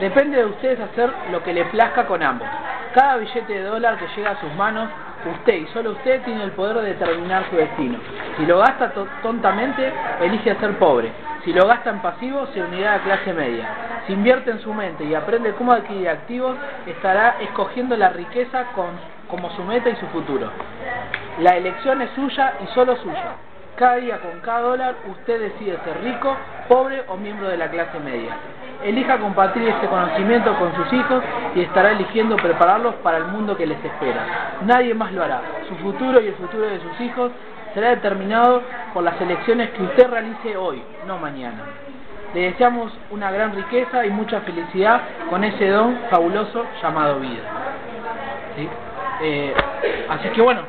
Depende 0.00 0.38
de 0.38 0.44
ustedes 0.46 0.80
hacer 0.80 1.10
lo 1.30 1.42
que 1.42 1.52
le 1.52 1.64
plazca 1.66 2.06
con 2.06 2.22
ambos. 2.22 2.48
Cada 2.94 3.16
billete 3.16 3.52
de 3.52 3.62
dólar 3.62 3.98
que 3.98 4.06
llega 4.16 4.30
a 4.30 4.40
sus 4.40 4.52
manos, 4.54 4.88
usted 5.30 5.54
y 5.54 5.66
solo 5.68 5.90
usted 5.92 6.22
tiene 6.24 6.42
el 6.44 6.52
poder 6.52 6.76
de 6.78 6.88
determinar 6.94 7.44
su 7.50 7.56
destino. 7.56 7.98
Si 8.36 8.46
lo 8.46 8.58
gasta 8.58 8.92
to- 8.92 9.08
tontamente, 9.22 9.92
elige 10.20 10.54
ser 10.56 10.78
pobre. 10.78 11.10
Si 11.44 11.52
lo 11.52 11.66
gasta 11.66 11.90
en 11.90 11.98
pasivo, 12.00 12.46
se 12.52 12.62
unirá 12.62 12.94
a 12.94 12.96
la 12.98 13.02
clase 13.04 13.32
media. 13.32 13.66
Si 14.06 14.12
invierte 14.12 14.50
en 14.50 14.60
su 14.60 14.72
mente 14.72 15.04
y 15.04 15.14
aprende 15.14 15.52
cómo 15.54 15.72
adquirir 15.72 16.08
activos, 16.08 16.56
estará 16.86 17.36
escogiendo 17.40 17.96
la 17.96 18.10
riqueza 18.10 18.64
con, 18.74 18.86
como 19.28 19.50
su 19.50 19.62
meta 19.64 19.90
y 19.90 19.96
su 19.96 20.06
futuro. 20.08 20.50
La 21.42 21.56
elección 21.56 22.00
es 22.02 22.10
suya 22.10 22.54
y 22.62 22.66
solo 22.74 22.96
suya. 22.96 23.34
Cada 23.76 23.96
día 23.96 24.18
con 24.20 24.40
cada 24.40 24.60
dólar 24.60 24.94
usted 25.06 25.38
decide 25.40 25.78
ser 25.84 26.02
rico, 26.02 26.36
pobre 26.68 27.04
o 27.08 27.16
miembro 27.16 27.48
de 27.48 27.56
la 27.58 27.68
clase 27.68 27.98
media. 28.00 28.32
Elija 28.84 29.18
compartir 29.18 29.66
este 29.68 29.86
conocimiento 29.86 30.54
con 30.58 30.74
sus 30.76 30.92
hijos 30.92 31.22
y 31.54 31.62
estará 31.62 31.92
eligiendo 31.92 32.36
prepararlos 32.36 32.94
para 32.96 33.18
el 33.18 33.26
mundo 33.26 33.56
que 33.56 33.66
les 33.66 33.82
espera. 33.84 34.56
Nadie 34.62 34.94
más 34.94 35.12
lo 35.12 35.24
hará. 35.24 35.40
Su 35.68 35.74
futuro 35.76 36.20
y 36.20 36.28
el 36.28 36.34
futuro 36.34 36.66
de 36.66 36.80
sus 36.80 37.00
hijos 37.00 37.32
será 37.74 37.90
determinado 37.90 38.62
por 38.94 39.02
las 39.02 39.20
elecciones 39.20 39.70
que 39.70 39.82
usted 39.82 40.08
realice 40.08 40.56
hoy, 40.56 40.82
no 41.06 41.18
mañana. 41.18 41.64
Le 42.34 42.52
deseamos 42.52 42.92
una 43.10 43.30
gran 43.30 43.54
riqueza 43.54 44.04
y 44.04 44.10
mucha 44.10 44.40
felicidad 44.40 45.00
con 45.30 45.44
ese 45.44 45.68
don 45.68 45.98
fabuloso 46.10 46.64
llamado 46.82 47.20
vida. 47.20 47.42
Eh, 49.22 49.54
así 50.08 50.28
que 50.30 50.42
bueno, 50.42 50.62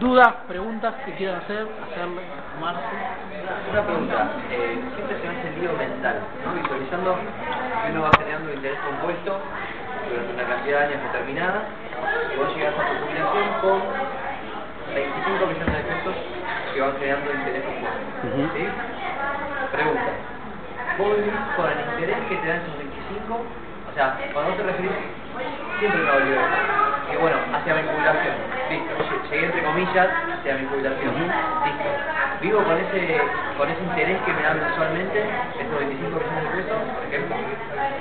dudas, 0.00 0.28
preguntas 0.46 0.94
que 1.04 1.12
quieran 1.12 1.40
hacer, 1.40 1.66
hacerle, 1.90 2.22
Marce. 2.60 2.80
Una 3.70 3.82
pregunta, 3.82 4.30
eh, 4.50 4.78
se 5.42 5.47
mental, 5.66 6.22
¿no? 6.46 6.54
Visualizando 6.54 7.18
que 7.18 7.90
uno 7.90 8.02
va 8.02 8.10
generando 8.14 8.54
interés 8.54 8.78
compuesto 8.78 9.42
durante 10.06 10.30
una 10.38 10.46
cantidad 10.46 10.78
de 10.78 10.84
años 10.86 11.02
determinada 11.10 11.66
y 12.30 12.38
vos 12.38 12.48
llegás 12.54 12.78
a 12.78 12.86
tu 12.86 12.94
jubilación 13.02 13.46
con 13.58 13.82
25 14.94 15.46
millones 15.50 15.74
de 15.74 15.82
pesos 15.82 16.14
que 16.70 16.78
van 16.78 16.94
creando 17.02 17.26
interés 17.34 17.62
compuesto. 17.66 18.06
¿Sí? 18.54 18.64
Pregunta, 19.74 20.10
¿vos 20.94 21.10
vivís 21.18 21.42
con 21.58 21.66
el 21.66 21.78
interés 21.90 22.18
que 22.30 22.36
te 22.38 22.46
dan 22.46 22.62
esos 22.62 22.78
25? 22.78 23.34
O 23.34 23.92
sea, 23.98 24.14
cuando 24.30 24.54
vos 24.54 24.58
te 24.62 24.62
referís, 24.62 24.94
siempre 25.82 26.00
me 26.06 26.10
de 26.22 26.38
eso. 26.38 26.58
Que 27.10 27.16
bueno, 27.18 27.36
hacia 27.50 27.74
mi 27.74 27.82
jubilación. 27.82 28.34
Listo, 28.70 28.94
llegué 29.30 29.46
entre 29.46 29.62
comillas 29.62 30.08
hacia 30.38 30.54
mi 30.56 30.66
jubilación. 30.66 31.14
Listo. 31.14 32.18
Vivo 32.40 32.62
con 32.62 32.76
ese, 32.76 33.20
con 33.56 33.68
ese 33.68 33.82
interés 33.82 34.18
que 34.24 34.32
me 34.32 34.42
dan 34.42 34.60
mensualmente, 34.60 35.24
esos 35.58 35.78
25 35.78 36.18
millones 36.18 36.44
de 36.44 36.62
pesos, 36.62 36.78
por 36.94 37.04
ejemplo. 37.06 37.36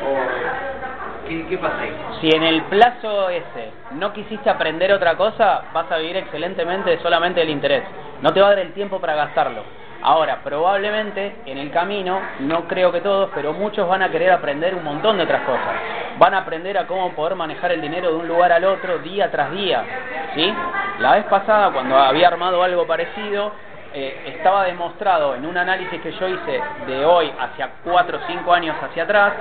O, 0.05 1.28
¿qué, 1.28 1.47
¿Qué 1.47 1.57
pasa 1.57 1.82
ahí? 1.82 1.95
Si 2.21 2.30
en 2.30 2.43
el 2.43 2.61
plazo 2.63 3.30
ese 3.30 3.71
no 3.91 4.13
quisiste 4.13 4.49
aprender 4.49 4.93
otra 4.93 5.15
cosa, 5.15 5.63
vas 5.73 5.91
a 5.91 5.97
vivir 5.97 6.17
excelentemente 6.17 6.99
solamente 6.99 7.39
del 7.39 7.49
interés. 7.49 7.84
No 8.21 8.32
te 8.32 8.41
va 8.41 8.47
a 8.47 8.49
dar 8.51 8.59
el 8.59 8.73
tiempo 8.73 8.99
para 8.99 9.15
gastarlo. 9.15 9.63
Ahora, 10.01 10.41
probablemente 10.43 11.38
en 11.47 11.57
el 11.57 11.71
camino, 11.71 12.21
no 12.41 12.67
creo 12.67 12.91
que 12.91 13.01
todos, 13.01 13.32
pero 13.34 13.53
muchos 13.53 13.88
van 13.89 14.03
a 14.03 14.11
querer 14.11 14.32
aprender 14.32 14.75
un 14.75 14.84
montón 14.84 15.17
de 15.17 15.23
otras 15.23 15.41
cosas. 15.41 15.73
Van 16.19 16.36
a 16.36 16.39
aprender 16.39 16.78
a 16.78 16.86
cómo 16.86 17.11
poder 17.13 17.36
manejar 17.36 17.71
el 17.71 17.82
dinero 17.82 18.11
de 18.11 18.15
un 18.17 18.28
lugar 18.28 18.51
al 18.51 18.63
otro 18.65 18.99
día 18.99 19.32
tras 19.32 19.51
día. 19.51 19.84
¿sí? 20.36 20.53
La 21.00 21.14
vez 21.14 21.26
pasada, 21.26 21.72
cuando 21.72 21.95
había 21.95 22.28
armado 22.28 22.64
algo 22.64 22.88
parecido, 22.88 23.52
eh, 23.93 24.34
estaba 24.36 24.64
demostrado 24.64 25.36
en 25.36 25.45
un 25.45 25.56
análisis 25.56 26.02
que 26.02 26.12
yo 26.12 26.28
hice 26.28 26.60
de 26.88 27.06
hoy 27.06 27.32
hacia 27.39 27.70
4 27.84 28.18
o 28.18 28.22
5 28.28 28.54
años 28.54 28.76
hacia 28.82 29.04
atrás, 29.04 29.34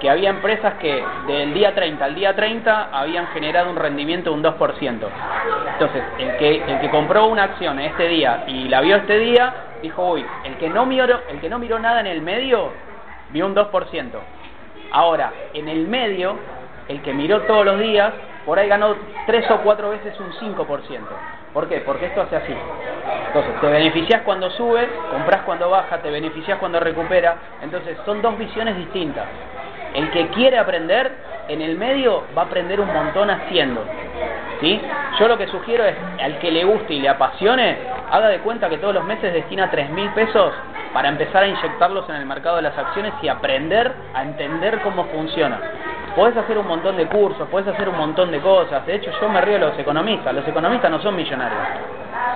que 0.00 0.08
había 0.08 0.30
empresas 0.30 0.74
que 0.74 1.04
del 1.26 1.52
día 1.52 1.74
30 1.74 2.04
al 2.04 2.14
día 2.14 2.34
30 2.36 2.90
habían 2.92 3.26
generado 3.28 3.70
un 3.70 3.76
rendimiento 3.76 4.30
de 4.30 4.36
un 4.36 4.44
2%. 4.44 5.08
Entonces, 5.72 6.02
el 6.18 6.36
que, 6.36 6.62
el 6.64 6.80
que 6.80 6.90
compró 6.90 7.26
una 7.26 7.44
acción 7.44 7.80
este 7.80 8.06
día 8.06 8.44
y 8.46 8.68
la 8.68 8.80
vio 8.80 8.96
este 8.96 9.18
día, 9.18 9.52
dijo, 9.82 10.12
uy, 10.12 10.24
el 10.44 10.56
que 10.58 10.68
no 10.68 10.86
miró, 10.86 11.22
el 11.28 11.40
que 11.40 11.48
no 11.48 11.58
miró 11.58 11.80
nada 11.80 12.00
en 12.00 12.06
el 12.06 12.22
medio, 12.22 12.70
vio 13.30 13.46
un 13.46 13.54
2%. 13.54 14.10
Ahora, 14.92 15.32
en 15.54 15.68
el 15.68 15.88
medio, 15.88 16.38
el 16.86 17.02
que 17.02 17.12
miró 17.12 17.42
todos 17.42 17.64
los 17.64 17.80
días, 17.80 18.12
por 18.44 18.58
ahí 18.58 18.68
ganó 18.68 18.94
tres 19.26 19.50
o 19.50 19.58
cuatro 19.58 19.90
veces 19.90 20.18
un 20.20 20.32
5%. 20.32 21.00
¿Por 21.52 21.68
qué? 21.68 21.80
Porque 21.80 22.06
esto 22.06 22.22
hace 22.22 22.36
así. 22.36 22.54
Entonces, 23.28 23.60
te 23.60 23.66
beneficias 23.68 24.22
cuando 24.22 24.50
sube, 24.50 24.88
compras 25.10 25.42
cuando 25.42 25.70
baja, 25.70 25.98
te 25.98 26.10
beneficias 26.10 26.58
cuando 26.58 26.80
recupera. 26.80 27.36
Entonces, 27.62 27.96
son 28.04 28.20
dos 28.20 28.36
visiones 28.36 28.76
distintas. 28.76 29.26
El 29.94 30.10
que 30.10 30.28
quiere 30.28 30.58
aprender, 30.58 31.12
en 31.48 31.60
el 31.60 31.76
medio 31.76 32.24
va 32.36 32.42
a 32.42 32.44
aprender 32.46 32.80
un 32.80 32.92
montón 32.92 33.30
haciendo. 33.30 33.84
¿Sí? 34.60 34.80
Yo 35.18 35.28
lo 35.28 35.38
que 35.38 35.46
sugiero 35.48 35.84
es, 35.84 35.94
al 36.20 36.38
que 36.38 36.50
le 36.50 36.64
guste 36.64 36.94
y 36.94 37.00
le 37.00 37.08
apasione, 37.08 37.76
haga 38.10 38.28
de 38.28 38.38
cuenta 38.38 38.68
que 38.68 38.78
todos 38.78 38.94
los 38.94 39.04
meses 39.04 39.32
destina 39.32 39.70
tres 39.70 39.90
mil 39.90 40.08
pesos 40.10 40.52
para 40.92 41.08
empezar 41.08 41.42
a 41.42 41.48
inyectarlos 41.48 42.08
en 42.08 42.16
el 42.16 42.26
mercado 42.26 42.56
de 42.56 42.62
las 42.62 42.78
acciones 42.78 43.12
y 43.20 43.28
aprender 43.28 43.92
a 44.14 44.22
entender 44.22 44.80
cómo 44.82 45.04
funciona. 45.06 45.60
Podés 46.14 46.36
hacer 46.36 46.56
un 46.56 46.66
montón 46.68 46.96
de 46.96 47.06
cursos, 47.06 47.48
podés 47.48 47.66
hacer 47.66 47.88
un 47.88 47.96
montón 47.96 48.30
de 48.30 48.40
cosas. 48.40 48.86
De 48.86 48.94
hecho, 48.94 49.10
yo 49.20 49.28
me 49.28 49.40
río 49.40 49.54
de 49.54 49.66
los 49.66 49.78
economistas. 49.78 50.32
Los 50.32 50.46
economistas 50.46 50.90
no 50.90 51.00
son 51.00 51.16
millonarios. 51.16 51.60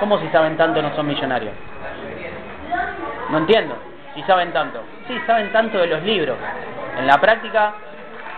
¿Cómo 0.01 0.18
si 0.18 0.29
saben 0.29 0.57
tanto 0.57 0.83
no 0.83 0.95
son 0.97 1.07
millonarios? 1.07 1.53
No 3.31 3.39
entiendo. 3.39 3.76
Si 4.14 4.22
saben 4.24 4.53
tanto. 4.53 4.81
Sí, 5.07 5.16
saben 5.26 5.53
tanto 5.53 5.79
de 5.79 5.87
los 5.87 6.03
libros. 6.03 6.37
En 6.99 7.07
la 7.07 7.20
práctica, 7.20 7.74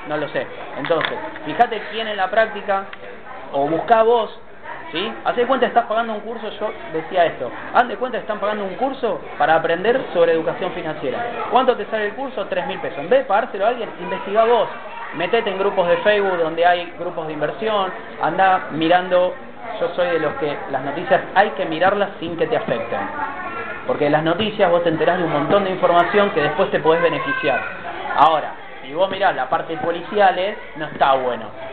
no 0.08 0.16
lo 0.18 0.28
sé. 0.28 0.46
Entonces, 0.78 1.18
fíjate 1.46 1.82
quién 1.90 2.08
en 2.08 2.18
la 2.18 2.28
práctica, 2.28 2.84
o 3.52 3.66
buscá 3.66 4.02
vos, 4.02 4.38
¿sí? 4.92 5.12
Haz 5.24 5.36
de 5.36 5.46
cuenta 5.46 5.66
estás 5.66 5.86
pagando 5.86 6.12
un 6.12 6.20
curso, 6.20 6.50
yo 6.50 6.70
decía 6.92 7.24
esto. 7.24 7.50
Haz 7.72 7.88
de 7.88 7.96
cuenta 7.96 8.18
están 8.18 8.38
pagando 8.40 8.64
un 8.64 8.74
curso 8.74 9.20
para 9.38 9.54
aprender 9.54 10.00
sobre 10.12 10.32
educación 10.32 10.72
financiera. 10.72 11.18
¿Cuánto 11.50 11.76
te 11.76 11.86
sale 11.86 12.06
el 12.06 12.12
curso? 12.12 12.44
Tres 12.46 12.66
mil 12.66 12.78
pesos. 12.80 12.98
En 12.98 13.08
vez 13.08 13.20
de 13.20 13.24
pagárselo 13.24 13.64
a 13.64 13.68
alguien, 13.68 13.88
investigá 14.00 14.44
vos. 14.44 14.68
Metete 15.16 15.50
en 15.50 15.58
grupos 15.58 15.88
de 15.88 15.96
Facebook 15.98 16.38
donde 16.38 16.64
hay 16.64 16.92
grupos 16.98 17.26
de 17.26 17.32
inversión, 17.32 17.90
anda 18.22 18.68
mirando, 18.72 19.34
yo 19.80 19.88
soy 19.94 20.08
de 20.08 20.20
los 20.20 20.34
que 20.34 20.56
las 20.70 20.84
noticias 20.84 21.20
hay 21.34 21.50
que 21.50 21.64
mirarlas 21.66 22.10
sin 22.20 22.36
que 22.36 22.46
te 22.46 22.56
afecten. 22.56 23.00
Porque 23.86 24.04
de 24.04 24.10
las 24.10 24.22
noticias 24.22 24.70
vos 24.70 24.84
te 24.84 24.88
enterás 24.88 25.18
de 25.18 25.24
un 25.24 25.32
montón 25.32 25.64
de 25.64 25.70
información 25.70 26.30
que 26.30 26.42
después 26.42 26.70
te 26.70 26.78
podés 26.78 27.02
beneficiar. 27.02 27.60
Ahora, 28.16 28.52
si 28.82 28.94
vos 28.94 29.10
mirás 29.10 29.34
la 29.34 29.48
parte 29.48 29.76
policiales, 29.78 30.56
no 30.76 30.86
está 30.86 31.14
bueno. 31.14 31.69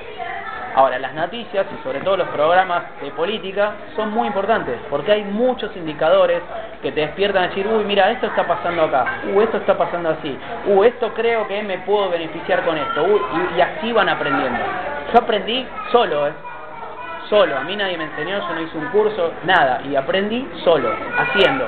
Ahora, 0.77 0.99
las 0.99 1.15
noticias 1.15 1.65
y 1.73 1.83
sobre 1.83 2.01
todo 2.01 2.17
los 2.17 2.27
programas 2.27 2.83
de 3.01 3.09
política 3.09 3.71
son 3.95 4.11
muy 4.11 4.27
importantes 4.27 4.77
porque 4.91 5.11
hay 5.11 5.23
muchos 5.23 5.75
indicadores 5.75 6.39
que 6.83 6.91
te 6.91 7.01
despiertan 7.01 7.45
a 7.45 7.47
decir, 7.47 7.65
uy, 7.65 7.83
mira, 7.83 8.11
esto 8.11 8.27
está 8.27 8.45
pasando 8.45 8.83
acá, 8.83 9.21
uy, 9.33 9.43
esto 9.43 9.57
está 9.57 9.75
pasando 9.75 10.09
así, 10.09 10.37
uy, 10.67 10.85
esto 10.85 11.15
creo 11.15 11.47
que 11.47 11.63
me 11.63 11.79
puedo 11.79 12.11
beneficiar 12.11 12.63
con 12.63 12.77
esto, 12.77 13.05
uy, 13.05 13.19
y, 13.57 13.59
así 13.59 13.91
van 13.91 14.07
aprendiendo. 14.07 14.59
Yo 15.11 15.17
aprendí 15.17 15.65
solo, 15.91 16.27
¿eh? 16.27 16.33
Solo, 17.27 17.57
a 17.57 17.61
mí 17.61 17.75
nadie 17.75 17.97
me 17.97 18.03
enseñó, 18.03 18.37
yo 18.47 18.53
no 18.53 18.61
hice 18.61 18.77
un 18.77 18.89
curso, 18.89 19.33
nada, 19.45 19.81
y 19.83 19.95
aprendí 19.95 20.47
solo, 20.63 20.91
haciendo. 21.17 21.67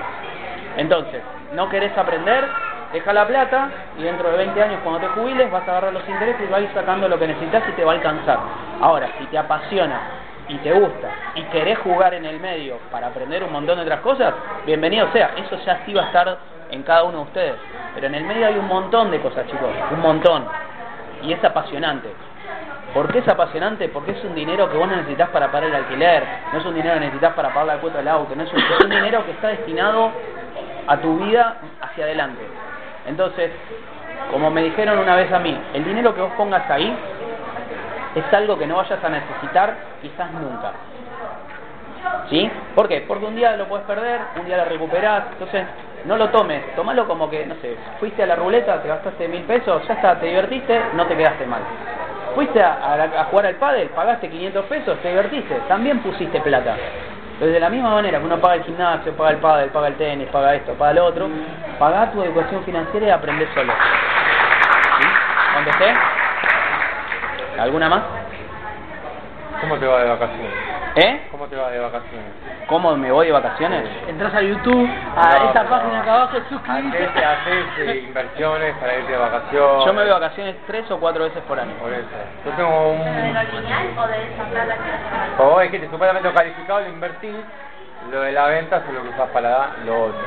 Entonces, 0.77 1.23
¿no 1.53 1.67
querés 1.67 1.97
aprender? 1.97 2.45
Deja 2.93 3.13
la 3.13 3.27
plata 3.27 3.69
y 3.99 4.03
dentro 4.03 4.31
de 4.31 4.37
20 4.37 4.63
años 4.63 4.79
cuando 4.83 5.01
te 5.01 5.07
jubiles 5.13 5.51
vas 5.51 5.67
a 5.67 5.71
agarrar 5.71 5.93
los 5.93 6.07
intereses 6.09 6.41
y 6.41 6.51
vas 6.51 6.61
a 6.61 6.63
ir 6.63 6.71
sacando 6.73 7.07
lo 7.07 7.19
que 7.19 7.27
necesitas 7.27 7.63
y 7.69 7.71
te 7.73 7.83
va 7.83 7.91
a 7.91 7.95
alcanzar. 7.95 8.39
Ahora, 8.81 9.09
si 9.19 9.25
te 9.25 9.37
apasiona 9.37 9.99
y 10.47 10.57
te 10.57 10.71
gusta 10.71 11.09
y 11.35 11.43
querés 11.43 11.77
jugar 11.79 12.15
en 12.15 12.25
el 12.25 12.39
medio 12.39 12.79
para 12.91 13.07
aprender 13.07 13.43
un 13.43 13.51
montón 13.51 13.77
de 13.77 13.83
otras 13.83 13.99
cosas, 13.99 14.33
bienvenido 14.65 15.07
sea, 15.13 15.33
eso 15.37 15.55
ya 15.63 15.81
sí 15.85 15.93
va 15.93 16.01
a 16.01 16.05
estar 16.05 16.37
en 16.71 16.81
cada 16.81 17.03
uno 17.03 17.19
de 17.19 17.23
ustedes. 17.25 17.55
Pero 17.93 18.07
en 18.07 18.15
el 18.15 18.23
medio 18.23 18.47
hay 18.47 18.57
un 18.57 18.67
montón 18.67 19.11
de 19.11 19.19
cosas, 19.19 19.45
chicos, 19.45 19.69
un 19.91 19.99
montón. 19.99 20.45
Y 21.21 21.31
es 21.31 21.43
apasionante. 21.43 22.09
¿Por 22.93 23.11
qué 23.11 23.19
es 23.19 23.27
apasionante? 23.27 23.87
Porque 23.89 24.11
es 24.11 24.23
un 24.23 24.33
dinero 24.33 24.67
que 24.67 24.77
vos 24.77 24.87
necesitas 24.87 25.29
para 25.29 25.51
pagar 25.51 25.65
el 25.65 25.75
alquiler, 25.75 26.23
no 26.51 26.57
es 26.57 26.65
un 26.65 26.73
dinero 26.73 26.95
que 26.95 27.01
necesitas 27.01 27.33
para 27.33 27.49
pagar 27.49 27.67
la 27.67 27.77
cuota 27.77 27.99
del 27.99 28.07
auto, 28.07 28.35
no 28.35 28.41
es 28.41 28.51
un, 28.51 28.59
es 28.59 28.83
un 28.83 28.89
dinero 28.89 29.23
que 29.25 29.31
está 29.31 29.49
destinado 29.49 30.11
a 30.87 30.97
tu 30.97 31.19
vida 31.19 31.57
hacia 31.81 32.05
adelante. 32.05 32.41
Entonces, 33.09 33.49
como 34.31 34.51
me 34.51 34.61
dijeron 34.61 34.99
una 34.99 35.15
vez 35.15 35.31
a 35.33 35.39
mí, 35.39 35.59
el 35.73 35.83
dinero 35.83 36.13
que 36.13 36.21
vos 36.21 36.31
pongas 36.37 36.69
ahí 36.69 36.95
es 38.15 38.33
algo 38.33 38.57
que 38.57 38.67
no 38.67 38.77
vayas 38.77 39.03
a 39.03 39.09
necesitar 39.09 39.73
quizás 40.01 40.31
nunca. 40.33 40.71
¿Sí? 42.29 42.49
¿Por 42.75 42.87
qué? 42.87 43.03
Porque 43.07 43.25
un 43.25 43.35
día 43.35 43.57
lo 43.57 43.65
puedes 43.65 43.85
perder, 43.87 44.21
un 44.39 44.45
día 44.45 44.57
lo 44.57 44.65
recuperás, 44.65 45.23
entonces 45.31 45.65
no 46.05 46.17
lo 46.17 46.29
tomes, 46.29 46.63
tomalo 46.75 47.07
como 47.07 47.27
que, 47.29 47.47
no 47.47 47.55
sé, 47.55 47.75
fuiste 47.99 48.21
a 48.21 48.27
la 48.27 48.35
ruleta, 48.35 48.79
te 48.83 48.87
gastaste 48.87 49.27
mil 49.27 49.41
pesos, 49.43 49.87
ya 49.87 49.95
está, 49.95 50.19
te 50.19 50.27
divertiste, 50.27 50.79
no 50.93 51.07
te 51.07 51.17
quedaste 51.17 51.47
mal. 51.47 51.61
Fuiste 52.35 52.61
a, 52.61 52.73
a, 52.73 53.21
a 53.21 53.23
jugar 53.25 53.47
al 53.47 53.55
pádel, 53.55 53.89
pagaste 53.89 54.29
500 54.29 54.65
pesos, 54.65 54.99
te 54.99 55.09
divertiste, 55.09 55.55
también 55.67 55.99
pusiste 55.99 56.39
plata. 56.41 56.75
Entonces, 57.39 57.53
de 57.53 57.61
la 57.61 57.69
misma 57.69 57.91
manera 57.91 58.19
que 58.19 58.25
uno 58.25 58.37
paga 58.41 58.55
el 58.55 58.63
gimnasio, 58.65 59.13
paga 59.13 59.29
el 59.29 59.37
pádel, 59.37 59.69
paga 59.69 59.87
el 59.87 59.95
tenis, 59.95 60.27
paga 60.27 60.55
esto, 60.55 60.73
paga 60.73 60.95
lo 60.95 61.05
otro, 61.05 61.29
paga 61.79 62.11
tu 62.11 62.21
educación 62.21 62.65
financiera 62.65 63.07
y 63.07 63.09
aprender 63.11 63.47
solo. 63.53 63.71
¿Sí? 64.99 65.07
¿Alguna 67.57 67.87
más? 67.87 68.01
¿Cómo 69.61 69.77
te 69.77 69.87
va 69.87 70.03
de 70.03 70.09
vacaciones? 70.09 70.68
¿Eh? 70.95 71.27
¿Cómo 71.31 71.45
te 71.47 71.55
va 71.55 71.69
de 71.69 71.79
vacaciones? 71.79 72.31
¿Cómo 72.67 72.95
me 72.97 73.11
voy 73.11 73.27
de 73.27 73.31
vacaciones? 73.33 73.83
Entras 74.07 74.33
a 74.33 74.41
YouTube, 74.41 74.89
a 75.15 75.39
No, 75.39 75.45
esta 75.47 75.63
página 75.69 76.01
acá 76.01 76.13
abajo, 76.15 76.37
suscribite. 76.49 76.97
Hacete, 76.97 77.25
hacete 77.25 77.99
inversiones 78.01 78.75
para 78.77 78.95
irte 78.97 79.11
de 79.11 79.17
vacaciones. 79.17 79.85
Yo 79.85 79.93
me 79.93 79.99
voy 80.01 80.05
de 80.05 80.13
vacaciones 80.13 80.55
tres 80.67 80.89
o 80.91 80.99
cuatro 80.99 81.23
veces 81.23 81.41
por 81.43 81.59
año. 81.59 81.73
Por 81.79 81.93
eso. 81.93 82.07
Yo 82.45 82.51
tengo 82.53 82.89
un... 82.91 82.99
¿De 82.99 83.33
lo 83.33 83.43
lineal 83.61 83.87
o 83.97 84.07
de 84.07 84.33
esa 84.33 84.43
plata 84.45 84.75
que 84.75 85.61
dijiste, 85.63 85.89
supuestamente 85.89 86.31
calificado, 86.33 86.81
lo 86.81 86.89
invertís. 86.89 87.35
Lo 88.11 88.21
de 88.21 88.31
la 88.31 88.45
venta 88.47 88.77
es 88.77 88.93
lo 88.93 89.03
que 89.03 89.09
usás 89.09 89.29
para 89.29 89.69
lo 89.85 90.05
otro. 90.05 90.21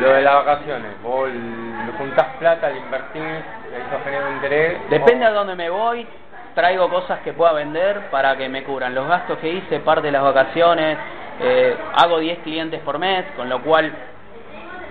Lo 0.00 0.08
de 0.12 0.22
las 0.22 0.34
vacaciones, 0.36 1.02
vos 1.02 1.28
l- 1.28 1.92
juntás 1.98 2.26
plata, 2.38 2.70
lo 2.70 2.76
invertís, 2.76 3.22
eso 3.22 4.00
genera 4.04 4.26
un 4.28 4.34
interés. 4.34 4.78
Depende 4.88 5.24
o- 5.26 5.28
a 5.28 5.32
dónde 5.32 5.56
me 5.56 5.68
voy, 5.68 6.06
traigo 6.60 6.90
cosas 6.90 7.20
que 7.20 7.32
pueda 7.32 7.54
vender 7.54 8.10
para 8.10 8.36
que 8.36 8.46
me 8.50 8.64
cubran 8.64 8.94
los 8.94 9.08
gastos 9.08 9.38
que 9.38 9.48
hice, 9.48 9.80
parte 9.80 10.08
de 10.08 10.12
las 10.12 10.22
vacaciones, 10.22 10.98
eh, 11.40 11.74
hago 11.94 12.18
10 12.18 12.40
clientes 12.40 12.80
por 12.82 12.98
mes, 12.98 13.24
con 13.34 13.48
lo 13.48 13.62
cual 13.62 13.90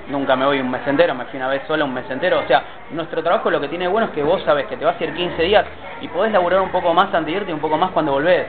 nunca 0.07 0.35
me 0.35 0.47
voy 0.47 0.59
un 0.61 0.71
mes 0.71 0.81
entero, 0.87 1.13
me 1.13 1.25
fui 1.25 1.37
una 1.37 1.47
vez 1.47 1.61
sola 1.67 1.85
un 1.85 1.93
mes 1.93 2.09
entero. 2.09 2.39
O 2.39 2.47
sea, 2.47 2.63
nuestro 2.89 3.21
trabajo 3.21 3.51
lo 3.51 3.61
que 3.61 3.67
tiene 3.67 3.87
bueno 3.87 4.07
es 4.07 4.13
que 4.13 4.23
vos 4.23 4.41
sabes 4.45 4.65
que 4.65 4.77
te 4.77 4.85
vas 4.85 4.99
a 4.99 5.03
ir 5.03 5.13
15 5.13 5.43
días 5.43 5.63
y 6.01 6.07
podés 6.07 6.31
laburar 6.31 6.59
un 6.61 6.71
poco 6.71 6.91
más 6.91 7.13
antes 7.13 7.27
de 7.27 7.31
irte 7.33 7.51
y 7.51 7.53
un 7.53 7.59
poco 7.59 7.77
más 7.77 7.91
cuando 7.91 8.13
volvés. 8.13 8.47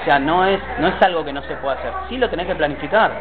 O 0.00 0.04
sea, 0.04 0.18
no 0.18 0.44
es, 0.44 0.58
no 0.80 0.88
es 0.88 1.00
algo 1.02 1.24
que 1.24 1.32
no 1.32 1.42
se 1.42 1.54
pueda 1.54 1.76
hacer. 1.76 1.92
Sí 2.08 2.18
lo 2.18 2.28
tenés 2.28 2.48
que 2.48 2.56
planificar, 2.56 3.12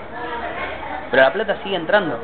pero 1.11 1.21
la 1.21 1.31
plata 1.31 1.57
sigue 1.63 1.75
entrando. 1.75 2.17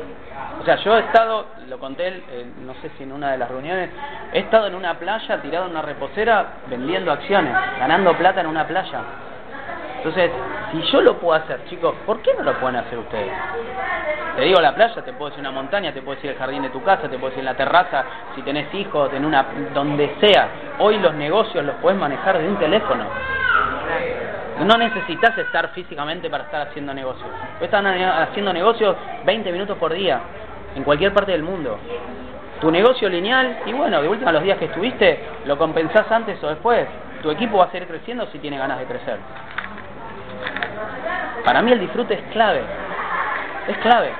O 0.62 0.64
sea, 0.64 0.76
yo 0.76 0.96
he 0.96 1.00
estado, 1.00 1.46
lo 1.68 1.76
conté, 1.80 2.06
eh, 2.06 2.46
no 2.64 2.72
sé 2.74 2.88
si 2.96 3.02
en 3.02 3.10
una 3.10 3.32
de 3.32 3.38
las 3.38 3.50
reuniones, 3.50 3.90
he 4.32 4.38
estado 4.38 4.68
en 4.68 4.76
una 4.76 4.96
playa, 4.96 5.42
tirado 5.42 5.64
en 5.64 5.72
una 5.72 5.82
reposera, 5.82 6.52
vendiendo 6.68 7.10
acciones, 7.10 7.52
ganando 7.80 8.16
plata 8.16 8.42
en 8.42 8.46
una 8.46 8.64
playa. 8.64 9.00
Entonces, 9.96 10.30
si 10.70 10.82
yo 10.92 11.00
lo 11.00 11.18
puedo 11.18 11.34
hacer, 11.34 11.64
chicos, 11.64 11.96
¿por 12.06 12.22
qué 12.22 12.30
no 12.38 12.44
lo 12.44 12.54
pueden 12.60 12.76
hacer 12.76 12.96
ustedes? 12.96 13.32
Te 14.36 14.42
digo 14.42 14.60
la 14.60 14.72
playa, 14.72 15.02
te 15.02 15.12
puedo 15.14 15.30
decir 15.30 15.40
una 15.40 15.50
montaña, 15.50 15.92
te 15.92 16.00
puedo 16.00 16.14
decir 16.14 16.30
el 16.30 16.38
jardín 16.38 16.62
de 16.62 16.70
tu 16.70 16.80
casa, 16.84 17.08
te 17.08 17.18
puedo 17.18 17.30
decir 17.30 17.42
la 17.42 17.56
terraza, 17.56 18.04
si 18.36 18.42
tenés 18.42 18.72
hijos, 18.72 19.12
en 19.14 19.24
una, 19.24 19.44
donde 19.74 20.14
sea. 20.20 20.46
Hoy 20.78 20.96
los 20.98 21.12
negocios 21.14 21.64
los 21.64 21.74
puedes 21.82 21.98
manejar 21.98 22.38
de 22.38 22.48
un 22.48 22.56
teléfono. 22.56 23.04
No 24.60 24.76
necesitas 24.76 25.36
estar 25.38 25.70
físicamente 25.70 26.30
para 26.30 26.44
estar 26.44 26.68
haciendo 26.68 26.94
negocios. 26.94 27.26
Vos 27.54 27.62
estás 27.62 27.84
haciendo 28.28 28.52
negocios 28.52 28.94
20 29.24 29.50
minutos 29.50 29.76
por 29.76 29.92
día, 29.92 30.20
en 30.74 30.82
cualquier 30.84 31.12
parte 31.12 31.32
del 31.32 31.42
mundo. 31.42 31.78
Tu 32.60 32.70
negocio 32.70 33.08
lineal, 33.08 33.58
y 33.66 33.72
bueno, 33.72 34.00
de 34.00 34.08
última 34.08 34.30
los 34.32 34.42
días 34.42 34.58
que 34.58 34.66
estuviste, 34.66 35.24
lo 35.46 35.58
compensás 35.58 36.10
antes 36.10 36.42
o 36.44 36.48
después. 36.48 36.86
Tu 37.22 37.30
equipo 37.30 37.58
va 37.58 37.64
a 37.64 37.70
seguir 37.70 37.88
creciendo 37.88 38.26
si 38.26 38.38
tiene 38.38 38.58
ganas 38.58 38.78
de 38.78 38.84
crecer. 38.86 39.18
Para 41.44 41.60
mí 41.62 41.72
el 41.72 41.80
disfrute 41.80 42.14
es 42.14 42.22
clave. 42.32 42.62
Es 43.66 43.76
clave. 43.78 44.10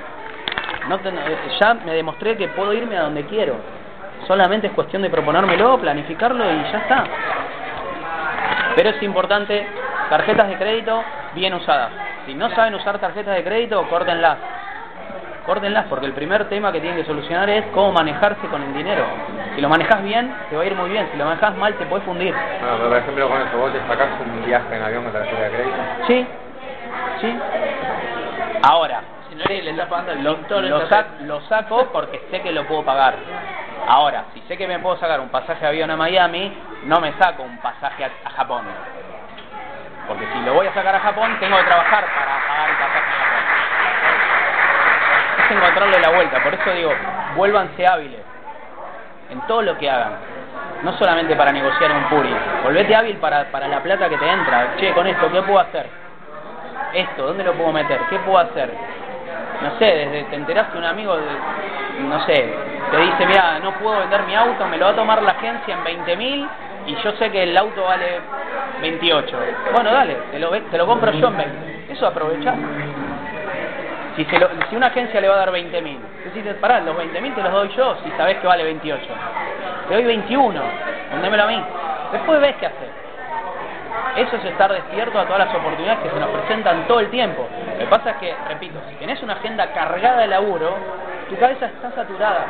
No 0.89 0.99
te- 0.99 1.11
ya 1.59 1.73
me 1.75 1.93
demostré 1.93 2.35
que 2.35 2.49
puedo 2.49 2.73
irme 2.73 2.97
a 2.97 3.03
donde 3.03 3.25
quiero. 3.25 3.55
Solamente 4.27 4.67
es 4.67 4.73
cuestión 4.73 5.01
de 5.01 5.09
proponérmelo, 5.09 5.77
planificarlo 5.79 6.43
y 6.43 6.63
ya 6.71 6.77
está. 6.79 7.03
Pero 8.75 8.89
es 8.89 9.01
importante 9.03 9.65
tarjetas 10.09 10.49
de 10.49 10.57
crédito 10.57 11.03
bien 11.33 11.53
usadas. 11.53 11.91
Si 12.25 12.33
no 12.33 12.49
saben 12.51 12.75
usar 12.75 12.99
tarjetas 12.99 13.35
de 13.35 13.43
crédito, 13.43 13.85
córtenlas. 13.89 14.37
Córtenlas 15.45 15.85
porque 15.89 16.05
el 16.05 16.13
primer 16.13 16.47
tema 16.47 16.71
que 16.71 16.79
tienen 16.79 16.97
que 16.99 17.05
solucionar 17.05 17.49
es 17.49 17.65
cómo 17.73 17.91
manejarse 17.91 18.47
con 18.47 18.61
el 18.63 18.73
dinero. 18.73 19.05
Si 19.55 19.61
lo 19.61 19.67
manejas 19.67 20.01
bien, 20.01 20.33
te 20.49 20.55
va 20.55 20.63
a 20.63 20.65
ir 20.65 20.73
muy 20.75 20.89
bien. 20.89 21.07
Si 21.11 21.17
lo 21.17 21.25
manejas 21.25 21.55
mal, 21.57 21.73
te 21.75 21.85
puedes 21.85 22.05
fundir. 22.05 22.33
Bueno, 22.33 22.77
pero 22.77 22.89
por 22.89 22.97
ejemplo 22.97 23.29
con 23.29 23.41
eso, 23.41 23.57
vos 23.57 23.73
te 23.73 23.79
sacás 23.87 24.09
un 24.21 24.45
viaje 24.45 24.75
en 24.75 24.81
avión 24.83 25.03
con 25.03 25.11
tarjeta 25.13 25.41
de 25.41 25.49
crédito. 25.51 25.77
Sí, 26.07 26.27
sí. 27.21 27.39
Ahora, 28.63 29.01
Si 29.29 29.35
no 29.35 29.45
le 29.45 29.71
está 29.71 29.89
pagando 29.89 30.11
el 30.11 30.23
sac- 30.87 31.19
lo 31.21 31.41
saco 31.41 31.89
porque 31.91 32.21
sé 32.29 32.41
que 32.41 32.51
lo 32.51 32.65
puedo 32.65 32.83
pagar. 32.83 33.15
Ahora, 33.87 34.25
si 34.33 34.39
sé 34.41 34.57
que 34.57 34.67
me 34.67 34.79
puedo 34.79 34.95
sacar 34.97 35.19
un 35.19 35.29
pasaje 35.29 35.59
de 35.61 35.67
avión 35.67 35.91
a 35.91 35.97
Miami, 35.97 36.53
no 36.85 37.01
me 37.01 37.11
saco 37.13 37.43
un 37.43 37.57
pasaje 37.57 38.05
a, 38.05 38.11
a 38.25 38.29
Japón. 38.29 38.61
Porque 40.07 40.25
si 40.33 40.39
lo 40.45 40.53
voy 40.53 40.67
a 40.67 40.73
sacar 40.73 40.95
a 40.95 40.99
Japón, 40.99 41.35
tengo 41.39 41.57
que 41.57 41.63
trabajar 41.63 42.05
para 42.05 42.47
pagar 42.47 42.69
el 42.69 42.75
pasaje 42.77 42.99
a 42.99 43.01
Japón. 43.01 43.32
Es 45.45 45.51
encontrarle 45.51 45.99
la 45.99 46.09
vuelta. 46.09 46.41
Por 46.43 46.53
eso 46.53 46.71
digo, 46.71 46.91
vuélvanse 47.35 47.85
hábiles 47.87 48.21
en 49.29 49.41
todo 49.47 49.61
lo 49.61 49.77
que 49.77 49.89
hagan. 49.89 50.13
No 50.83 50.93
solamente 50.97 51.35
para 51.35 51.51
negociar 51.51 51.91
un 51.91 52.03
puri. 52.05 52.33
Volvete 52.63 52.95
hábil 52.95 53.17
para, 53.17 53.45
para 53.45 53.67
la 53.67 53.81
plata 53.81 54.09
que 54.09 54.17
te 54.17 54.29
entra. 54.29 54.75
Che, 54.77 54.91
con 54.93 55.07
esto, 55.07 55.31
¿qué 55.31 55.41
puedo 55.41 55.59
hacer? 55.59 55.87
Esto, 56.93 57.27
¿dónde 57.27 57.43
lo 57.43 57.53
puedo 57.53 57.71
meter? 57.71 57.99
¿Qué 58.09 58.19
puedo 58.19 58.37
hacer? 58.39 58.69
no 59.61 59.77
sé, 59.79 59.85
desde 59.85 60.23
te 60.25 60.35
enterás 60.35 60.67
que 60.67 60.77
un 60.77 60.83
amigo, 60.83 61.15
de- 61.15 61.23
no 62.01 62.19
sé, 62.25 62.53
te 62.91 62.97
dice, 62.97 63.25
mira, 63.25 63.59
no 63.59 63.71
puedo 63.75 63.99
vender 63.99 64.23
mi 64.23 64.35
auto, 64.35 64.65
me 64.67 64.77
lo 64.77 64.85
va 64.87 64.91
a 64.91 64.95
tomar 64.95 65.21
la 65.23 65.31
agencia 65.31 65.75
en 65.75 65.83
20 65.85 66.17
mil 66.17 66.49
y 66.85 66.95
yo 66.95 67.11
sé 67.13 67.31
que 67.31 67.43
el 67.43 67.55
auto 67.55 67.83
vale 67.85 68.19
28. 68.81 69.37
Bueno, 69.71 69.93
dale, 69.93 70.17
te 70.31 70.39
lo, 70.39 70.49
te 70.51 70.77
lo 70.77 70.85
compro 70.85 71.11
yo 71.11 71.27
en 71.27 71.37
20. 71.37 71.85
Eso 71.93 72.07
aprovechás. 72.07 72.55
Si, 74.15 74.25
se 74.25 74.37
lo- 74.39 74.49
si 74.69 74.75
una 74.75 74.87
agencia 74.87 75.19
le 75.19 75.27
va 75.27 75.35
a 75.35 75.37
dar 75.39 75.51
20 75.51 75.81
mil, 75.81 75.99
decís, 76.23 76.43
pará, 76.61 76.79
los 76.81 76.95
20 76.95 77.19
mil 77.21 77.33
te 77.33 77.41
los 77.41 77.51
doy 77.51 77.69
yo 77.75 77.95
si 78.03 78.11
sabés 78.11 78.37
que 78.37 78.47
vale 78.47 78.63
28. 78.63 79.01
Te 79.87 79.93
doy 79.95 80.05
21, 80.05 80.61
vendémelo 81.11 81.43
a 81.43 81.47
mí. 81.47 81.63
Después 82.11 82.39
ves 82.39 82.55
qué 82.59 82.67
hacer. 82.67 82.89
Eso 84.15 84.35
es 84.35 84.45
estar 84.45 84.71
despierto 84.71 85.19
a 85.19 85.25
todas 85.25 85.47
las 85.47 85.55
oportunidades 85.55 85.99
que 86.03 86.09
se 86.09 86.19
nos 86.19 86.29
presentan 86.29 86.87
todo 86.87 86.99
el 86.99 87.09
tiempo. 87.09 87.47
Lo 87.73 87.79
que 87.79 87.85
pasa 87.87 88.11
es 88.11 88.15
que, 88.17 88.35
repito, 88.47 88.79
si 88.89 88.95
tenés 88.95 89.21
una 89.23 89.33
agenda 89.33 89.67
cargada 89.73 90.19
de 90.21 90.27
laburo, 90.27 90.75
tu 91.29 91.37
cabeza 91.37 91.65
está 91.65 91.91
saturada. 91.91 92.45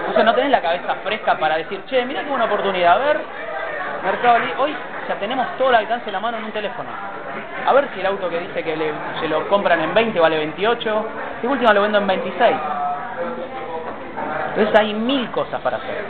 Entonces 0.00 0.24
no 0.24 0.34
tenés 0.34 0.50
la 0.50 0.62
cabeza 0.62 0.94
fresca 1.04 1.36
para 1.36 1.56
decir, 1.56 1.82
che, 1.86 2.04
mira 2.06 2.22
qué 2.22 2.30
buena 2.30 2.46
oportunidad, 2.46 2.94
a 2.94 2.98
ver, 2.98 3.20
Mercado 4.04 4.38
Libre, 4.38 4.54
hoy 4.58 4.76
ya 5.08 5.14
tenemos 5.16 5.46
todo 5.58 5.68
el 5.70 5.74
alcance 5.76 6.06
de 6.06 6.12
la 6.12 6.20
mano 6.20 6.38
en 6.38 6.44
un 6.44 6.52
teléfono. 6.52 6.88
A 7.66 7.72
ver 7.72 7.88
si 7.94 8.00
el 8.00 8.06
auto 8.06 8.28
que 8.28 8.40
dice 8.40 8.62
que 8.62 8.76
le- 8.76 8.92
se 9.20 9.28
lo 9.28 9.48
compran 9.48 9.80
en 9.80 9.94
20 9.94 10.20
vale 10.20 10.36
28, 10.38 11.06
y 11.42 11.46
última 11.46 11.72
lo 11.72 11.82
vendo 11.82 11.98
en 11.98 12.06
26. 12.06 12.56
Entonces 14.48 14.74
hay 14.78 14.92
mil 14.94 15.30
cosas 15.30 15.60
para 15.62 15.78
hacer. 15.78 16.04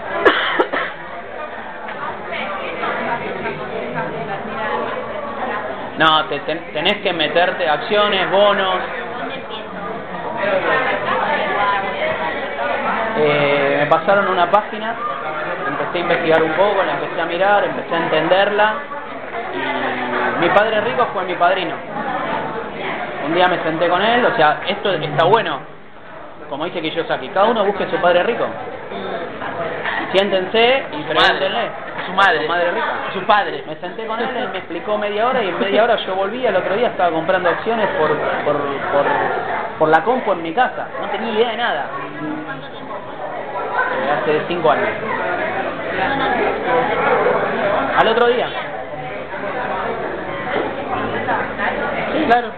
No, 5.99 6.25
te, 6.27 6.41
ten- 6.41 6.65
tenés 6.73 6.97
que 7.03 7.13
meterte 7.13 7.69
acciones, 7.69 8.29
bonos. 8.31 8.81
Eh, 13.17 13.77
me 13.81 13.87
pasaron 13.87 14.27
una 14.29 14.51
página, 14.51 14.97
empecé 15.69 15.99
a 15.99 16.01
investigar 16.01 16.43
un 16.43 16.53
poco, 16.53 16.83
la 16.83 16.95
empecé 16.95 17.21
a 17.21 17.27
mirar, 17.27 17.65
empecé 17.65 17.95
a 17.95 17.99
entenderla. 17.99 18.75
Y 19.55 20.04
mi 20.41 20.49
padre 20.51 20.81
rico 20.81 21.07
fue 21.13 21.25
mi 21.25 21.35
padrino. 21.35 21.75
Un 23.27 23.35
día 23.35 23.49
me 23.49 23.63
senté 23.63 23.89
con 23.89 24.03
él, 24.03 24.25
o 24.25 24.37
sea, 24.37 24.61
esto 24.67 24.93
está 24.93 25.25
bueno, 25.25 25.61
como 26.49 26.65
dice 26.67 26.81
Kiyosaki, 26.81 27.29
cada 27.29 27.47
uno 27.47 27.65
busque 27.65 27.89
su 27.89 27.97
padre 27.97 28.23
rico. 28.23 28.47
Siéntense 30.13 30.85
y 30.93 31.03
pregúntenle. 31.03 31.71
Su 32.07 32.13
madre. 32.13 32.43
Su 32.43 32.49
madre 32.49 32.71
rica. 32.71 32.87
Su 33.13 33.21
padre. 33.23 33.65
Me 33.67 33.77
senté 33.77 34.07
con 34.07 34.21
él, 34.21 34.29
él 34.37 34.49
me 34.51 34.59
explicó 34.59 34.99
media 34.99 35.27
hora 35.27 35.43
y 35.43 35.49
en 35.49 35.59
media 35.59 35.83
hora 35.83 35.97
yo 35.97 36.15
volví. 36.15 36.47
El 36.47 36.55
otro 36.55 36.77
día 36.77 36.89
estaba 36.89 37.11
comprando 37.11 37.49
acciones 37.49 37.89
por, 37.99 38.11
por, 38.45 38.57
por, 38.57 39.07
por 39.79 39.89
la 39.89 40.05
compu 40.05 40.33
en 40.33 40.43
mi 40.43 40.53
casa. 40.53 40.87
No 41.01 41.09
tenía 41.09 41.33
idea 41.33 41.51
de 41.51 41.57
nada. 41.57 41.87
Eh, 43.91 44.11
Hace 44.23 44.43
cinco 44.47 44.71
años. 44.71 44.89
Al 47.99 48.09
otro 48.09 48.27
día. 48.29 48.49
Sí, 52.13 52.25
claro. 52.27 52.49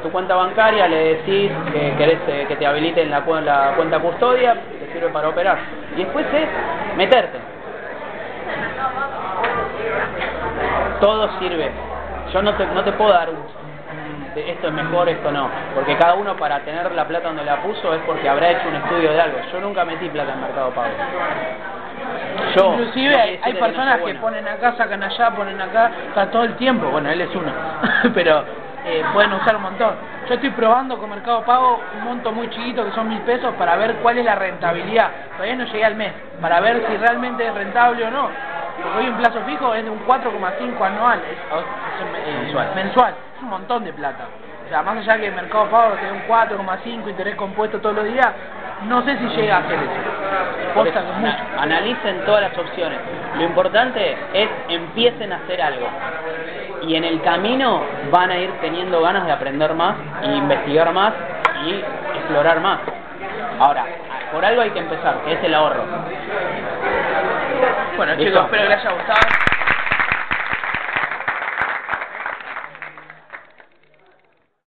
A 0.00 0.02
tu 0.02 0.10
cuenta 0.10 0.34
bancaria 0.34 0.88
le 0.88 1.16
decís 1.16 1.52
que 1.72 1.94
querés 1.98 2.18
eh, 2.26 2.46
que 2.48 2.56
te 2.56 2.66
habiliten 2.66 3.10
la, 3.10 3.20
la 3.20 3.72
cuenta 3.76 3.98
custodia, 3.98 4.54
te 4.54 4.92
sirve 4.94 5.10
para 5.10 5.28
operar. 5.28 5.58
Y 5.94 6.04
después 6.04 6.24
es 6.32 6.96
meterte. 6.96 7.38
todo 11.00 11.28
sirve. 11.38 11.70
Yo 12.32 12.42
no 12.42 12.54
te, 12.54 12.66
no 12.66 12.84
te 12.84 12.92
puedo 12.92 13.10
dar 13.10 13.28
un, 13.30 13.36
esto 14.36 14.68
es 14.68 14.72
mejor, 14.72 15.08
esto 15.08 15.32
no, 15.32 15.50
porque 15.74 15.96
cada 15.96 16.14
uno 16.14 16.36
para 16.36 16.60
tener 16.60 16.92
la 16.92 17.06
plata 17.06 17.28
donde 17.28 17.44
la 17.44 17.56
puso 17.62 17.92
es 17.94 18.00
porque 18.06 18.28
habrá 18.28 18.50
hecho 18.50 18.68
un 18.68 18.76
estudio 18.76 19.12
de 19.12 19.20
algo. 19.20 19.38
Yo 19.52 19.60
nunca 19.60 19.84
metí 19.84 20.08
plata 20.08 20.32
en 20.32 20.40
Mercado 20.40 20.70
Pago. 20.70 20.94
Yo, 22.54 22.72
Inclusive 22.72 23.14
hay, 23.16 23.20
quiere 23.20 23.20
hay 23.20 23.36
decir 23.36 23.54
que 23.54 23.60
no 23.60 23.66
personas 23.66 23.96
que 23.96 24.02
bueno. 24.02 24.20
ponen 24.20 24.48
acá, 24.48 24.74
sacan 24.76 25.02
allá, 25.02 25.30
ponen 25.30 25.60
acá, 25.60 25.90
está 26.08 26.30
todo 26.30 26.44
el 26.44 26.54
tiempo. 26.56 26.88
Bueno, 26.88 27.10
él 27.10 27.20
es 27.20 27.34
uno, 27.34 27.52
pero 28.14 28.44
eh, 28.84 29.04
pueden 29.12 29.32
usar 29.34 29.56
un 29.56 29.62
montón. 29.62 29.94
Yo 30.28 30.34
estoy 30.34 30.50
probando 30.50 30.98
con 30.98 31.10
Mercado 31.10 31.44
Pago 31.44 31.80
un 31.94 32.04
monto 32.04 32.32
muy 32.32 32.48
chiquito 32.50 32.84
que 32.84 32.92
son 32.92 33.08
mil 33.08 33.20
pesos 33.22 33.54
para 33.56 33.76
ver 33.76 33.96
cuál 33.96 34.18
es 34.18 34.24
la 34.24 34.34
rentabilidad. 34.36 35.10
Todavía 35.36 35.56
no 35.56 35.64
llegué 35.64 35.84
al 35.84 35.96
mes, 35.96 36.12
para 36.40 36.60
ver 36.60 36.84
si 36.88 36.96
realmente 36.96 37.46
es 37.46 37.54
rentable 37.54 38.04
o 38.04 38.10
no. 38.10 38.28
Porque 38.82 38.98
hoy 38.98 39.08
un 39.08 39.16
plazo 39.16 39.42
fijo 39.42 39.74
es 39.74 39.84
de 39.84 39.90
un 39.90 39.98
4,5 40.06 40.84
anual, 40.84 41.20
es- 41.30 41.38
es, 41.38 42.26
eh, 42.28 42.38
Mensual. 42.42 42.68
mensual. 42.74 43.14
Es 43.36 43.42
un 43.42 43.48
montón 43.50 43.84
de 43.84 43.92
plata. 43.92 44.24
O 44.66 44.68
sea, 44.70 44.82
más 44.82 44.96
allá 44.98 45.18
que 45.18 45.26
el 45.26 45.34
Mercado 45.34 45.66
Pago 45.68 45.94
te 45.96 46.10
un 46.12 46.20
4,5 46.26 47.10
interés 47.10 47.34
compuesto 47.34 47.78
todos 47.80 47.96
los 47.96 48.04
días, 48.06 48.28
no 48.86 49.02
sé 49.02 49.18
si 49.18 49.26
llega 49.28 49.56
a 49.56 49.60
hacer 49.60 49.78
eso. 49.80 49.90
Eso, 50.86 51.00
mucho. 51.14 51.26
ana- 51.26 51.62
analicen 51.62 52.24
todas 52.24 52.42
las 52.42 52.56
opciones. 52.56 52.98
Lo 53.36 53.42
importante 53.44 54.16
es 54.32 54.48
empiecen 54.68 55.32
a 55.32 55.36
hacer 55.36 55.60
algo. 55.60 55.88
Y 56.82 56.96
en 56.96 57.04
el 57.04 57.20
camino 57.22 57.82
van 58.10 58.30
a 58.30 58.38
ir 58.38 58.50
teniendo 58.60 59.00
ganas 59.00 59.26
de 59.26 59.32
aprender 59.32 59.74
más, 59.74 59.96
y 60.22 60.30
investigar 60.32 60.92
más 60.92 61.12
y 61.66 61.84
explorar 62.16 62.60
más. 62.60 62.80
Ahora, 63.58 63.84
por 64.32 64.44
algo 64.44 64.62
hay 64.62 64.70
que 64.70 64.78
empezar, 64.78 65.20
que 65.24 65.32
es 65.32 65.44
el 65.44 65.54
ahorro. 65.54 65.84
Bueno 67.96 68.14
Listo. 68.14 68.30
chicos, 68.30 68.44
espero 68.44 68.62
que 68.62 68.68
les 68.68 68.78
haya 68.78 68.92
gustado. 68.92 69.20